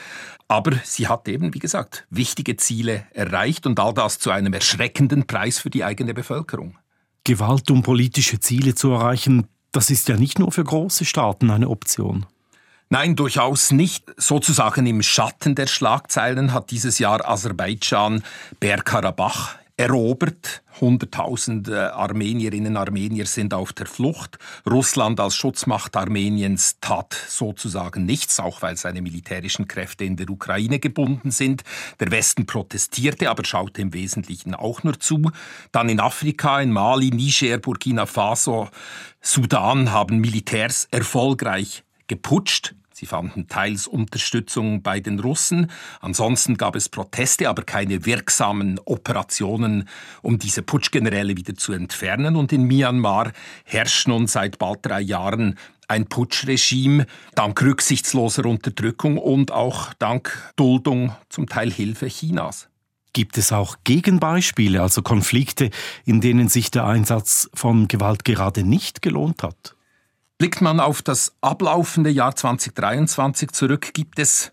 Aber 0.48 0.72
sie 0.84 1.08
hat 1.08 1.28
eben, 1.28 1.54
wie 1.54 1.60
gesagt, 1.60 2.06
wichtige 2.10 2.56
Ziele 2.56 3.06
erreicht 3.12 3.66
und 3.66 3.80
all 3.80 3.94
das 3.94 4.18
zu 4.18 4.30
einem 4.30 4.52
erschreckenden 4.52 5.26
Preis 5.26 5.58
für 5.58 5.70
die 5.70 5.84
eigene 5.84 6.12
Bevölkerung. 6.12 6.76
Gewalt, 7.24 7.70
um 7.70 7.82
politische 7.82 8.40
Ziele 8.40 8.74
zu 8.74 8.90
erreichen, 8.90 9.46
das 9.70 9.88
ist 9.88 10.08
ja 10.08 10.16
nicht 10.16 10.38
nur 10.38 10.52
für 10.52 10.64
große 10.64 11.04
Staaten 11.04 11.50
eine 11.50 11.70
Option. 11.70 12.26
Nein, 12.92 13.16
durchaus 13.16 13.72
nicht. 13.72 14.12
Sozusagen 14.18 14.84
im 14.84 15.02
Schatten 15.02 15.54
der 15.54 15.66
Schlagzeilen 15.66 16.52
hat 16.52 16.70
dieses 16.70 16.98
Jahr 16.98 17.26
Aserbaidschan 17.26 18.22
Bergkarabach 18.60 19.56
erobert. 19.78 20.62
Hunderttausende 20.78 21.94
Armenierinnen 21.94 22.72
und 22.72 22.76
Armenier 22.76 23.24
sind 23.24 23.54
auf 23.54 23.72
der 23.72 23.86
Flucht. 23.86 24.38
Russland 24.70 25.20
als 25.20 25.36
Schutzmacht 25.36 25.96
Armeniens 25.96 26.80
tat 26.82 27.16
sozusagen 27.28 28.04
nichts, 28.04 28.38
auch 28.38 28.60
weil 28.60 28.76
seine 28.76 29.00
militärischen 29.00 29.66
Kräfte 29.68 30.04
in 30.04 30.16
der 30.16 30.28
Ukraine 30.28 30.78
gebunden 30.78 31.30
sind. 31.30 31.62
Der 31.98 32.10
Westen 32.10 32.44
protestierte, 32.44 33.30
aber 33.30 33.46
schaute 33.46 33.80
im 33.80 33.94
Wesentlichen 33.94 34.54
auch 34.54 34.82
nur 34.82 35.00
zu. 35.00 35.30
Dann 35.72 35.88
in 35.88 35.98
Afrika, 35.98 36.60
in 36.60 36.70
Mali, 36.70 37.08
Niger, 37.08 37.56
Burkina 37.56 38.04
Faso, 38.04 38.68
Sudan 39.22 39.92
haben 39.92 40.18
Militärs 40.18 40.88
erfolgreich 40.90 41.84
geputscht. 42.06 42.74
Sie 43.02 43.06
fanden 43.06 43.48
teils 43.48 43.88
Unterstützung 43.88 44.80
bei 44.80 45.00
den 45.00 45.18
Russen. 45.18 45.72
Ansonsten 46.00 46.56
gab 46.56 46.76
es 46.76 46.88
Proteste, 46.88 47.48
aber 47.48 47.64
keine 47.64 48.06
wirksamen 48.06 48.78
Operationen, 48.84 49.88
um 50.22 50.38
diese 50.38 50.62
Putschgeneräle 50.62 51.36
wieder 51.36 51.56
zu 51.56 51.72
entfernen. 51.72 52.36
Und 52.36 52.52
in 52.52 52.62
Myanmar 52.62 53.32
herrscht 53.64 54.06
nun 54.06 54.28
seit 54.28 54.60
bald 54.60 54.86
drei 54.86 55.00
Jahren 55.00 55.58
ein 55.88 56.06
Putschregime 56.06 57.06
dank 57.34 57.60
rücksichtsloser 57.60 58.46
Unterdrückung 58.46 59.18
und 59.18 59.50
auch 59.50 59.92
dank 59.94 60.52
Duldung, 60.54 61.12
zum 61.28 61.48
Teil 61.48 61.72
Hilfe 61.72 62.06
Chinas. 62.06 62.68
Gibt 63.12 63.36
es 63.36 63.50
auch 63.50 63.78
Gegenbeispiele, 63.82 64.80
also 64.80 65.02
Konflikte, 65.02 65.70
in 66.04 66.20
denen 66.20 66.48
sich 66.48 66.70
der 66.70 66.86
Einsatz 66.86 67.50
von 67.52 67.88
Gewalt 67.88 68.24
gerade 68.24 68.62
nicht 68.62 69.02
gelohnt 69.02 69.42
hat? 69.42 69.74
Blickt 70.42 70.60
man 70.60 70.80
auf 70.80 71.02
das 71.02 71.36
ablaufende 71.40 72.10
Jahr 72.10 72.34
2023 72.34 73.52
zurück, 73.52 73.94
gibt 73.94 74.18
es 74.18 74.50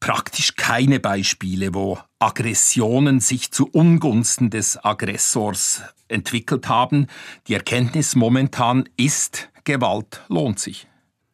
praktisch 0.00 0.56
keine 0.56 0.98
Beispiele, 0.98 1.74
wo 1.74 2.00
Aggressionen 2.18 3.20
sich 3.20 3.52
zu 3.52 3.68
Ungunsten 3.68 4.50
des 4.50 4.84
Aggressors 4.84 5.82
entwickelt 6.08 6.68
haben. 6.68 7.06
Die 7.46 7.54
Erkenntnis 7.54 8.16
momentan 8.16 8.88
ist, 8.96 9.48
Gewalt 9.62 10.22
lohnt 10.26 10.58
sich. 10.58 10.88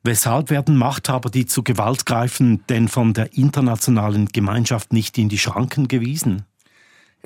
Weshalb 0.04 0.50
werden 0.50 0.76
Machthaber, 0.76 1.30
die 1.30 1.46
zu 1.46 1.62
Gewalt 1.62 2.04
greifen, 2.04 2.62
denn 2.68 2.88
von 2.88 3.14
der 3.14 3.38
internationalen 3.38 4.26
Gemeinschaft 4.26 4.92
nicht 4.92 5.16
in 5.16 5.30
die 5.30 5.38
Schranken 5.38 5.88
gewiesen? 5.88 6.44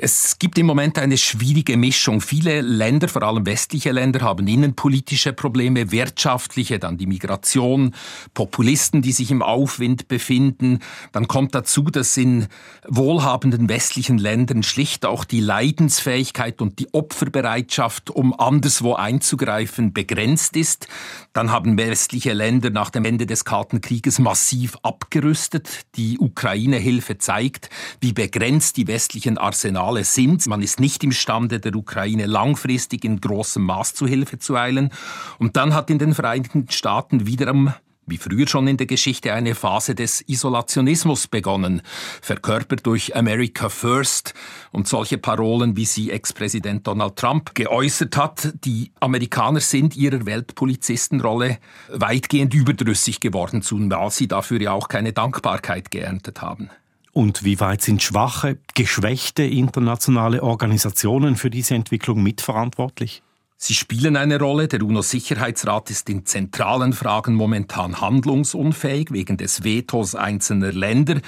Es 0.05 0.41
gibt 0.41 0.59
im 0.59 0.67
Moment 0.67 0.99
eine 0.99 1.17
schwierige 1.17 1.77
Mischung. 1.77 2.21
Viele 2.21 2.61
Länder, 2.61 3.07
vor 3.07 3.23
allem 3.23 3.47
westliche 3.47 3.93
Länder, 3.93 4.23
haben 4.23 4.49
innenpolitische 4.49 5.33
Probleme, 5.33 5.93
wirtschaftliche, 5.93 6.81
dann 6.81 6.99
die 6.99 7.07
Migration, 7.07 7.95
Populisten, 8.35 9.01
die 9.03 9.13
sich 9.13 9.31
im 9.31 9.43
Aufwind 9.43 10.09
befinden. 10.09 10.81
Dann 11.13 11.29
kommt 11.29 11.55
dazu, 11.55 11.83
dass 11.83 12.17
in 12.17 12.49
wohlhabenden 12.89 13.69
westlichen 13.69 14.19
Ländern 14.19 14.65
schlicht 14.65 15.07
auch 15.07 15.23
die 15.25 15.39
Leidensfähigkeit 15.39 16.61
und 16.61 16.81
die 16.81 16.93
Opferbereitschaft, 16.93 18.11
um 18.11 18.37
anderswo 18.37 18.95
einzugreifen, 18.95 19.93
begrenzt 19.93 20.57
ist. 20.57 20.89
Dann 21.33 21.53
haben 21.53 21.79
westliche 21.79 22.33
Länder 22.33 22.71
nach 22.71 22.91
dem 22.91 23.05
Ende 23.05 23.27
des 23.27 23.45
Kalten 23.45 23.81
Krieges 23.81 24.19
massiv 24.19 24.77
abgerüstet. 24.83 25.69
Die 25.95 26.19
Ukraine-Hilfe 26.19 27.19
zeigt, 27.19 27.71
wie 28.01 28.13
begrenzt 28.13 28.77
die 28.77 28.89
westlichen 28.89 29.39
Arsenale 29.39 29.92
Signale 29.93 30.05
sind. 30.05 30.47
Man 30.47 30.63
ist 30.63 30.81
nicht 30.81 31.05
imstande, 31.05 31.61
der 31.61 31.75
Ukraine 31.75 32.27
langfristig 32.27 33.05
in 33.05 33.21
großem 33.21 33.63
Maß 33.63 33.95
zu 33.95 34.07
Hilfe 34.07 34.39
zu 34.39 34.57
eilen. 34.57 34.91
Und 35.39 35.57
dann 35.57 35.75
hat 35.75 35.91
in 35.91 35.99
den 35.99 36.15
Vereinigten 36.15 36.67
Staaten 36.71 37.27
wiederum 37.27 37.73
wie 38.05 38.19
früher 38.19 38.49
schon 38.49 38.67
in 38.67 38.77
der 38.77 38.89
Geschichte 38.89 39.33
eine 39.33 39.55
Phase 39.55 39.95
des 39.95 40.23
Isolationismus 40.23 41.29
begonnen, 41.29 41.83
verkörpert 42.21 42.85
durch 42.85 43.15
America 43.15 43.69
First 43.69 44.35
und 44.73 44.89
solche 44.89 45.19
Parolen, 45.19 45.77
wie 45.77 45.85
sie 45.85 46.11
Ex-Präsident 46.11 46.85
Donald 46.89 47.15
Trump 47.15 47.55
geäußert 47.55 48.17
hat. 48.17 48.55
Die 48.65 48.91
Amerikaner 48.99 49.61
sind 49.61 49.97
ihrer 49.97 50.27
Weltpolizistenrolle 50.27 51.59
weitgehend 51.91 52.53
überdrüssig 52.55 53.21
geworden, 53.21 53.63
zumal 53.63 54.11
sie 54.11 54.27
dafür 54.27 54.61
ja 54.61 54.73
auch 54.73 54.89
keine 54.89 55.13
Dankbarkeit 55.13 55.93
geerntet 55.93 56.43
haben. 56.43 56.71
Und 57.13 57.45
wie 57.45 57.61
weit 57.61 57.83
sind 57.83 58.03
schwache, 58.03 58.59
geschwächte 58.75 59.43
internationale 59.43 60.43
Organisationen 60.43 61.37
für 61.37 61.51
diese 61.51 61.75
Entwicklung 61.75 62.23
mitverantwortlich? 62.23 63.23
Sie 63.65 63.75
spielen 63.75 64.17
eine 64.17 64.41
Rolle. 64.41 64.67
Der 64.67 64.83
UNO-Sicherheitsrat 64.83 65.89
ist 65.91 66.11
in 66.11 66.27
zentralen 66.27 66.93
Fragen 66.93 67.35
momentan 67.35 68.01
handlungsunfähig 68.01 69.13
wegen 69.13 69.37
des 69.37 69.63
Vetos 69.63 70.17
einzelner 70.17 70.73
Länder. 70.73 71.21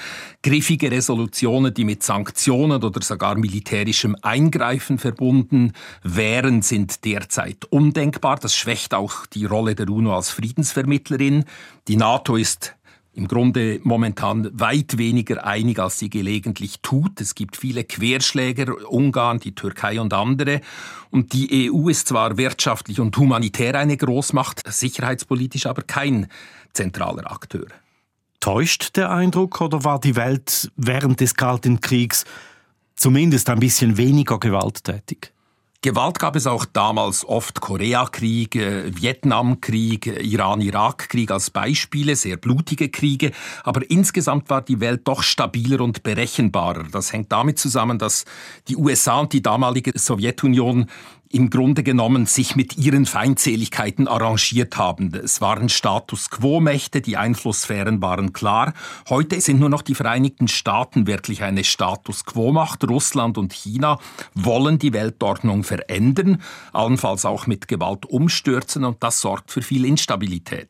Griffige 0.43 0.91
Resolutionen, 0.91 1.73
die 1.73 1.85
mit 1.85 2.03
Sanktionen 2.03 2.83
oder 2.83 3.01
sogar 3.01 3.35
militärischem 3.37 4.17
Eingreifen 4.21 4.97
verbunden 4.97 5.71
wären, 6.03 6.61
sind 6.61 7.05
derzeit 7.05 7.63
undenkbar. 7.69 8.37
Das 8.37 8.53
schwächt 8.53 8.93
auch 8.93 9.25
die 9.27 9.45
Rolle 9.45 9.73
der 9.73 9.87
UNO 9.87 10.13
als 10.13 10.29
Friedensvermittlerin. 10.29 11.45
Die 11.87 11.95
NATO 11.95 12.35
ist 12.35 12.74
im 13.15 13.27
Grunde 13.27 13.79
momentan 13.83 14.49
weit 14.59 14.97
weniger 14.97 15.45
einig, 15.45 15.79
als 15.79 15.99
sie 15.99 16.09
gelegentlich 16.09 16.81
tut. 16.81 17.21
Es 17.21 17.33
gibt 17.33 17.55
viele 17.55 17.85
Querschläger, 17.85 18.75
Ungarn, 18.89 19.39
die 19.39 19.55
Türkei 19.55 20.01
und 20.01 20.13
andere. 20.13 20.59
Und 21.11 21.31
die 21.31 21.71
EU 21.71 21.87
ist 21.87 22.09
zwar 22.09 22.37
wirtschaftlich 22.37 22.99
und 22.99 23.17
humanitär 23.17 23.75
eine 23.75 23.95
Großmacht, 23.95 24.61
sicherheitspolitisch 24.67 25.65
aber 25.65 25.83
kein 25.83 26.27
zentraler 26.73 27.31
Akteur. 27.31 27.67
Täuscht 28.41 28.97
der 28.97 29.09
Eindruck 29.11 29.61
oder 29.61 29.85
war 29.85 29.99
die 29.99 30.17
Welt 30.17 30.69
während 30.75 31.21
des 31.21 31.35
Kalten 31.35 31.79
Kriegs 31.79 32.25
zumindest 32.95 33.49
ein 33.49 33.59
bisschen 33.59 33.97
weniger 33.97 34.39
gewalttätig? 34.39 35.31
Gewalt 35.85 36.17
gab 36.17 36.35
es 36.35 36.47
auch 36.47 36.65
damals 36.65 37.23
oft 37.23 37.61
Koreakrieg, 37.61 38.55
Vietnamkrieg, 38.55 40.07
Iran-Irak-Krieg 40.07 41.29
als 41.29 41.51
Beispiele, 41.51 42.15
sehr 42.15 42.37
blutige 42.37 42.89
Kriege. 42.89 43.31
Aber 43.63 43.87
insgesamt 43.87 44.49
war 44.49 44.63
die 44.63 44.79
Welt 44.79 45.01
doch 45.03 45.21
stabiler 45.21 45.81
und 45.81 46.01
berechenbarer. 46.01 46.85
Das 46.91 47.13
hängt 47.13 47.31
damit 47.31 47.59
zusammen, 47.59 47.99
dass 47.99 48.25
die 48.67 48.77
USA 48.77 49.19
und 49.19 49.31
die 49.31 49.43
damalige 49.43 49.91
Sowjetunion 49.93 50.87
im 51.29 51.49
Grunde 51.49 51.83
genommen 51.83 52.25
sich 52.25 52.55
mit 52.55 52.77
ihren 52.77 53.05
Feindseligkeiten 53.05 54.07
arrangiert 54.07 54.77
haben. 54.77 55.13
Es 55.13 55.41
waren 55.41 55.69
Status 55.69 56.29
quo-Mächte, 56.29 57.01
die 57.01 57.17
Einflusssphären 57.17 58.01
waren 58.01 58.33
klar. 58.33 58.73
Heute 59.09 59.39
sind 59.41 59.59
nur 59.59 59.69
noch 59.69 59.81
die 59.81 59.95
Vereinigten 59.95 60.47
Staaten 60.47 61.07
wirklich 61.07 61.43
eine 61.43 61.63
Status 61.63 62.25
quo-Macht. 62.25 62.83
Russland 62.89 63.37
und 63.37 63.53
China 63.53 63.99
wollen 64.33 64.79
die 64.79 64.93
Weltordnung 64.93 65.63
verändern, 65.63 66.41
allenfalls 66.73 67.25
auch 67.25 67.47
mit 67.47 67.67
Gewalt 67.67 68.05
umstürzen 68.05 68.83
und 68.83 69.01
das 69.03 69.21
sorgt 69.21 69.51
für 69.51 69.61
viel 69.61 69.85
Instabilität. 69.85 70.69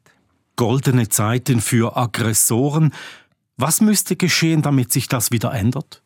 Goldene 0.56 1.10
Zeiten 1.10 1.60
für 1.60 1.98
Aggressoren. 1.98 2.94
Was 3.58 3.82
müsste 3.82 4.16
geschehen, 4.16 4.62
damit 4.62 4.92
sich 4.92 5.08
das 5.08 5.32
wieder 5.32 5.54
ändert? 5.54 6.02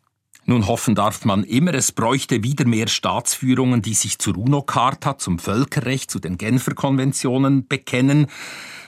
Nun 0.49 0.65
hoffen 0.65 0.95
darf 0.95 1.25
man 1.25 1.43
immer, 1.43 1.75
es 1.75 1.91
bräuchte 1.91 2.41
wieder 2.41 2.65
mehr 2.65 2.87
Staatsführungen, 2.87 3.83
die 3.83 3.93
sich 3.93 4.17
zur 4.17 4.35
UNO-Charta, 4.35 5.19
zum 5.19 5.37
Völkerrecht, 5.37 6.09
zu 6.09 6.17
den 6.17 6.39
Genfer 6.39 6.73
Konventionen 6.73 7.67
bekennen. 7.67 8.25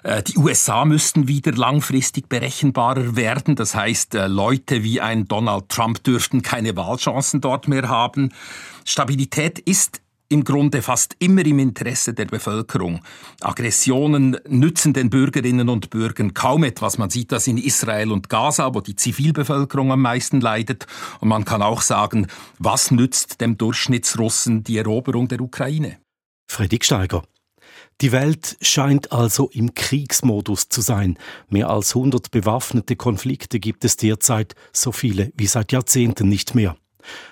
Äh, 0.01 0.23
die 0.23 0.39
USA 0.39 0.85
müssten 0.85 1.27
wieder 1.27 1.51
langfristig 1.51 2.27
berechenbarer 2.29 3.15
werden. 3.15 3.55
Das 3.55 3.75
heißt, 3.75 4.15
äh, 4.15 4.25
Leute 4.25 4.81
wie 4.81 5.01
ein 5.01 5.27
Donald 5.27 5.69
Trump 5.69 6.03
dürften 6.03 6.41
keine 6.41 6.75
Wahlchancen 6.75 7.41
dort 7.41 7.67
mehr 7.67 7.89
haben. 7.89 8.33
Stabilität 8.83 9.59
ist 9.59 10.01
im 10.31 10.43
Grunde 10.43 10.81
fast 10.81 11.15
immer 11.19 11.45
im 11.45 11.59
Interesse 11.59 12.13
der 12.13 12.25
Bevölkerung. 12.25 13.01
Aggressionen 13.41 14.37
nützen 14.47 14.93
den 14.93 15.09
Bürgerinnen 15.09 15.69
und 15.69 15.89
Bürgern 15.89 16.33
kaum 16.33 16.63
etwas. 16.63 16.97
Man 16.97 17.09
sieht 17.09 17.31
das 17.31 17.47
in 17.47 17.57
Israel 17.57 18.11
und 18.11 18.29
Gaza, 18.29 18.73
wo 18.73 18.81
die 18.81 18.95
Zivilbevölkerung 18.95 19.91
am 19.91 20.01
meisten 20.01 20.41
leidet. 20.41 20.87
Und 21.19 21.27
man 21.27 21.45
kann 21.45 21.61
auch 21.61 21.81
sagen, 21.81 22.27
was 22.59 22.91
nützt 22.91 23.41
dem 23.41 23.57
Durchschnittsrussen 23.57 24.63
die 24.63 24.77
Eroberung 24.77 25.27
der 25.27 25.41
Ukraine? 25.41 25.97
Fredrik 26.49 26.85
Steiger. 26.85 27.23
Die 28.01 28.11
Welt 28.11 28.57
scheint 28.61 29.11
also 29.11 29.49
im 29.49 29.75
Kriegsmodus 29.75 30.69
zu 30.69 30.81
sein. 30.81 31.19
Mehr 31.49 31.69
als 31.69 31.95
100 31.95 32.31
bewaffnete 32.31 32.95
Konflikte 32.95 33.59
gibt 33.59 33.85
es 33.85 33.95
derzeit, 33.95 34.55
so 34.73 34.91
viele 34.91 35.31
wie 35.35 35.45
seit 35.45 35.71
Jahrzehnten 35.71 36.27
nicht 36.27 36.55
mehr. 36.55 36.75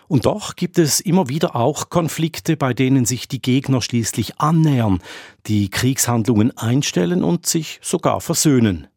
Und 0.08 0.26
doch 0.26 0.56
gibt 0.56 0.78
es 0.78 1.00
immer 1.00 1.30
wieder 1.30 1.56
auch 1.56 1.90
Konflikte, 1.90 2.58
bei 2.58 2.74
denen 2.74 3.06
sich 3.06 3.28
die 3.28 3.42
Gegner 3.42 3.82
schließlich 3.82 4.40
annähern, 4.40 5.00
die 5.48 5.70
Kriegshandlungen 5.70 6.58
einstellen 6.58 7.24
und 7.24 7.46
sich 7.46 7.80
sogar 7.82 8.22
versöhnen. 8.22 8.88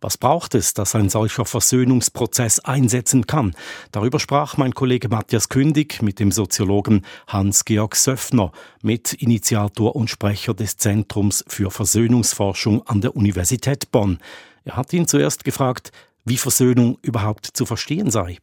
Was 0.00 0.18
braucht 0.18 0.54
es, 0.54 0.74
dass 0.74 0.94
ein 0.94 1.08
solcher 1.08 1.44
Versöhnungsprozess 1.44 2.60
einsetzen 2.60 3.26
kann? 3.26 3.54
Darüber 3.92 4.18
sprach 4.18 4.56
mein 4.56 4.74
Kollege 4.74 5.08
Matthias 5.08 5.48
Kündig 5.48 6.02
mit 6.02 6.18
dem 6.18 6.32
Soziologen 6.32 7.04
Hans-Georg 7.26 7.96
Söffner, 7.96 8.52
mit 8.82 9.12
Initiator 9.14 9.96
und 9.96 10.10
Sprecher 10.10 10.54
des 10.54 10.76
Zentrums 10.76 11.44
für 11.46 11.70
Versöhnungsforschung 11.70 12.86
an 12.86 13.00
der 13.00 13.16
Universität 13.16 13.90
Bonn. 13.90 14.18
Er 14.64 14.76
hat 14.76 14.92
ihn 14.92 15.06
zuerst 15.06 15.44
gefragt, 15.44 15.92
wie 16.24 16.36
Versöhnung 16.36 16.98
überhaupt 17.02 17.46
zu 17.46 17.66
verstehen 17.66 18.10
sei. 18.10 18.38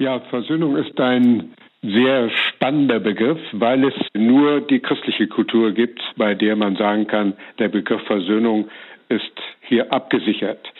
Ja, 0.00 0.18
Versöhnung 0.30 0.76
ist 0.76 0.98
ein 0.98 1.52
sehr 1.82 2.30
spannender 2.30 3.00
Begriff, 3.00 3.38
weil 3.52 3.84
es 3.84 3.94
nur 4.14 4.62
die 4.62 4.80
christliche 4.80 5.28
Kultur 5.28 5.72
gibt, 5.72 6.00
bei 6.16 6.34
der 6.34 6.56
man 6.56 6.76
sagen 6.76 7.06
kann, 7.06 7.34
der 7.58 7.68
Begriff 7.68 8.00
Versöhnung 8.06 8.70
ist 9.10 9.30
hier 9.60 9.92
abgesichert. 9.92 10.72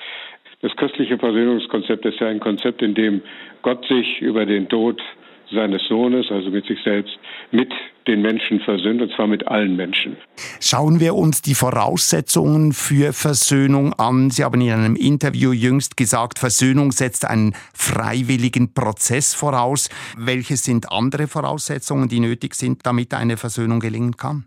Das 0.63 0.75
christliche 0.75 1.19
Versöhnungskonzept 1.19 2.07
ist 2.07 2.19
ja 2.19 2.29
ein 2.29 2.41
Konzept, 2.41 2.81
in 2.81 2.95
dem 2.95 3.21
Gott 3.61 3.87
sich 3.89 4.23
über 4.23 4.47
den 4.47 4.71
Tod 4.71 5.03
seines 5.51 5.83
Sohnes, 5.89 6.31
also 6.31 6.51
mit 6.51 6.67
sich 6.67 6.79
selbst, 6.83 7.19
mit 7.51 7.73
den 8.07 8.23
Menschen 8.23 8.61
versöhnt, 8.61 9.03
und 9.03 9.13
zwar 9.13 9.27
mit 9.27 9.47
allen 9.47 9.77
Menschen. 9.77 10.17
Schauen 10.61 11.01
wir 11.01 11.15
uns 11.15 11.43
die 11.43 11.55
Voraussetzungen 11.55 12.73
für 12.73 13.13
Versöhnung 13.13 13.93
an. 13.95 14.31
Sie 14.31 14.45
haben 14.45 14.61
in 14.61 14.73
einem 14.73 14.97
Interview 14.97 15.53
jüngst 15.53 15.97
gesagt, 15.97 16.39
Versöhnung 16.39 16.93
setzt 16.93 17.29
einen 17.29 17.55
freiwilligen 17.75 18.75
Prozess 18.75 19.35
voraus. 19.35 19.91
Welche 20.17 20.57
sind 20.57 20.91
andere 20.91 21.27
Voraussetzungen, 21.27 22.09
die 22.09 22.21
nötig 22.21 22.55
sind, 22.55 22.87
damit 22.87 23.15
eine 23.15 23.37
Versöhnung 23.37 23.81
gelingen 23.81 24.17
kann? 24.17 24.45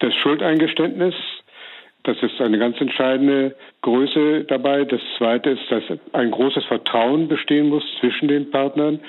Das 0.00 0.14
Schuldeingeständnis, 0.14 1.14
das 2.04 2.16
ist 2.22 2.40
eine 2.40 2.58
ganz 2.58 2.80
entscheidende 2.80 3.56
Größe 3.82 4.44
dabei. 4.44 4.84
Das 4.84 5.00
Zweite 5.16 5.50
ist, 5.50 5.70
dass 5.70 5.82
ein 6.12 6.30
großes 6.30 6.64
Vertrauen 6.64 7.28
bestehen 7.28 7.68
muss 7.68 7.84
zwischen 8.00 8.28
den 8.28 8.50
Partnern 8.50 9.00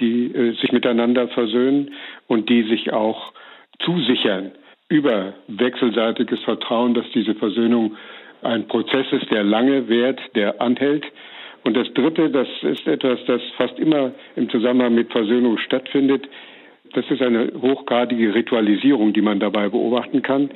die 0.00 0.26
äh, 0.34 0.52
sich 0.60 0.72
miteinander 0.72 1.28
versöhnen 1.28 1.94
und 2.26 2.48
die 2.48 2.62
sich 2.64 2.92
auch 2.92 3.32
zusichern 3.80 4.52
über 4.88 5.34
wechselseitiges 5.48 6.40
Vertrauen, 6.40 6.94
dass 6.94 7.04
diese 7.14 7.34
Versöhnung 7.34 7.96
ein 8.42 8.68
Prozess 8.68 9.06
ist, 9.10 9.30
der 9.30 9.44
lange 9.44 9.88
währt, 9.88 10.20
der 10.34 10.60
anhält. 10.60 11.04
Und 11.64 11.76
das 11.76 11.92
Dritte, 11.92 12.30
das 12.30 12.48
ist 12.62 12.86
etwas, 12.86 13.18
das 13.26 13.42
fast 13.56 13.78
immer 13.78 14.12
im 14.36 14.48
Zusammenhang 14.48 14.94
mit 14.94 15.10
Versöhnung 15.10 15.58
stattfindet. 15.58 16.28
Das 16.94 17.04
ist 17.10 17.20
eine 17.20 17.52
hochgradige 17.60 18.34
Ritualisierung, 18.34 19.12
die 19.12 19.20
man 19.20 19.40
dabei 19.40 19.68
beobachten 19.68 20.22
kann. 20.22 20.50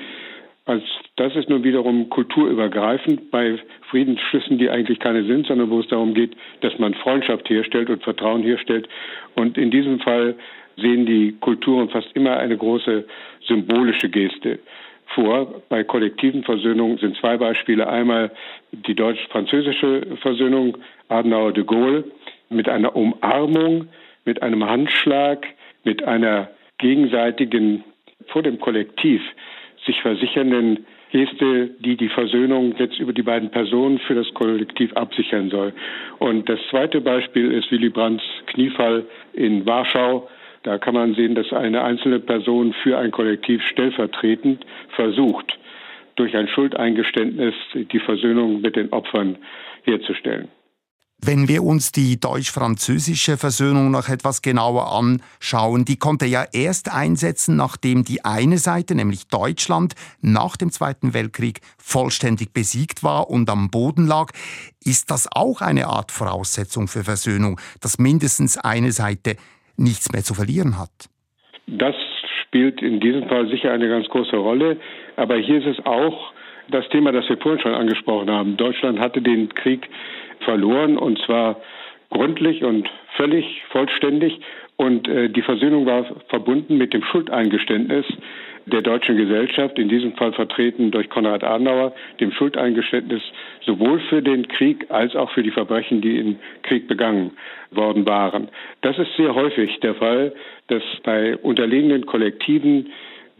Also 0.65 0.85
das 1.17 1.35
ist 1.35 1.49
nun 1.49 1.65
wiederum 1.65 2.09
kulturübergreifend 2.09 3.31
bei 3.31 3.59
Friedensschlüssen, 3.91 4.59
die 4.59 4.71
eigentlich 4.71 5.01
keine 5.01 5.25
sind, 5.25 5.47
sondern 5.47 5.71
wo 5.71 5.81
es 5.81 5.89
darum 5.89 6.15
geht, 6.15 6.37
dass 6.61 6.79
man 6.79 6.95
Freundschaft 6.95 7.51
herstellt 7.51 7.91
und 7.91 8.03
Vertrauen 8.03 8.43
herstellt. 8.43 8.89
Und 9.35 9.59
in 9.59 9.71
diesem 9.73 9.99
Fall 9.99 10.37
sehen 10.77 11.05
die 11.05 11.35
Kulturen 11.41 11.89
fast 11.89 12.09
immer 12.15 12.37
eine 12.37 12.57
große 12.57 13.05
symbolische 13.47 14.09
Geste 14.09 14.61
vor. 15.15 15.63
Bei 15.69 15.83
kollektiven 15.83 16.45
Versöhnungen 16.45 16.99
sind 16.99 17.17
zwei 17.17 17.37
Beispiele. 17.37 17.89
Einmal 17.89 18.31
die 18.71 18.95
deutsch-französische 18.95 20.17
Versöhnung 20.21 20.79
Adenauer 21.09 21.53
de 21.53 21.65
Gaulle 21.65 22.05
mit 22.49 22.69
einer 22.69 22.95
Umarmung, 22.95 23.89
mit 24.25 24.43
einem 24.43 24.65
Handschlag, 24.65 25.47
mit 25.85 26.05
einer 26.05 26.51
gegenseitigen 26.79 27.85
vor 28.29 28.43
dem 28.43 28.61
Kollektiv 28.61 29.21
sich 29.87 30.01
versichernden 30.01 30.87
Geste, 31.11 31.71
die 31.81 31.97
die 31.97 32.09
Versöhnung 32.09 32.75
jetzt 32.79 32.99
über 32.99 33.13
die 33.13 33.23
beiden 33.23 33.51
Personen 33.51 33.99
für 33.99 34.15
das 34.15 34.33
Kollektiv 34.35 34.93
absichern 34.95 35.51
soll. 35.51 35.73
Und 36.19 36.49
das 36.49 36.59
zweite 36.71 37.01
Beispiel 37.01 37.53
ist 37.53 37.71
Willy 37.71 37.91
Brandts 37.91 38.25
Kniefall 38.47 39.05
in 39.35 39.67
Warschau. 39.67 40.29
Da 40.63 40.79
kann 40.79 40.95
man 40.95 41.15
sehen, 41.15 41.35
dass 41.35 41.53
eine 41.53 41.83
einzelne 41.83 42.21
Person 42.21 42.73
für 42.83 42.97
ein 42.97 43.11
Kollektiv 43.11 43.63
stellvertretend 43.63 44.65
versucht, 44.91 45.59
durch 46.17 46.37
ein 46.37 46.49
Schuldeingeständnis 46.49 47.55
die 47.75 47.99
Versöhnung 47.99 48.61
mit 48.61 48.77
den 48.77 48.91
Opfern 48.93 49.37
herzustellen. 49.85 50.49
Wenn 51.25 51.47
wir 51.47 51.63
uns 51.63 51.93
die 51.93 52.19
deutsch-französische 52.19 53.37
Versöhnung 53.37 53.93
noch 53.93 54.09
etwas 54.09 54.43
genauer 54.43 54.93
anschauen, 54.93 55.85
die 55.85 55.97
konnte 55.97 56.27
ja 56.27 56.43
erst 56.53 56.93
einsetzen, 56.93 57.55
nachdem 57.55 58.03
die 58.03 58.25
eine 58.25 58.59
Seite, 58.59 58.97
nämlich 58.97 59.29
Deutschland, 59.29 59.95
nach 60.21 60.57
dem 60.57 60.71
Zweiten 60.73 61.15
Weltkrieg 61.15 61.61
vollständig 61.79 62.53
besiegt 62.53 63.05
war 63.05 63.31
und 63.31 63.49
am 63.51 63.71
Boden 63.71 64.09
lag. 64.09 64.33
Ist 64.85 65.13
das 65.13 65.29
auch 65.33 65.61
eine 65.61 65.87
Art 65.87 66.11
Voraussetzung 66.11 66.89
für 66.89 67.05
Versöhnung, 67.05 67.61
dass 67.81 68.01
mindestens 68.01 68.59
eine 68.59 68.91
Seite 68.91 69.37
nichts 69.77 70.11
mehr 70.11 70.25
zu 70.25 70.35
verlieren 70.35 70.77
hat? 70.77 70.91
Das 71.69 71.95
spielt 72.43 72.83
in 72.83 72.99
diesem 72.99 73.29
Fall 73.29 73.49
sicher 73.49 73.71
eine 73.71 73.89
ganz 73.89 74.09
große 74.09 74.37
Rolle. 74.37 74.77
Aber 75.15 75.37
hier 75.37 75.65
ist 75.65 75.79
es 75.79 75.87
auch 75.87 76.33
das 76.69 76.89
Thema, 76.89 77.13
das 77.13 77.29
wir 77.29 77.39
vorhin 77.39 77.61
schon 77.61 77.75
angesprochen 77.75 78.29
haben. 78.29 78.57
Deutschland 78.57 78.99
hatte 78.99 79.23
den 79.23 79.55
Krieg 79.55 79.89
verloren 80.43 80.99
und 80.99 81.19
zwar 81.21 81.61
gründlich 82.11 82.63
und 82.63 82.89
völlig 83.17 83.63
vollständig. 83.71 84.41
Und 84.77 85.09
äh, 85.09 85.29
die 85.29 85.43
Versöhnung 85.43 85.87
war 85.87 86.05
verbunden 86.29 86.77
mit 86.77 86.93
dem 86.95 87.03
Schuldeingeständnis 87.05 88.07
der 88.67 88.83
deutschen 88.83 89.17
Gesellschaft, 89.17 89.79
in 89.79 89.89
diesem 89.89 90.13
Fall 90.15 90.33
vertreten 90.33 90.91
durch 90.91 91.11
Konrad 91.11 91.43
Adenauer, 91.43 91.93
dem 92.21 92.33
Schuldeingeständnis 92.33 93.23
sowohl 93.65 94.01
für 94.09 94.23
den 94.23 94.47
Krieg 94.49 94.87
als 94.91 95.17
auch 95.17 95.31
für 95.33 95.43
die 95.43 95.51
Verbrechen, 95.51 96.01
die 96.01 96.19
im 96.19 96.37
Krieg 96.63 96.87
begangen 96.87 97.33
worden 97.71 98.07
waren. 98.07 98.49
Das 98.83 98.99
ist 98.99 99.15
sehr 99.17 99.35
häufig 99.35 99.81
der 99.81 99.95
Fall, 99.95 100.33
dass 100.69 100.83
bei 101.03 101.37
unterlegenen 101.37 102.07
Kollektiven 102.07 102.93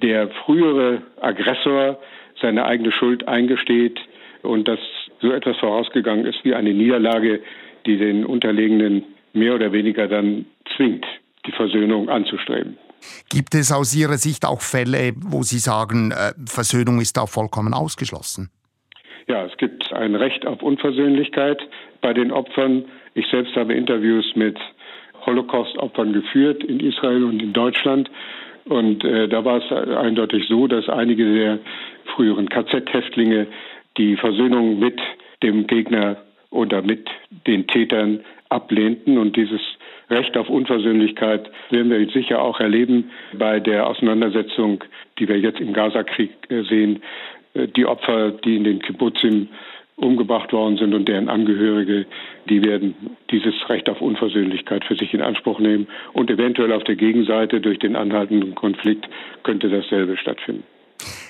der 0.03 0.29
frühere 0.45 1.03
Aggressor 1.21 1.99
seine 2.41 2.65
eigene 2.65 2.91
Schuld 2.91 3.29
eingesteht 3.29 4.01
und 4.43 4.67
dass 4.67 4.81
so 5.23 5.33
etwas 5.33 5.57
vorausgegangen 5.59 6.27
ist 6.27 6.45
wie 6.45 6.55
eine 6.55 6.75
Niederlage, 6.75 7.41
die 7.87 7.97
den 7.97 8.27
Unterlegenen 8.27 9.05
mehr 9.33 9.55
oder 9.55 9.73
weniger 9.73 10.09
dann 10.09 10.45
zwingt, 10.77 11.07
die 11.47 11.53
Versöhnung 11.53 12.09
anzustreben. 12.09 12.77
Gibt 13.31 13.55
es 13.55 13.73
aus 13.73 13.97
Ihrer 13.97 14.19
Sicht 14.19 14.45
auch 14.45 14.61
Fälle, 14.61 15.13
wo 15.17 15.43
Sie 15.43 15.59
sagen, 15.59 16.13
äh, 16.13 16.33
Versöhnung 16.47 17.01
ist 17.01 17.17
da 17.17 17.27
vollkommen 17.27 17.75
ausgeschlossen? 17.75 18.51
Ja, 19.29 19.45
es 19.45 19.57
gibt 19.57 19.93
ein 19.93 20.15
Recht 20.15 20.47
auf 20.47 20.63
Unversöhnlichkeit 20.63 21.61
bei 22.01 22.13
den 22.13 22.33
Opfern. 22.33 22.85
Ich 23.15 23.27
selbst 23.29 23.55
habe 23.57 23.75
Interviews 23.75 24.33
mit 24.35 24.59
Holocaust-Opfern 25.27 26.13
geführt 26.13 26.65
in 26.65 26.81
Israel 26.81 27.25
und 27.25 27.41
in 27.43 27.53
Deutschland. 27.53 28.11
Und 28.65 29.05
äh, 29.05 29.29
da 29.29 29.45
war 29.45 29.63
es 29.63 29.73
eindeutig 29.73 30.47
so, 30.49 30.67
dass 30.67 30.89
einige 30.89 31.33
der 31.35 31.59
früheren 32.15 32.49
KZ-Häftlinge 32.49 33.47
die 33.97 34.17
Versöhnung 34.17 34.79
mit 34.79 35.01
dem 35.43 35.67
Gegner 35.67 36.17
oder 36.51 36.83
mit 36.83 37.09
den 37.47 37.67
Tätern 37.67 38.21
ablehnten. 38.49 39.19
Und 39.19 39.37
dieses 39.37 39.61
Recht 40.11 40.37
auf 40.37 40.49
Unversöhnlichkeit 40.49 41.51
werden 41.71 41.91
wir 41.91 42.07
sicher 42.11 42.43
auch 42.43 42.61
erleben 42.61 43.11
bei 43.33 43.61
der 43.61 43.87
Auseinandersetzung, 43.87 44.85
die 45.19 45.29
wir 45.29 45.39
jetzt 45.39 45.61
im 45.61 45.73
Gazakrieg 45.73 46.31
äh, 46.49 46.63
sehen. 46.63 47.03
Äh, 47.55 47.69
die 47.69 47.87
Opfer, 47.87 48.31
die 48.31 48.57
in 48.57 48.65
den 48.65 48.81
Kibbutzim 48.81 49.49
umgebracht 49.97 50.53
worden 50.53 50.79
sind 50.79 50.95
und 50.95 51.07
deren 51.07 51.29
Angehörige, 51.29 52.07
die 52.49 52.65
werden 52.65 52.95
dieses 53.31 53.55
Recht 53.69 53.89
auf 53.89 54.01
Unversöhnlichkeit 54.01 54.85
für 54.85 54.97
sich 54.97 55.15
in 55.15 55.23
Anspruch 55.23 55.61
nehmen. 55.61 55.87
Und 56.13 56.31
eventuell 56.31 56.73
auf 56.73 56.85
der 56.85 56.97
Gegenseite 56.97 57.61
durch 57.61 57.79
den 57.79 57.95
anhaltenden 57.95 58.55
Konflikt 58.55 59.09
könnte 59.43 59.69
dasselbe 59.69 60.17
stattfinden. 60.17 60.65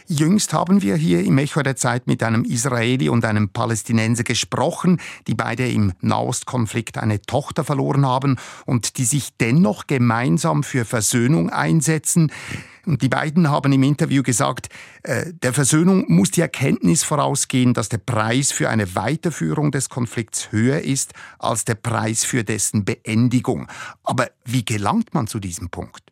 Jüngst 0.06 0.52
haben 0.52 0.82
wir 0.82 0.96
hier 0.96 1.24
im 1.24 1.38
Echo 1.38 1.62
der 1.62 1.76
Zeit 1.76 2.06
mit 2.06 2.22
einem 2.22 2.44
Israeli 2.44 3.08
und 3.08 3.24
einem 3.24 3.48
Palästinenser 3.48 4.24
gesprochen, 4.24 5.00
die 5.26 5.34
beide 5.34 5.68
im 5.68 5.92
Nahostkonflikt 6.00 6.98
eine 6.98 7.22
Tochter 7.22 7.64
verloren 7.64 8.06
haben 8.06 8.36
und 8.66 8.98
die 8.98 9.04
sich 9.04 9.36
dennoch 9.38 9.86
gemeinsam 9.86 10.62
für 10.62 10.84
Versöhnung 10.84 11.50
einsetzen. 11.50 12.32
Und 12.84 13.02
die 13.02 13.08
beiden 13.08 13.48
haben 13.48 13.72
im 13.72 13.82
Interview 13.84 14.22
gesagt, 14.24 14.68
äh, 15.04 15.32
der 15.32 15.52
Versöhnung 15.52 16.04
muss 16.08 16.32
die 16.32 16.40
Erkenntnis 16.40 17.04
vorausgehen, 17.04 17.74
dass 17.74 17.88
der 17.88 17.98
Preis 17.98 18.50
für 18.50 18.68
eine 18.68 18.96
Weiterführung 18.96 19.70
des 19.70 19.88
Konflikts 19.88 20.50
höher 20.50 20.80
ist 20.80 21.12
als 21.38 21.64
der 21.64 21.76
Preis 21.76 22.24
für 22.24 22.42
dessen 22.42 22.84
Beendigung. 22.84 23.68
Aber 24.02 24.30
wie 24.44 24.64
gelangt 24.64 25.14
man 25.14 25.28
zu 25.28 25.38
diesem 25.38 25.70
Punkt? 25.70 26.12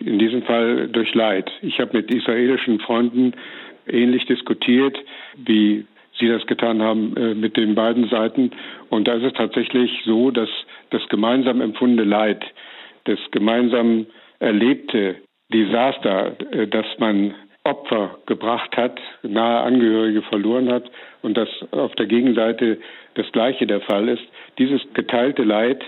In 0.00 0.18
diesem 0.18 0.42
Fall 0.42 0.88
durch 0.88 1.14
Leid. 1.14 1.50
Ich 1.62 1.80
habe 1.80 1.96
mit 1.96 2.10
israelischen 2.10 2.80
Freunden 2.80 3.34
ähnlich 3.86 4.26
diskutiert, 4.26 4.96
wie 5.36 5.84
Sie 6.18 6.28
das 6.28 6.46
getan 6.46 6.82
haben 6.82 7.16
äh, 7.16 7.34
mit 7.34 7.56
den 7.56 7.74
beiden 7.74 8.08
Seiten. 8.08 8.50
Und 8.90 9.06
da 9.06 9.14
ist 9.14 9.24
es 9.24 9.32
tatsächlich 9.34 10.02
so, 10.04 10.30
dass 10.30 10.48
das 10.90 11.06
gemeinsam 11.08 11.60
empfundene 11.60 12.08
Leid, 12.08 12.44
das 13.04 13.18
gemeinsam 13.30 14.06
erlebte 14.40 15.16
Desaster, 15.52 16.36
äh, 16.52 16.66
dass 16.66 16.86
man 16.98 17.34
Opfer 17.64 18.18
gebracht 18.26 18.76
hat, 18.76 18.98
nahe 19.22 19.60
Angehörige 19.60 20.22
verloren 20.22 20.70
hat 20.70 20.90
und 21.22 21.36
dass 21.36 21.48
auf 21.70 21.94
der 21.96 22.06
Gegenseite 22.06 22.78
das 23.14 23.30
Gleiche 23.32 23.66
der 23.66 23.80
Fall 23.82 24.08
ist. 24.08 24.22
Dieses 24.58 24.80
geteilte 24.94 25.42
Leid 25.42 25.82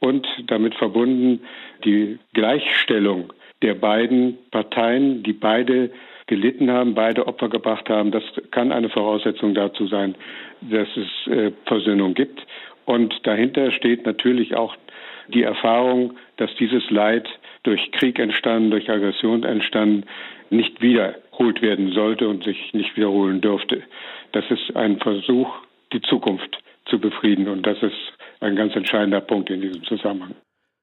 und 0.00 0.26
damit 0.46 0.74
verbunden 0.74 1.40
die 1.84 2.18
Gleichstellung 2.32 3.32
der 3.66 3.74
beiden 3.74 4.38
Parteien, 4.52 5.24
die 5.24 5.32
beide 5.32 5.90
gelitten 6.28 6.70
haben, 6.70 6.94
beide 6.94 7.26
Opfer 7.26 7.48
gebracht 7.48 7.88
haben. 7.88 8.12
Das 8.12 8.22
kann 8.52 8.70
eine 8.70 8.88
Voraussetzung 8.88 9.54
dazu 9.54 9.88
sein, 9.88 10.14
dass 10.60 10.88
es 10.96 11.32
äh, 11.32 11.50
Versöhnung 11.66 12.14
gibt. 12.14 12.40
Und 12.84 13.12
dahinter 13.24 13.72
steht 13.72 14.06
natürlich 14.06 14.54
auch 14.54 14.76
die 15.26 15.42
Erfahrung, 15.42 16.16
dass 16.36 16.54
dieses 16.60 16.88
Leid 16.90 17.28
durch 17.64 17.90
Krieg 17.90 18.20
entstanden, 18.20 18.70
durch 18.70 18.88
Aggression 18.88 19.42
entstanden, 19.42 20.04
nicht 20.50 20.80
wiederholt 20.80 21.60
werden 21.60 21.90
sollte 21.90 22.28
und 22.28 22.44
sich 22.44 22.72
nicht 22.72 22.96
wiederholen 22.96 23.40
dürfte. 23.40 23.82
Das 24.30 24.44
ist 24.48 24.76
ein 24.76 25.00
Versuch, 25.00 25.52
die 25.92 26.02
Zukunft 26.02 26.56
zu 26.84 27.00
befrieden. 27.00 27.48
Und 27.48 27.66
das 27.66 27.82
ist 27.82 28.12
ein 28.38 28.54
ganz 28.54 28.76
entscheidender 28.76 29.20
Punkt 29.20 29.50
in 29.50 29.60
diesem 29.60 29.82
Zusammenhang 29.82 30.36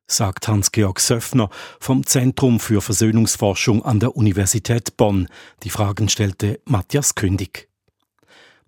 sagt 0.08 0.48
Hans-Georg 0.48 1.00
Söffner 1.00 1.50
vom 1.80 2.06
Zentrum 2.06 2.60
für 2.60 2.82
Versöhnungsforschung 2.82 3.84
an 3.84 4.00
der 4.00 4.16
Universität 4.16 4.98
Bonn. 4.98 5.28
Die 5.64 5.70
Fragen 5.70 6.10
stellte 6.10 6.60
Matthias 6.66 7.16
Kündig. 7.16 7.70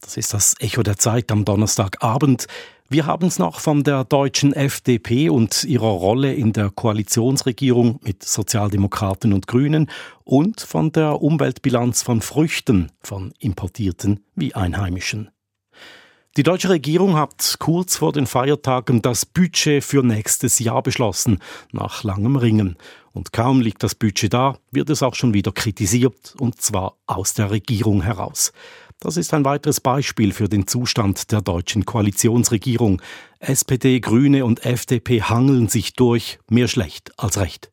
Das 0.01 0.17
ist 0.17 0.33
das 0.33 0.55
Echo 0.59 0.83
der 0.83 0.97
Zeit 0.97 1.31
am 1.31 1.45
Donnerstagabend. 1.45 2.47
Wir 2.87 3.07
haben 3.07 3.27
es 3.27 3.39
noch 3.39 3.59
von 3.59 3.83
der 3.83 4.03
deutschen 4.03 4.53
FDP 4.53 5.29
und 5.29 5.63
ihrer 5.63 5.87
Rolle 5.87 6.33
in 6.33 6.53
der 6.53 6.69
Koalitionsregierung 6.69 7.99
mit 8.03 8.23
Sozialdemokraten 8.23 9.33
und 9.33 9.47
Grünen 9.47 9.89
und 10.23 10.61
von 10.61 10.91
der 10.91 11.19
Umweltbilanz 11.21 12.03
von 12.03 12.21
Früchten, 12.21 12.91
von 13.01 13.33
importierten 13.39 14.23
wie 14.35 14.53
einheimischen. 14.53 15.31
Die 16.37 16.43
deutsche 16.43 16.67
Regierung 16.67 17.15
hat 17.15 17.55
kurz 17.59 17.95
vor 17.95 18.11
den 18.11 18.27
Feiertagen 18.27 19.01
das 19.01 19.25
Budget 19.25 19.81
für 19.81 20.03
nächstes 20.03 20.59
Jahr 20.59 20.83
beschlossen, 20.83 21.39
nach 21.71 22.03
langem 22.03 22.35
Ringen. 22.35 22.75
Und 23.13 23.31
kaum 23.31 23.61
liegt 23.61 23.83
das 23.83 23.95
Budget 23.95 24.33
da, 24.33 24.57
wird 24.69 24.89
es 24.89 25.01
auch 25.01 25.15
schon 25.15 25.33
wieder 25.33 25.53
kritisiert, 25.53 26.35
und 26.37 26.59
zwar 26.59 26.97
aus 27.05 27.35
der 27.35 27.51
Regierung 27.51 28.01
heraus. 28.01 28.51
Das 28.99 29.15
ist 29.15 29.33
ein 29.33 29.45
weiteres 29.45 29.79
Beispiel 29.79 30.33
für 30.33 30.49
den 30.49 30.67
Zustand 30.67 31.31
der 31.31 31.39
deutschen 31.39 31.85
Koalitionsregierung. 31.85 33.01
SPD, 33.39 34.01
Grüne 34.01 34.43
und 34.43 34.65
FDP 34.65 35.21
hangeln 35.21 35.69
sich 35.69 35.93
durch, 35.93 36.39
mehr 36.49 36.67
schlecht 36.67 37.17
als 37.17 37.37
recht. 37.37 37.71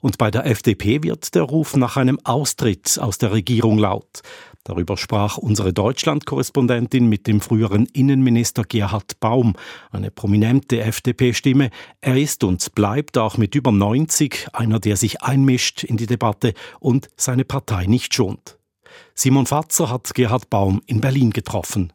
Und 0.00 0.18
bei 0.18 0.30
der 0.30 0.46
FDP 0.46 1.02
wird 1.02 1.34
der 1.34 1.42
Ruf 1.42 1.76
nach 1.76 1.96
einem 1.96 2.18
Austritt 2.24 2.98
aus 3.00 3.18
der 3.18 3.32
Regierung 3.32 3.78
laut. 3.78 4.22
Darüber 4.64 4.96
sprach 4.96 5.38
unsere 5.38 5.72
Deutschland-Korrespondentin 5.72 7.08
mit 7.08 7.26
dem 7.26 7.40
früheren 7.40 7.86
Innenminister 7.86 8.64
Gerhard 8.64 9.18
Baum, 9.18 9.54
eine 9.90 10.10
prominente 10.10 10.80
FDP-Stimme. 10.80 11.70
Er 12.00 12.16
ist 12.16 12.44
und 12.44 12.74
bleibt 12.74 13.16
auch 13.16 13.38
mit 13.38 13.54
über 13.54 13.72
90 13.72 14.48
einer, 14.52 14.78
der 14.78 14.96
sich 14.96 15.22
einmischt 15.22 15.84
in 15.84 15.96
die 15.96 16.06
Debatte 16.06 16.52
und 16.80 17.08
seine 17.16 17.44
Partei 17.46 17.86
nicht 17.86 18.14
schont. 18.14 18.58
Simon 19.14 19.46
Fatzer 19.46 19.90
hat 19.90 20.12
Gerhard 20.14 20.50
Baum 20.50 20.82
in 20.86 21.00
Berlin 21.00 21.30
getroffen. 21.30 21.92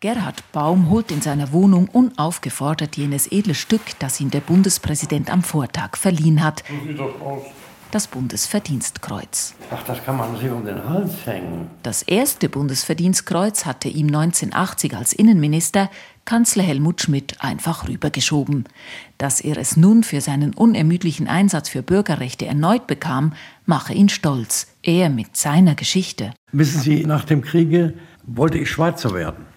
Gerhard 0.00 0.52
Baum 0.52 0.90
holt 0.90 1.10
in 1.10 1.22
seiner 1.22 1.52
Wohnung 1.52 1.88
unaufgefordert 1.88 2.96
jenes 2.96 3.32
edle 3.32 3.54
Stück, 3.54 3.80
das 3.98 4.20
ihm 4.20 4.30
der 4.30 4.40
Bundespräsident 4.40 5.30
am 5.30 5.42
Vortag 5.42 5.96
verliehen 5.96 6.44
hat 6.44 6.62
das 7.96 8.08
Bundesverdienstkreuz. 8.08 9.54
Ach, 9.70 9.82
das 9.84 10.04
kann 10.04 10.16
man 10.16 10.36
sich 10.36 10.50
um 10.50 10.64
den 10.64 10.86
Hals 10.88 11.24
hängen. 11.24 11.70
Das 11.82 12.02
erste 12.02 12.48
Bundesverdienstkreuz 12.50 13.64
hatte 13.64 13.88
ihm 13.88 14.08
1980 14.08 14.94
als 14.94 15.12
Innenminister 15.14 15.90
Kanzler 16.24 16.64
Helmut 16.64 17.00
Schmidt 17.00 17.36
einfach 17.40 17.88
rübergeschoben. 17.88 18.64
Dass 19.16 19.40
er 19.40 19.56
es 19.56 19.78
nun 19.78 20.02
für 20.02 20.20
seinen 20.20 20.52
unermüdlichen 20.52 21.28
Einsatz 21.28 21.68
für 21.70 21.82
Bürgerrechte 21.82 22.46
erneut 22.46 22.86
bekam, 22.86 23.32
mache 23.64 23.94
ihn 23.94 24.08
stolz. 24.08 24.66
Er 24.82 25.08
mit 25.08 25.36
seiner 25.36 25.74
Geschichte. 25.74 26.32
Wissen 26.52 26.80
Sie, 26.82 27.04
nach 27.04 27.24
dem 27.24 27.40
Kriege 27.40 27.94
wollte 28.26 28.58
ich 28.58 28.70
Schweizer 28.70 29.14
werden. 29.14 29.55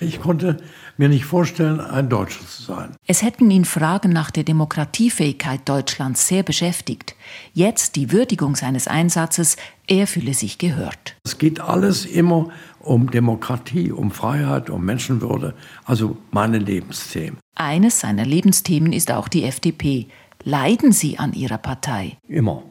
Ich 0.00 0.20
konnte 0.20 0.56
mir 0.96 1.10
nicht 1.10 1.26
vorstellen, 1.26 1.78
ein 1.78 2.08
Deutscher 2.08 2.40
zu 2.46 2.62
sein. 2.62 2.96
Es 3.06 3.22
hätten 3.22 3.50
ihn 3.50 3.66
Fragen 3.66 4.12
nach 4.12 4.30
der 4.30 4.44
Demokratiefähigkeit 4.44 5.68
Deutschlands 5.68 6.26
sehr 6.26 6.42
beschäftigt. 6.42 7.14
Jetzt 7.52 7.96
die 7.96 8.10
Würdigung 8.10 8.56
seines 8.56 8.88
Einsatzes, 8.88 9.56
er 9.86 10.06
fühle 10.06 10.32
sich 10.32 10.56
gehört. 10.56 11.16
Es 11.24 11.36
geht 11.36 11.60
alles 11.60 12.06
immer 12.06 12.48
um 12.78 13.10
Demokratie, 13.10 13.92
um 13.92 14.10
Freiheit, 14.10 14.70
um 14.70 14.84
Menschenwürde, 14.84 15.54
also 15.84 16.16
meine 16.30 16.58
Lebensthemen. 16.58 17.38
Eines 17.54 18.00
seiner 18.00 18.24
Lebensthemen 18.24 18.94
ist 18.94 19.12
auch 19.12 19.28
die 19.28 19.44
FDP. 19.44 20.06
Leiden 20.44 20.92
Sie 20.92 21.18
an 21.18 21.34
Ihrer 21.34 21.58
Partei? 21.58 22.16
Immer. 22.26 22.62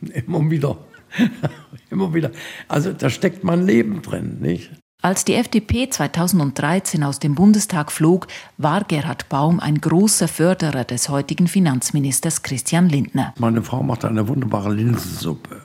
Immer 0.00 0.50
wieder. 0.50 0.78
Immer 1.90 2.12
wieder. 2.12 2.32
Also 2.66 2.92
da 2.92 3.08
steckt 3.08 3.44
mein 3.44 3.64
Leben 3.64 4.02
drin, 4.02 4.38
nicht? 4.40 4.72
Als 5.02 5.24
die 5.24 5.34
FDP 5.34 5.88
2013 5.88 7.04
aus 7.04 7.20
dem 7.20 7.34
Bundestag 7.34 7.92
flog, 7.92 8.26
war 8.56 8.82
Gerhard 8.82 9.28
Baum 9.28 9.60
ein 9.60 9.80
großer 9.80 10.26
Förderer 10.26 10.84
des 10.84 11.08
heutigen 11.08 11.46
Finanzministers 11.48 12.42
Christian 12.42 12.88
Lindner. 12.88 13.32
Meine 13.38 13.62
Frau 13.62 13.82
macht 13.82 14.04
eine 14.04 14.26
wunderbare 14.26 14.72
Linsensuppe. 14.72 15.60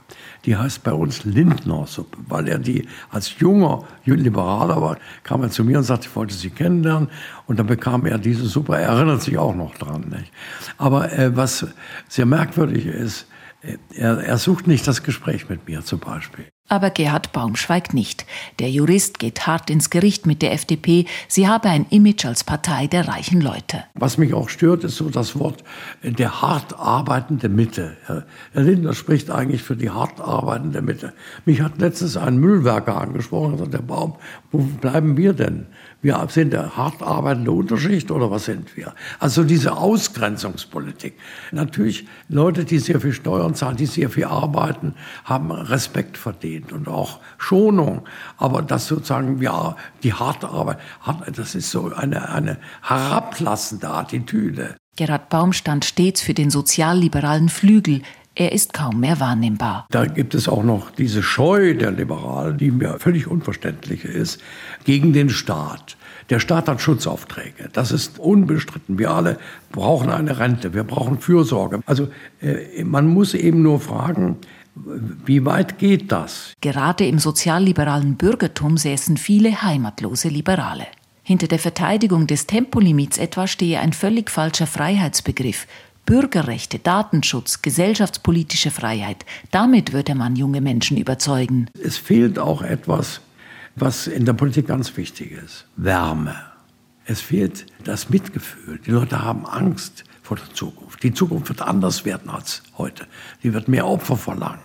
Die 0.45 0.57
heißt 0.57 0.83
bei 0.83 0.91
uns 0.91 1.23
Lindner-Suppe, 1.23 2.17
weil 2.27 2.49
er 2.49 2.59
die 2.59 2.87
als 3.09 3.39
junger 3.39 3.83
Liberaler 4.05 4.81
war, 4.81 4.97
kam 5.23 5.43
er 5.43 5.49
zu 5.49 5.63
mir 5.63 5.77
und 5.77 5.85
sagte, 5.85 6.07
ich 6.07 6.15
wollte 6.15 6.33
sie 6.33 6.49
kennenlernen. 6.49 7.09
Und 7.47 7.57
dann 7.57 7.67
bekam 7.67 8.05
er 8.05 8.17
diese 8.17 8.45
Suppe. 8.45 8.75
Er 8.75 8.89
erinnert 8.89 9.21
sich 9.21 9.37
auch 9.37 9.55
noch 9.55 9.75
dran. 9.75 10.09
Nicht? 10.09 10.31
Aber 10.77 11.11
äh, 11.13 11.35
was 11.35 11.65
sehr 12.07 12.25
merkwürdig 12.25 12.85
ist, 12.85 13.27
äh, 13.61 13.77
er, 13.95 14.19
er 14.19 14.37
sucht 14.37 14.67
nicht 14.67 14.85
das 14.87 15.03
Gespräch 15.03 15.47
mit 15.49 15.67
mir 15.67 15.83
zum 15.83 15.99
Beispiel. 15.99 16.45
Aber 16.71 16.89
Gerhard 16.89 17.33
Baum 17.33 17.57
schweigt 17.57 17.93
nicht. 17.93 18.25
Der 18.59 18.71
Jurist 18.71 19.19
geht 19.19 19.45
hart 19.45 19.69
ins 19.69 19.89
Gericht 19.89 20.25
mit 20.25 20.41
der 20.41 20.53
FDP. 20.53 21.03
Sie 21.27 21.49
habe 21.49 21.67
ein 21.67 21.85
Image 21.89 22.23
als 22.25 22.45
Partei 22.45 22.87
der 22.87 23.09
reichen 23.09 23.41
Leute. 23.41 23.83
Was 23.95 24.17
mich 24.17 24.33
auch 24.33 24.47
stört, 24.47 24.85
ist 24.85 24.95
so 24.95 25.09
das 25.09 25.37
Wort 25.37 25.65
der 26.01 26.41
hart 26.41 26.79
arbeitende 26.79 27.49
Mitte. 27.49 27.97
Herr 28.05 28.23
Lindner 28.53 28.93
spricht 28.93 29.29
eigentlich 29.29 29.63
für 29.63 29.75
die 29.75 29.89
hart 29.89 30.21
arbeitende 30.21 30.81
Mitte. 30.81 31.11
Mich 31.43 31.61
hat 31.61 31.77
letztens 31.77 32.15
ein 32.15 32.37
Müllwerker 32.37 33.01
angesprochen 33.01 33.51
und 33.51 33.57
sagt, 33.57 33.73
der 33.73 33.79
Baum, 33.79 34.15
wo 34.53 34.59
bleiben 34.59 35.17
wir 35.17 35.33
denn? 35.33 35.65
Wir 36.01 36.25
sind 36.29 36.51
der 36.53 36.75
hart 36.75 37.03
arbeitende 37.03 37.51
Unterschicht 37.51 38.09
oder 38.09 38.31
was 38.31 38.45
sind 38.45 38.75
wir? 38.75 38.93
Also 39.19 39.43
diese 39.43 39.77
Ausgrenzungspolitik. 39.77 41.13
Natürlich 41.51 42.07
Leute, 42.27 42.65
die 42.65 42.79
sehr 42.79 42.99
viel 42.99 43.13
Steuern 43.13 43.53
zahlen, 43.53 43.77
die 43.77 43.85
sehr 43.85 44.09
viel 44.09 44.25
arbeiten, 44.25 44.95
haben 45.25 45.51
Respekt 45.51 46.17
verdient 46.17 46.71
und 46.71 46.87
auch 46.87 47.19
Schonung. 47.37 48.07
Aber 48.37 48.63
das 48.63 48.87
sozusagen, 48.87 49.41
ja, 49.41 49.75
die 50.01 50.13
harte 50.13 50.49
Arbeit, 50.49 50.79
das 51.35 51.53
ist 51.53 51.69
so 51.69 51.93
eine, 51.93 52.29
eine 52.29 52.57
herablassende 52.81 53.89
Attitüde. 53.89 54.75
Gerhard 54.95 55.29
Baum 55.29 55.53
stand 55.53 55.85
stets 55.85 56.21
für 56.21 56.33
den 56.33 56.49
sozialliberalen 56.49 57.49
Flügel, 57.49 58.01
er 58.41 58.53
ist 58.53 58.73
kaum 58.73 58.99
mehr 58.99 59.19
wahrnehmbar. 59.19 59.85
Da 59.91 60.05
gibt 60.05 60.33
es 60.33 60.49
auch 60.49 60.63
noch 60.63 60.89
diese 60.89 61.21
Scheu 61.21 61.75
der 61.75 61.91
Liberalen, 61.91 62.57
die 62.57 62.71
mir 62.71 62.97
völlig 62.97 63.27
unverständlich 63.27 64.03
ist, 64.03 64.41
gegen 64.83 65.13
den 65.13 65.29
Staat. 65.29 65.95
Der 66.31 66.39
Staat 66.39 66.67
hat 66.67 66.81
Schutzaufträge. 66.81 67.69
Das 67.71 67.91
ist 67.91 68.17
unbestritten. 68.17 68.97
Wir 68.97 69.11
alle 69.11 69.37
brauchen 69.71 70.09
eine 70.09 70.39
Rente. 70.39 70.73
Wir 70.73 70.83
brauchen 70.83 71.19
Fürsorge. 71.19 71.81
Also 71.85 72.07
äh, 72.41 72.83
man 72.83 73.05
muss 73.07 73.35
eben 73.35 73.61
nur 73.61 73.79
fragen, 73.79 74.37
wie 75.25 75.45
weit 75.45 75.77
geht 75.77 76.11
das? 76.11 76.53
Gerade 76.61 77.05
im 77.05 77.19
sozialliberalen 77.19 78.15
Bürgertum 78.15 78.77
säßen 78.77 79.17
viele 79.17 79.61
heimatlose 79.61 80.29
Liberale. 80.29 80.87
Hinter 81.21 81.47
der 81.47 81.59
Verteidigung 81.59 82.25
des 82.25 82.47
Tempolimits 82.47 83.19
etwa 83.19 83.45
stehe 83.45 83.79
ein 83.79 83.93
völlig 83.93 84.31
falscher 84.31 84.65
Freiheitsbegriff, 84.65 85.67
Bürgerrechte, 86.05 86.79
Datenschutz, 86.79 87.61
gesellschaftspolitische 87.61 88.71
Freiheit. 88.71 89.25
Damit 89.51 89.93
würde 89.93 90.15
man 90.15 90.35
junge 90.35 90.61
Menschen 90.61 90.97
überzeugen. 90.97 91.67
Es 91.81 91.97
fehlt 91.97 92.39
auch 92.39 92.61
etwas, 92.61 93.21
was 93.75 94.07
in 94.07 94.25
der 94.25 94.33
Politik 94.33 94.67
ganz 94.67 94.95
wichtig 94.97 95.31
ist. 95.31 95.65
Wärme. 95.75 96.35
Es 97.05 97.21
fehlt 97.21 97.65
das 97.83 98.09
Mitgefühl. 98.09 98.79
Die 98.85 98.91
Leute 98.91 99.23
haben 99.23 99.45
Angst 99.45 100.03
vor 100.21 100.37
der 100.37 100.53
Zukunft. 100.53 101.03
Die 101.03 101.13
Zukunft 101.13 101.49
wird 101.49 101.61
anders 101.61 102.05
werden 102.05 102.29
als 102.29 102.63
heute. 102.77 103.07
Die 103.43 103.53
wird 103.53 103.67
mehr 103.67 103.87
Opfer 103.87 104.17
verlangen. 104.17 104.61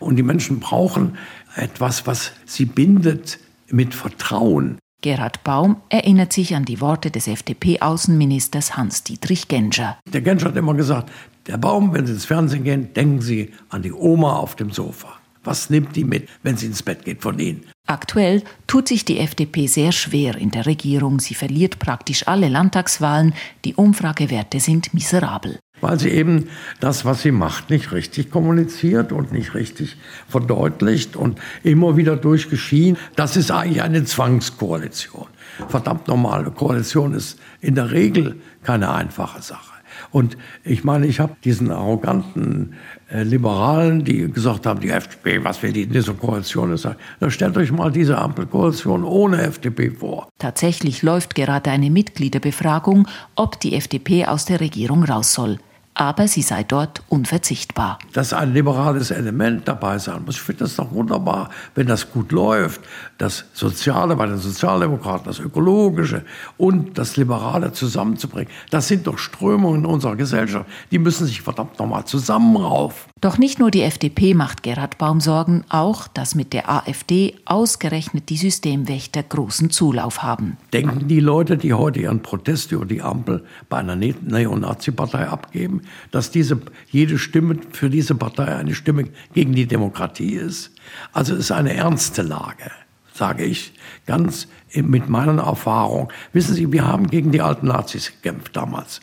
Und 0.00 0.16
die 0.16 0.22
Menschen 0.22 0.60
brauchen 0.60 1.16
etwas, 1.54 2.06
was 2.06 2.32
sie 2.44 2.66
bindet 2.66 3.38
mit 3.68 3.94
Vertrauen. 3.94 4.78
Gerhard 5.06 5.44
Baum 5.44 5.76
erinnert 5.88 6.32
sich 6.32 6.56
an 6.56 6.64
die 6.64 6.80
Worte 6.80 7.12
des 7.12 7.28
FDP-Außenministers 7.28 8.76
Hans-Dietrich 8.76 9.46
Genscher. 9.46 9.98
Der 10.12 10.20
Genscher 10.20 10.48
hat 10.48 10.56
immer 10.56 10.74
gesagt, 10.74 11.12
der 11.46 11.58
Baum, 11.58 11.94
wenn 11.94 12.06
Sie 12.06 12.14
ins 12.14 12.24
Fernsehen 12.24 12.64
gehen, 12.64 12.92
denken 12.92 13.20
Sie 13.20 13.52
an 13.68 13.82
die 13.82 13.92
Oma 13.92 14.34
auf 14.34 14.56
dem 14.56 14.72
Sofa. 14.72 15.12
Was 15.44 15.70
nimmt 15.70 15.94
die 15.94 16.02
mit, 16.02 16.28
wenn 16.42 16.56
sie 16.56 16.66
ins 16.66 16.82
Bett 16.82 17.04
geht 17.04 17.22
von 17.22 17.38
Ihnen? 17.38 17.66
Aktuell 17.86 18.42
tut 18.66 18.88
sich 18.88 19.04
die 19.04 19.20
FDP 19.20 19.68
sehr 19.68 19.92
schwer 19.92 20.34
in 20.34 20.50
der 20.50 20.66
Regierung. 20.66 21.20
Sie 21.20 21.34
verliert 21.34 21.78
praktisch 21.78 22.26
alle 22.26 22.48
Landtagswahlen. 22.48 23.32
Die 23.64 23.76
Umfragewerte 23.76 24.58
sind 24.58 24.92
miserabel. 24.92 25.60
Weil 25.80 25.98
sie 25.98 26.08
eben 26.08 26.48
das, 26.80 27.04
was 27.04 27.22
sie 27.22 27.32
macht, 27.32 27.70
nicht 27.70 27.92
richtig 27.92 28.30
kommuniziert 28.30 29.12
und 29.12 29.32
nicht 29.32 29.54
richtig 29.54 29.96
verdeutlicht 30.28 31.16
und 31.16 31.38
immer 31.62 31.96
wieder 31.96 32.16
durchgeschien. 32.16 32.96
Das 33.14 33.36
ist 33.36 33.50
eigentlich 33.50 33.82
eine 33.82 34.04
Zwangskoalition. 34.04 35.26
Verdammt 35.68 36.08
normale 36.08 36.50
Koalition 36.50 37.12
ist 37.12 37.38
in 37.60 37.74
der 37.74 37.90
Regel 37.90 38.36
keine 38.62 38.92
einfache 38.92 39.42
Sache. 39.42 39.75
Und 40.10 40.36
ich 40.64 40.84
meine, 40.84 41.06
ich 41.06 41.20
habe 41.20 41.36
diesen 41.44 41.70
arroganten 41.70 42.74
äh, 43.10 43.22
Liberalen, 43.22 44.04
die 44.04 44.30
gesagt 44.30 44.66
haben, 44.66 44.80
die 44.80 44.90
FDP, 44.90 45.44
was 45.44 45.62
will 45.62 45.72
die 45.72 45.82
in 45.82 45.92
dieser 45.92 46.14
Koalition 46.14 46.76
sagen? 46.76 46.96
Dann 47.20 47.30
stellt 47.30 47.56
euch 47.56 47.72
mal 47.72 47.90
diese 47.90 48.18
Ampelkoalition 48.18 49.04
ohne 49.04 49.42
FDP 49.42 49.90
vor. 49.90 50.28
Tatsächlich 50.38 51.02
läuft 51.02 51.34
gerade 51.34 51.70
eine 51.70 51.90
Mitgliederbefragung, 51.90 53.06
ob 53.34 53.60
die 53.60 53.74
FDP 53.74 54.26
aus 54.26 54.44
der 54.44 54.60
Regierung 54.60 55.04
raus 55.04 55.32
soll 55.32 55.58
aber 55.96 56.28
sie 56.28 56.42
sei 56.42 56.62
dort 56.62 57.02
unverzichtbar. 57.08 57.98
Dass 58.12 58.34
ein 58.34 58.52
liberales 58.52 59.10
Element 59.10 59.66
dabei 59.66 59.98
sein 59.98 60.24
muss, 60.24 60.36
ich 60.36 60.42
finde 60.42 60.64
das 60.64 60.76
doch 60.76 60.92
wunderbar, 60.92 61.48
wenn 61.74 61.86
das 61.86 62.10
gut 62.12 62.32
läuft. 62.32 62.82
Das 63.16 63.46
Soziale 63.54 64.14
bei 64.14 64.26
den 64.26 64.36
Sozialdemokraten, 64.36 65.24
das 65.24 65.40
Ökologische 65.40 66.22
und 66.58 66.98
das 66.98 67.16
Liberale 67.16 67.72
zusammenzubringen, 67.72 68.52
das 68.70 68.88
sind 68.88 69.06
doch 69.06 69.16
Strömungen 69.16 69.80
in 69.80 69.86
unserer 69.86 70.16
Gesellschaft. 70.16 70.66
Die 70.90 70.98
müssen 70.98 71.26
sich 71.26 71.40
verdammt 71.40 71.78
nochmal 71.78 72.04
zusammenraufen. 72.04 73.10
Doch 73.22 73.38
nicht 73.38 73.58
nur 73.58 73.70
die 73.70 73.80
FDP 73.80 74.34
macht 74.34 74.62
Gerhard 74.62 74.98
Baum 74.98 75.22
Sorgen, 75.22 75.64
auch 75.70 76.06
dass 76.08 76.34
mit 76.34 76.52
der 76.52 76.68
AfD 76.68 77.34
ausgerechnet 77.46 78.28
die 78.28 78.36
Systemwächter 78.36 79.22
großen 79.22 79.70
Zulauf 79.70 80.22
haben. 80.22 80.58
Denken 80.74 81.08
die 81.08 81.20
Leute, 81.20 81.56
die 81.56 81.72
heute 81.72 82.00
ihren 82.00 82.20
Protest 82.20 82.72
über 82.72 82.84
die 82.84 83.00
Ampel 83.00 83.46
bei 83.70 83.78
einer 83.78 83.96
ne-, 83.96 84.14
Neonazi-Partei 84.20 85.28
abgeben, 85.28 85.80
dass 86.10 86.30
diese, 86.30 86.60
jede 86.90 87.18
Stimme 87.18 87.58
für 87.72 87.90
diese 87.90 88.14
Partei 88.14 88.56
eine 88.56 88.74
Stimme 88.74 89.08
gegen 89.34 89.52
die 89.52 89.66
Demokratie 89.66 90.34
ist? 90.34 90.72
Also 91.12 91.34
es 91.34 91.40
ist 91.40 91.52
eine 91.52 91.74
ernste 91.74 92.22
Lage, 92.22 92.70
sage 93.12 93.44
ich 93.44 93.72
ganz 94.06 94.48
mit 94.74 95.08
meiner 95.08 95.42
Erfahrung. 95.42 96.12
Wissen 96.32 96.54
Sie, 96.54 96.72
wir 96.72 96.86
haben 96.86 97.08
gegen 97.08 97.32
die 97.32 97.40
alten 97.40 97.66
Nazis 97.66 98.10
gekämpft 98.10 98.56
damals, 98.56 99.00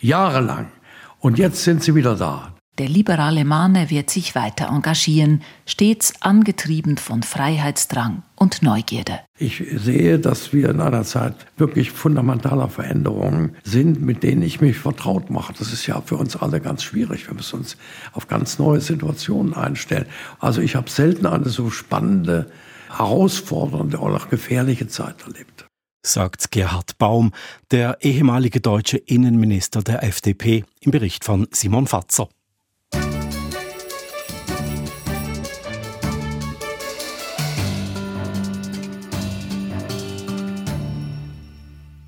jahrelang. 0.00 0.70
Und 1.18 1.38
jetzt 1.38 1.62
sind 1.64 1.82
sie 1.82 1.94
wieder 1.94 2.16
da. 2.16 2.54
Der 2.78 2.88
liberale 2.88 3.44
Mahner 3.44 3.90
wird 3.90 4.08
sich 4.08 4.34
weiter 4.34 4.68
engagieren, 4.68 5.42
stets 5.66 6.14
angetrieben 6.20 6.96
von 6.96 7.22
Freiheitsdrang 7.22 8.22
und 8.36 8.62
Neugierde. 8.62 9.20
Ich 9.38 9.62
sehe, 9.74 10.18
dass 10.18 10.52
wir 10.52 10.70
in 10.70 10.80
einer 10.80 11.02
Zeit 11.02 11.34
wirklich 11.58 11.90
fundamentaler 11.90 12.68
Veränderungen 12.68 13.56
sind, 13.64 14.00
mit 14.00 14.22
denen 14.22 14.42
ich 14.42 14.60
mich 14.60 14.78
vertraut 14.78 15.28
mache. 15.28 15.52
Das 15.58 15.72
ist 15.72 15.86
ja 15.86 16.00
für 16.00 16.16
uns 16.16 16.36
alle 16.36 16.60
ganz 16.60 16.82
schwierig. 16.82 17.26
Wir 17.26 17.34
müssen 17.34 17.58
uns 17.60 17.76
auf 18.12 18.28
ganz 18.28 18.58
neue 18.58 18.80
Situationen 18.80 19.52
einstellen. 19.52 20.06
Also 20.38 20.62
ich 20.62 20.76
habe 20.76 20.88
selten 20.88 21.26
eine 21.26 21.50
so 21.50 21.70
spannende, 21.70 22.50
herausfordernde 22.96 23.98
oder 23.98 24.16
auch 24.16 24.30
gefährliche 24.30 24.88
Zeit 24.88 25.16
erlebt 25.26 25.66
sagt 26.02 26.50
Gerhard 26.50 26.96
Baum, 26.96 27.32
der 27.70 27.98
ehemalige 28.00 28.62
deutsche 28.62 28.96
Innenminister 28.96 29.82
der 29.82 30.02
FDP, 30.02 30.64
im 30.80 30.92
Bericht 30.92 31.24
von 31.24 31.46
Simon 31.52 31.86
Fatzer. 31.86 32.28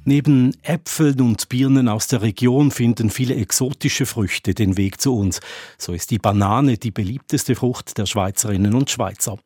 Neben 0.05 0.57
Äpfeln 0.63 1.21
und 1.21 1.49
Birnen 1.49 1.89
aus 1.89 2.09
der 2.09 2.23
Region 2.23 2.73
finden 2.73 3.09
viele 3.09 3.37
exotische 3.37 4.05
Früchte 4.05 4.53
den 4.53 4.77
Weg 4.77 5.01
zu 5.01 5.17
uns. 5.17 5.41
So 5.79 5.93
ist 5.93 6.11
die 6.11 6.19
Banane 6.19 6.77
die 6.77 6.91
beliebteste 6.91 7.55
Frucht 7.55 7.97
der 7.99 8.07
Schweizerinnen 8.07 8.75
und 8.75 8.91
Schweizer. 8.91 9.39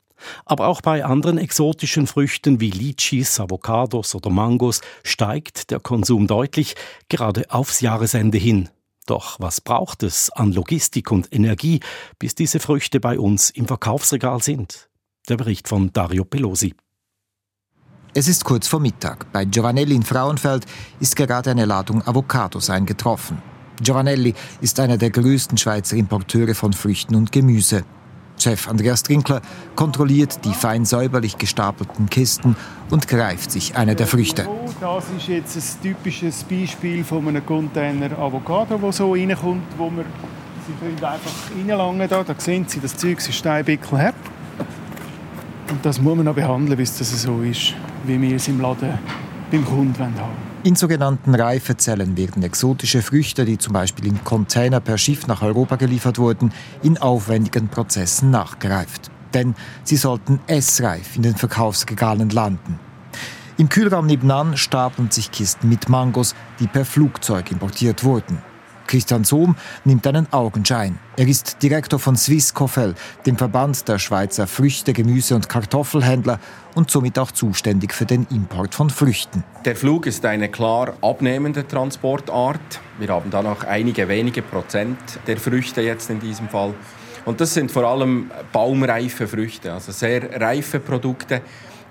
Aber 0.46 0.68
auch 0.68 0.80
bei 0.80 1.04
anderen 1.04 1.36
exotischen 1.36 2.07
Früchten 2.07 2.59
wie 2.59 2.70
Litchis, 2.70 3.38
Avocados 3.38 4.14
oder 4.14 4.30
Mangos 4.30 4.80
steigt 5.04 5.70
der 5.70 5.78
Konsum 5.78 6.26
deutlich, 6.26 6.74
gerade 7.11 7.50
aufs 7.50 7.82
Jahresende 7.82 8.38
hin. 8.38 8.70
Doch 9.04 9.38
was 9.38 9.61
braucht 9.61 10.02
es 10.02 10.30
an 10.30 10.52
Logistik 10.52 11.12
und 11.12 11.30
Energie, 11.34 11.80
bis 12.18 12.34
diese 12.34 12.61
Früchte 12.61 12.98
bei 12.98 13.18
uns 13.18 13.50
im 13.50 13.66
Verkaufsregal 13.66 14.42
sind? 14.42 14.88
Der 15.28 15.36
Bericht 15.36 15.68
von 15.68 15.92
Dario 15.92 16.24
Pelosi. 16.24 16.74
Es 18.18 18.28
ist 18.28 18.46
kurz 18.46 18.66
vor 18.66 18.80
Mittag. 18.80 19.30
Bei 19.30 19.44
Giovanelli 19.44 19.94
in 19.94 20.02
Frauenfeld 20.02 20.64
ist 21.00 21.16
gerade 21.16 21.50
eine 21.50 21.66
Ladung 21.66 22.00
Avocados 22.00 22.70
eingetroffen. 22.70 23.42
Giovanelli 23.82 24.32
ist 24.62 24.80
einer 24.80 24.96
der 24.96 25.10
größten 25.10 25.58
Schweizer 25.58 25.98
Importeure 25.98 26.54
von 26.54 26.72
Früchten 26.72 27.14
und 27.14 27.30
Gemüse. 27.30 27.84
Chef 28.38 28.68
Andreas 28.68 29.02
Trinkler 29.02 29.42
kontrolliert 29.74 30.42
die 30.46 30.54
fein 30.54 30.86
säuberlich 30.86 31.36
gestapelten 31.36 32.08
Kisten 32.08 32.56
und 32.88 33.06
greift 33.06 33.50
sich 33.50 33.76
eine 33.76 33.94
der 33.94 34.06
Früchte. 34.06 34.48
Das 34.80 35.04
ist 35.14 35.28
jetzt 35.28 35.54
ein 35.54 35.82
typisches 35.82 36.42
Beispiel 36.44 37.04
von 37.04 37.28
einem 37.28 37.44
Container 37.44 38.18
Avocado, 38.18 38.78
der 38.78 38.92
so 38.92 39.12
reinkommt, 39.12 39.66
wo 39.76 39.90
wir 39.90 40.06
Sie 40.66 40.72
können 40.80 41.04
einfach 41.04 41.32
reinlangen. 41.54 42.08
Da, 42.08 42.24
da 42.24 42.34
sehen 42.38 42.64
Sie, 42.66 42.80
das 42.80 42.96
Zeug 42.96 43.18
ist 43.18 43.34
steinbickelhart. 43.34 44.14
Und 45.70 45.84
das 45.84 46.00
muss 46.00 46.16
man 46.16 46.26
noch 46.26 46.34
behandeln, 46.34 46.76
bis 46.76 46.96
das 46.98 47.22
so 47.22 47.40
ist, 47.42 47.74
wie 48.04 48.20
wir 48.20 48.36
es 48.36 48.48
im 48.48 48.60
Laden 48.60 48.98
beim 49.50 49.64
Kunden 49.64 49.98
haben 49.98 50.46
in 50.66 50.74
sogenannten 50.74 51.32
Reifezellen 51.32 52.16
werden 52.16 52.42
exotische 52.42 53.00
Früchte, 53.00 53.44
die 53.44 53.56
zum 53.56 53.72
Beispiel 53.72 54.08
in 54.08 54.24
Container 54.24 54.80
per 54.80 54.98
Schiff 54.98 55.28
nach 55.28 55.40
Europa 55.40 55.76
geliefert 55.76 56.18
wurden, 56.18 56.52
in 56.82 56.98
aufwendigen 56.98 57.68
Prozessen 57.68 58.32
nachgereift. 58.32 59.12
Denn 59.32 59.54
sie 59.84 59.96
sollten 59.96 60.40
essreif 60.48 61.14
in 61.14 61.22
den 61.22 61.36
Verkaufsregalen 61.36 62.30
landen. 62.30 62.80
Im 63.58 63.68
Kühlraum 63.68 64.06
nebenan 64.06 64.56
stapeln 64.56 65.12
sich 65.12 65.30
Kisten 65.30 65.68
mit 65.68 65.88
Mangos, 65.88 66.34
die 66.58 66.66
per 66.66 66.84
Flugzeug 66.84 67.52
importiert 67.52 68.02
wurden. 68.02 68.38
Christian 68.87 69.24
Sohm 69.24 69.57
nimmt 69.84 70.07
einen 70.07 70.32
Augenschein. 70.32 70.99
Er 71.16 71.26
ist 71.26 71.62
Direktor 71.62 71.99
von 71.99 72.16
Swiss 72.16 72.55
Coffel, 72.55 72.95
dem 73.24 73.37
Verband 73.37 73.89
der 73.89 73.99
Schweizer 73.99 74.47
Früchte-, 74.47 74.93
Gemüse- 74.93 75.34
und 75.34 75.49
Kartoffelhändler 75.49 76.39
und 76.74 76.91
somit 76.91 77.18
auch 77.18 77.30
zuständig 77.30 77.95
für 77.95 78.07
den 78.07 78.26
Import 78.30 78.74
von 78.74 78.91
Früchten. 78.91 79.45
Der 79.64 79.76
Flug 79.76 80.07
ist 80.07 80.24
eine 80.24 80.49
klar 80.49 80.95
abnehmende 81.01 81.66
Transportart. 81.66 82.80
Wir 82.99 83.09
haben 83.09 83.30
da 83.30 83.43
noch 83.43 83.64
einige 83.64 84.09
wenige 84.09 84.43
Prozent 84.43 84.99
der 85.26 85.39
Früchte 85.39 85.80
jetzt 85.80 86.11
in 86.11 86.20
diesem 86.20 86.49
Fall. 86.49 86.74
Und 87.24 87.41
das 87.41 87.55
sind 87.55 87.72
vor 87.72 87.84
allem 87.84 88.30
baumreife 88.53 89.26
Früchte, 89.26 89.72
also 89.72 89.91
sehr 89.91 90.41
reife 90.41 90.78
Produkte 90.78 91.43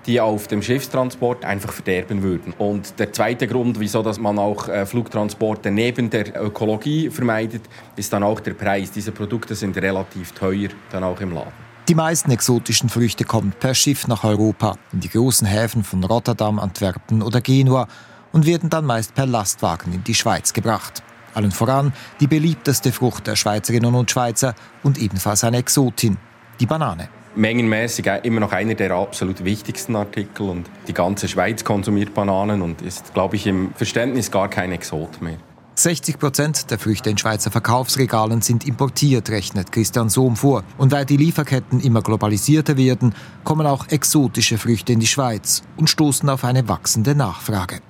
die 0.06 0.20
auf 0.20 0.46
dem 0.46 0.62
Schiffstransport 0.62 1.44
einfach 1.44 1.72
verderben 1.72 2.22
würden. 2.22 2.52
Und 2.58 2.98
der 2.98 3.12
zweite 3.12 3.46
Grund, 3.46 3.80
wieso 3.80 4.02
dass 4.02 4.18
man 4.18 4.38
auch 4.38 4.68
äh, 4.68 4.86
Flugtransporte 4.86 5.70
neben 5.70 6.10
der 6.10 6.40
Ökologie 6.40 7.10
vermeidet, 7.10 7.62
ist 7.96 8.12
dann 8.12 8.22
auch 8.22 8.40
der 8.40 8.54
Preis. 8.54 8.90
Diese 8.92 9.12
Produkte 9.12 9.54
sind 9.54 9.76
relativ 9.76 10.32
teuer 10.32 10.68
dann 10.90 11.04
auch 11.04 11.20
im 11.20 11.32
Laden. 11.32 11.52
Die 11.88 11.94
meisten 11.94 12.30
exotischen 12.30 12.88
Früchte 12.88 13.24
kommen 13.24 13.52
per 13.58 13.74
Schiff 13.74 14.08
nach 14.08 14.24
Europa, 14.24 14.76
in 14.92 15.00
die 15.00 15.08
großen 15.08 15.46
Häfen 15.46 15.84
von 15.84 16.02
Rotterdam, 16.02 16.58
Antwerpen 16.58 17.22
oder 17.22 17.40
Genua 17.40 17.86
und 18.32 18.44
werden 18.44 18.70
dann 18.70 18.84
meist 18.84 19.14
per 19.14 19.26
Lastwagen 19.26 19.92
in 19.92 20.02
die 20.02 20.14
Schweiz 20.14 20.52
gebracht. 20.52 21.02
Allen 21.34 21.52
voran 21.52 21.92
die 22.18 22.26
beliebteste 22.26 22.92
Frucht 22.92 23.26
der 23.26 23.36
Schweizerinnen 23.36 23.94
und 23.94 24.10
Schweizer 24.10 24.54
und 24.82 24.98
ebenfalls 24.98 25.44
eine 25.44 25.58
Exotin, 25.58 26.16
die 26.58 26.66
Banane 26.66 27.08
mengenmäßig 27.36 28.06
immer 28.22 28.40
noch 28.40 28.52
einer 28.52 28.74
der 28.74 28.92
absolut 28.92 29.44
wichtigsten 29.44 29.96
Artikel 29.96 30.48
und 30.48 30.68
die 30.88 30.94
ganze 30.94 31.28
Schweiz 31.28 31.64
konsumiert 31.64 32.14
Bananen 32.14 32.62
und 32.62 32.82
ist, 32.82 33.14
glaube 33.14 33.36
ich, 33.36 33.46
im 33.46 33.72
Verständnis 33.74 34.30
gar 34.30 34.48
kein 34.48 34.72
Exot 34.72 35.20
mehr. 35.20 35.38
60 35.78 36.18
Prozent 36.18 36.70
der 36.70 36.78
Früchte 36.78 37.10
in 37.10 37.18
Schweizer 37.18 37.50
Verkaufsregalen 37.50 38.40
sind 38.40 38.66
importiert, 38.66 39.28
rechnet 39.28 39.72
Christian 39.72 40.08
Sohm 40.08 40.34
vor. 40.34 40.64
Und 40.78 40.90
weil 40.90 41.04
die 41.04 41.18
Lieferketten 41.18 41.80
immer 41.80 42.00
globalisierter 42.00 42.78
werden, 42.78 43.14
kommen 43.44 43.66
auch 43.66 43.86
exotische 43.88 44.56
Früchte 44.56 44.94
in 44.94 45.00
die 45.00 45.06
Schweiz 45.06 45.62
und 45.76 45.90
stoßen 45.90 46.30
auf 46.30 46.44
eine 46.44 46.66
wachsende 46.66 47.14
Nachfrage. 47.14 47.80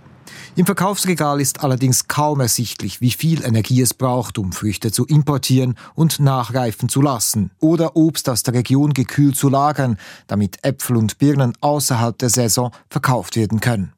Im 0.56 0.64
Verkaufsregal 0.64 1.38
ist 1.42 1.62
allerdings 1.62 2.08
kaum 2.08 2.40
ersichtlich, 2.40 3.02
wie 3.02 3.10
viel 3.10 3.44
Energie 3.44 3.82
es 3.82 3.92
braucht, 3.92 4.38
um 4.38 4.52
Früchte 4.52 4.90
zu 4.90 5.04
importieren 5.04 5.74
und 5.94 6.18
nachreifen 6.18 6.88
zu 6.88 7.02
lassen 7.02 7.50
oder 7.60 7.94
Obst 7.94 8.26
aus 8.30 8.42
der 8.42 8.54
Region 8.54 8.94
gekühlt 8.94 9.36
zu 9.36 9.50
lagern, 9.50 9.98
damit 10.28 10.64
Äpfel 10.64 10.96
und 10.96 11.18
Birnen 11.18 11.52
außerhalb 11.60 12.16
der 12.16 12.30
Saison 12.30 12.70
verkauft 12.88 13.36
werden 13.36 13.60
können. 13.60 13.92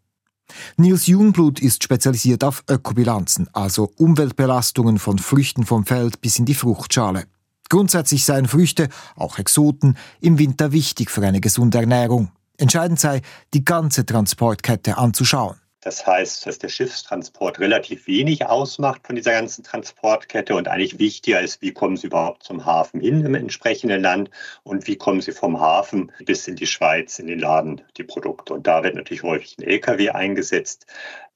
Nils 0.77 1.07
Jungblut 1.07 1.61
ist 1.61 1.85
spezialisiert 1.85 2.43
auf 2.43 2.65
Ökobilanzen, 2.69 3.49
also 3.53 3.93
Umweltbelastungen 3.97 4.99
von 4.99 5.19
Früchten 5.21 5.65
vom 5.65 5.87
Feld 5.87 6.21
bis 6.21 6.41
in 6.41 6.45
die 6.45 6.55
Fruchtschale. 6.55 7.27
Grundsätzlich 7.69 8.25
seien 8.25 8.49
Früchte, 8.49 8.89
auch 9.15 9.39
Exoten, 9.39 9.97
im 10.21 10.41
Winter 10.41 10.73
wichtig 10.73 11.13
für 11.13 11.25
eine 11.25 11.41
gesunde 11.41 11.79
Ernährung. 11.79 12.33
Entscheidend 12.57 12.99
sei, 12.99 13.23
die 13.55 13.65
ganze 13.65 14.05
Transportkette 14.05 14.99
anzuschauen. 14.99 15.55
Das 15.81 16.07
heißt, 16.07 16.47
dass 16.47 16.59
der 16.59 16.69
Schiffstransport 16.69 17.61
relativ 17.61 18.07
wenig 18.09 18.47
ausmacht 18.47 19.07
von 19.07 19.15
dieser 19.15 19.31
ganzen 19.31 19.63
Transportkette 19.63 20.55
und 20.55 20.67
eigentlich 20.67 20.99
wichtiger 20.99 21.41
ist, 21.41 21.63
wie 21.63 21.73
kommen 21.73 21.97
sie 21.97 22.09
überhaupt 22.09 22.43
zum 22.43 22.67
Hafen 22.67 23.01
hin 23.01 23.25
im 23.25 23.35
entsprechenden 23.37 24.03
Land 24.03 24.31
und 24.65 24.89
wie 24.89 24.97
kommen 24.97 25.21
sie 25.21 25.33
vom 25.33 25.61
Hafen 25.61 26.11
bis 26.25 26.49
in 26.49 26.57
die 26.57 26.67
Schweiz, 26.67 27.21
in 27.21 27.29
den 27.29 27.39
Laden, 27.39 27.83
die 27.97 28.05
Produkte. 28.05 28.55
Und 28.55 28.67
da 28.67 28.83
wird 28.83 28.97
natürlich 28.97 29.23
häufig 29.23 29.57
ein 29.59 29.65
LKW 29.65 30.11
eingesetzt, 30.11 30.87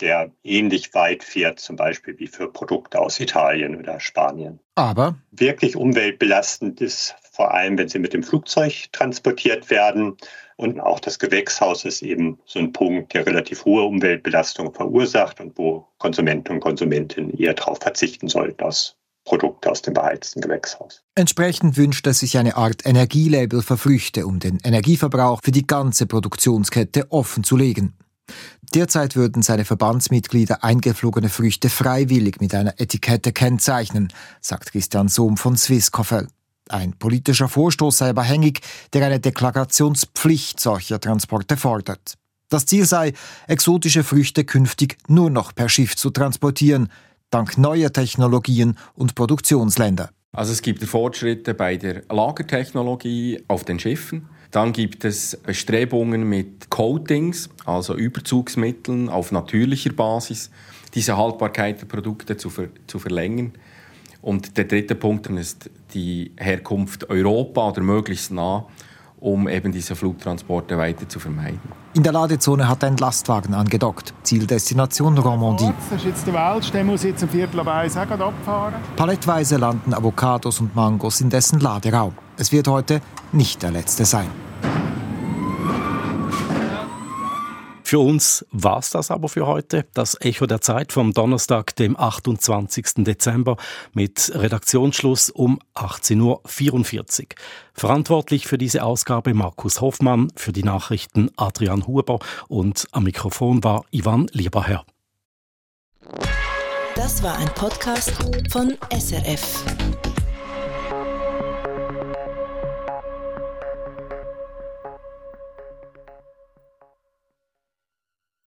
der 0.00 0.32
ähnlich 0.42 0.92
weit 0.94 1.22
fährt, 1.22 1.60
zum 1.60 1.76
Beispiel 1.76 2.18
wie 2.18 2.26
für 2.26 2.52
Produkte 2.52 2.98
aus 2.98 3.20
Italien 3.20 3.76
oder 3.76 4.00
Spanien. 4.00 4.58
Aber 4.74 5.16
wirklich 5.30 5.76
umweltbelastend 5.76 6.80
ist 6.80 7.14
vor 7.30 7.54
allem, 7.54 7.78
wenn 7.78 7.88
sie 7.88 7.98
mit 7.98 8.12
dem 8.12 8.22
Flugzeug 8.22 8.88
transportiert 8.92 9.70
werden. 9.70 10.16
Und 10.62 10.78
auch 10.78 11.00
das 11.00 11.18
Gewächshaus 11.18 11.84
ist 11.84 12.02
eben 12.02 12.38
so 12.46 12.60
ein 12.60 12.72
Punkt, 12.72 13.14
der 13.14 13.26
relativ 13.26 13.64
hohe 13.64 13.82
Umweltbelastung 13.82 14.72
verursacht 14.72 15.40
und 15.40 15.58
wo 15.58 15.88
Konsumenten 15.98 16.52
und 16.52 16.60
Konsumentinnen 16.60 17.36
eher 17.36 17.54
darauf 17.54 17.78
verzichten 17.80 18.28
sollten, 18.28 18.62
aus 18.62 18.96
Produkte 19.24 19.68
aus 19.68 19.82
dem 19.82 19.94
beheizten 19.94 20.40
Gewächshaus. 20.40 21.02
Entsprechend 21.16 21.76
wünscht 21.76 22.06
er 22.06 22.14
sich 22.14 22.38
eine 22.38 22.56
Art 22.56 22.86
Energielabel 22.86 23.62
für 23.62 23.76
Früchte, 23.76 24.24
um 24.24 24.38
den 24.38 24.60
Energieverbrauch 24.62 25.40
für 25.42 25.50
die 25.50 25.66
ganze 25.66 26.06
Produktionskette 26.06 27.10
offen 27.10 27.42
zu 27.42 27.56
legen. 27.56 27.94
Derzeit 28.72 29.16
würden 29.16 29.42
seine 29.42 29.64
Verbandsmitglieder 29.64 30.62
eingeflogene 30.62 31.28
Früchte 31.28 31.70
freiwillig 31.70 32.40
mit 32.40 32.54
einer 32.54 32.80
Etikette 32.80 33.32
kennzeichnen, 33.32 34.12
sagt 34.40 34.70
Christian 34.70 35.08
Sohm 35.08 35.36
von 35.36 35.56
Swisscoffel. 35.56 36.28
Ein 36.72 36.94
politischer 36.94 37.48
Vorstoß 37.48 37.98
sei 37.98 38.08
aber 38.08 38.22
hängig, 38.22 38.60
der 38.94 39.04
eine 39.04 39.20
Deklarationspflicht 39.20 40.58
solcher 40.58 40.98
Transporte 40.98 41.58
fordert. 41.58 42.14
Das 42.48 42.64
Ziel 42.64 42.86
sei, 42.86 43.12
exotische 43.46 44.02
Früchte 44.02 44.44
künftig 44.44 44.96
nur 45.06 45.28
noch 45.28 45.54
per 45.54 45.68
Schiff 45.68 45.96
zu 45.96 46.08
transportieren, 46.08 46.88
dank 47.28 47.58
neuer 47.58 47.92
Technologien 47.92 48.78
und 48.94 49.14
Produktionsländer. 49.14 50.08
Also 50.32 50.52
es 50.52 50.62
gibt 50.62 50.82
Fortschritte 50.82 51.52
bei 51.52 51.76
der 51.76 52.04
Lagertechnologie 52.08 53.42
auf 53.48 53.64
den 53.64 53.78
Schiffen. 53.78 54.28
Dann 54.50 54.72
gibt 54.72 55.04
es 55.04 55.36
Bestrebungen 55.44 56.26
mit 56.26 56.70
Coatings, 56.70 57.50
also 57.66 57.94
Überzugsmitteln 57.94 59.10
auf 59.10 59.30
natürlicher 59.30 59.92
Basis, 59.92 60.50
diese 60.94 61.18
Haltbarkeit 61.18 61.82
der 61.82 61.86
Produkte 61.86 62.38
zu, 62.38 62.48
ver 62.48 62.68
zu 62.86 62.98
verlängern. 62.98 63.52
Und 64.22 64.56
der 64.56 64.64
dritte 64.64 64.94
Punkt 64.94 65.26
ist 65.26 65.68
die 65.94 66.32
Herkunft 66.38 67.08
Europa 67.10 67.68
oder 67.68 67.82
möglichst 67.82 68.30
nah, 68.30 68.66
um 69.20 69.48
eben 69.48 69.70
diese 69.70 69.94
Flugtransporte 69.94 70.76
weiter 70.76 71.08
zu 71.08 71.20
vermeiden. 71.20 71.60
In 71.94 72.02
der 72.02 72.12
Ladezone 72.12 72.68
hat 72.68 72.82
ein 72.82 72.96
Lastwagen 72.96 73.54
angedockt. 73.54 74.14
Zieldestination 74.22 75.16
Romandie. 75.18 75.72
Das 75.90 76.00
ist 76.00 76.06
jetzt 76.06 76.26
der 76.26 76.34
Welsch, 76.34 76.72
der 76.72 76.84
muss 76.84 77.04
jetzt 77.04 77.22
um 77.22 77.28
Viertel 77.28 77.60
ab 77.60 77.68
eins 77.68 77.96
auch 77.96 78.10
abfahren. 78.10 78.74
Palettweise 78.96 79.58
landen 79.58 79.94
Avocados 79.94 80.60
und 80.60 80.74
Mangos 80.74 81.20
in 81.20 81.30
dessen 81.30 81.60
Laderaum. 81.60 82.14
Es 82.36 82.50
wird 82.50 82.66
heute 82.66 83.00
nicht 83.30 83.62
der 83.62 83.70
letzte 83.70 84.04
sein. 84.04 84.51
Für 87.92 87.98
uns 87.98 88.46
war 88.50 88.78
es 88.78 88.88
das 88.88 89.10
aber 89.10 89.28
für 89.28 89.46
heute. 89.46 89.84
Das 89.92 90.18
Echo 90.18 90.46
der 90.46 90.62
Zeit 90.62 90.94
vom 90.94 91.12
Donnerstag, 91.12 91.76
dem 91.76 91.94
28. 91.94 93.04
Dezember 93.04 93.58
mit 93.92 94.32
Redaktionsschluss 94.34 95.28
um 95.28 95.58
18.44 95.74 97.20
Uhr. 97.20 97.28
Verantwortlich 97.74 98.46
für 98.46 98.56
diese 98.56 98.82
Ausgabe 98.82 99.34
Markus 99.34 99.82
Hoffmann, 99.82 100.32
für 100.36 100.52
die 100.52 100.62
Nachrichten 100.62 101.32
Adrian 101.36 101.86
Huber 101.86 102.20
und 102.48 102.86
am 102.92 103.04
Mikrofon 103.04 103.62
war 103.62 103.84
Ivan 103.90 104.26
Lieberherr. 104.32 104.86
Das 106.94 107.22
war 107.22 107.36
ein 107.36 107.48
Podcast 107.54 108.10
von 108.50 108.74
SRF. 108.90 109.66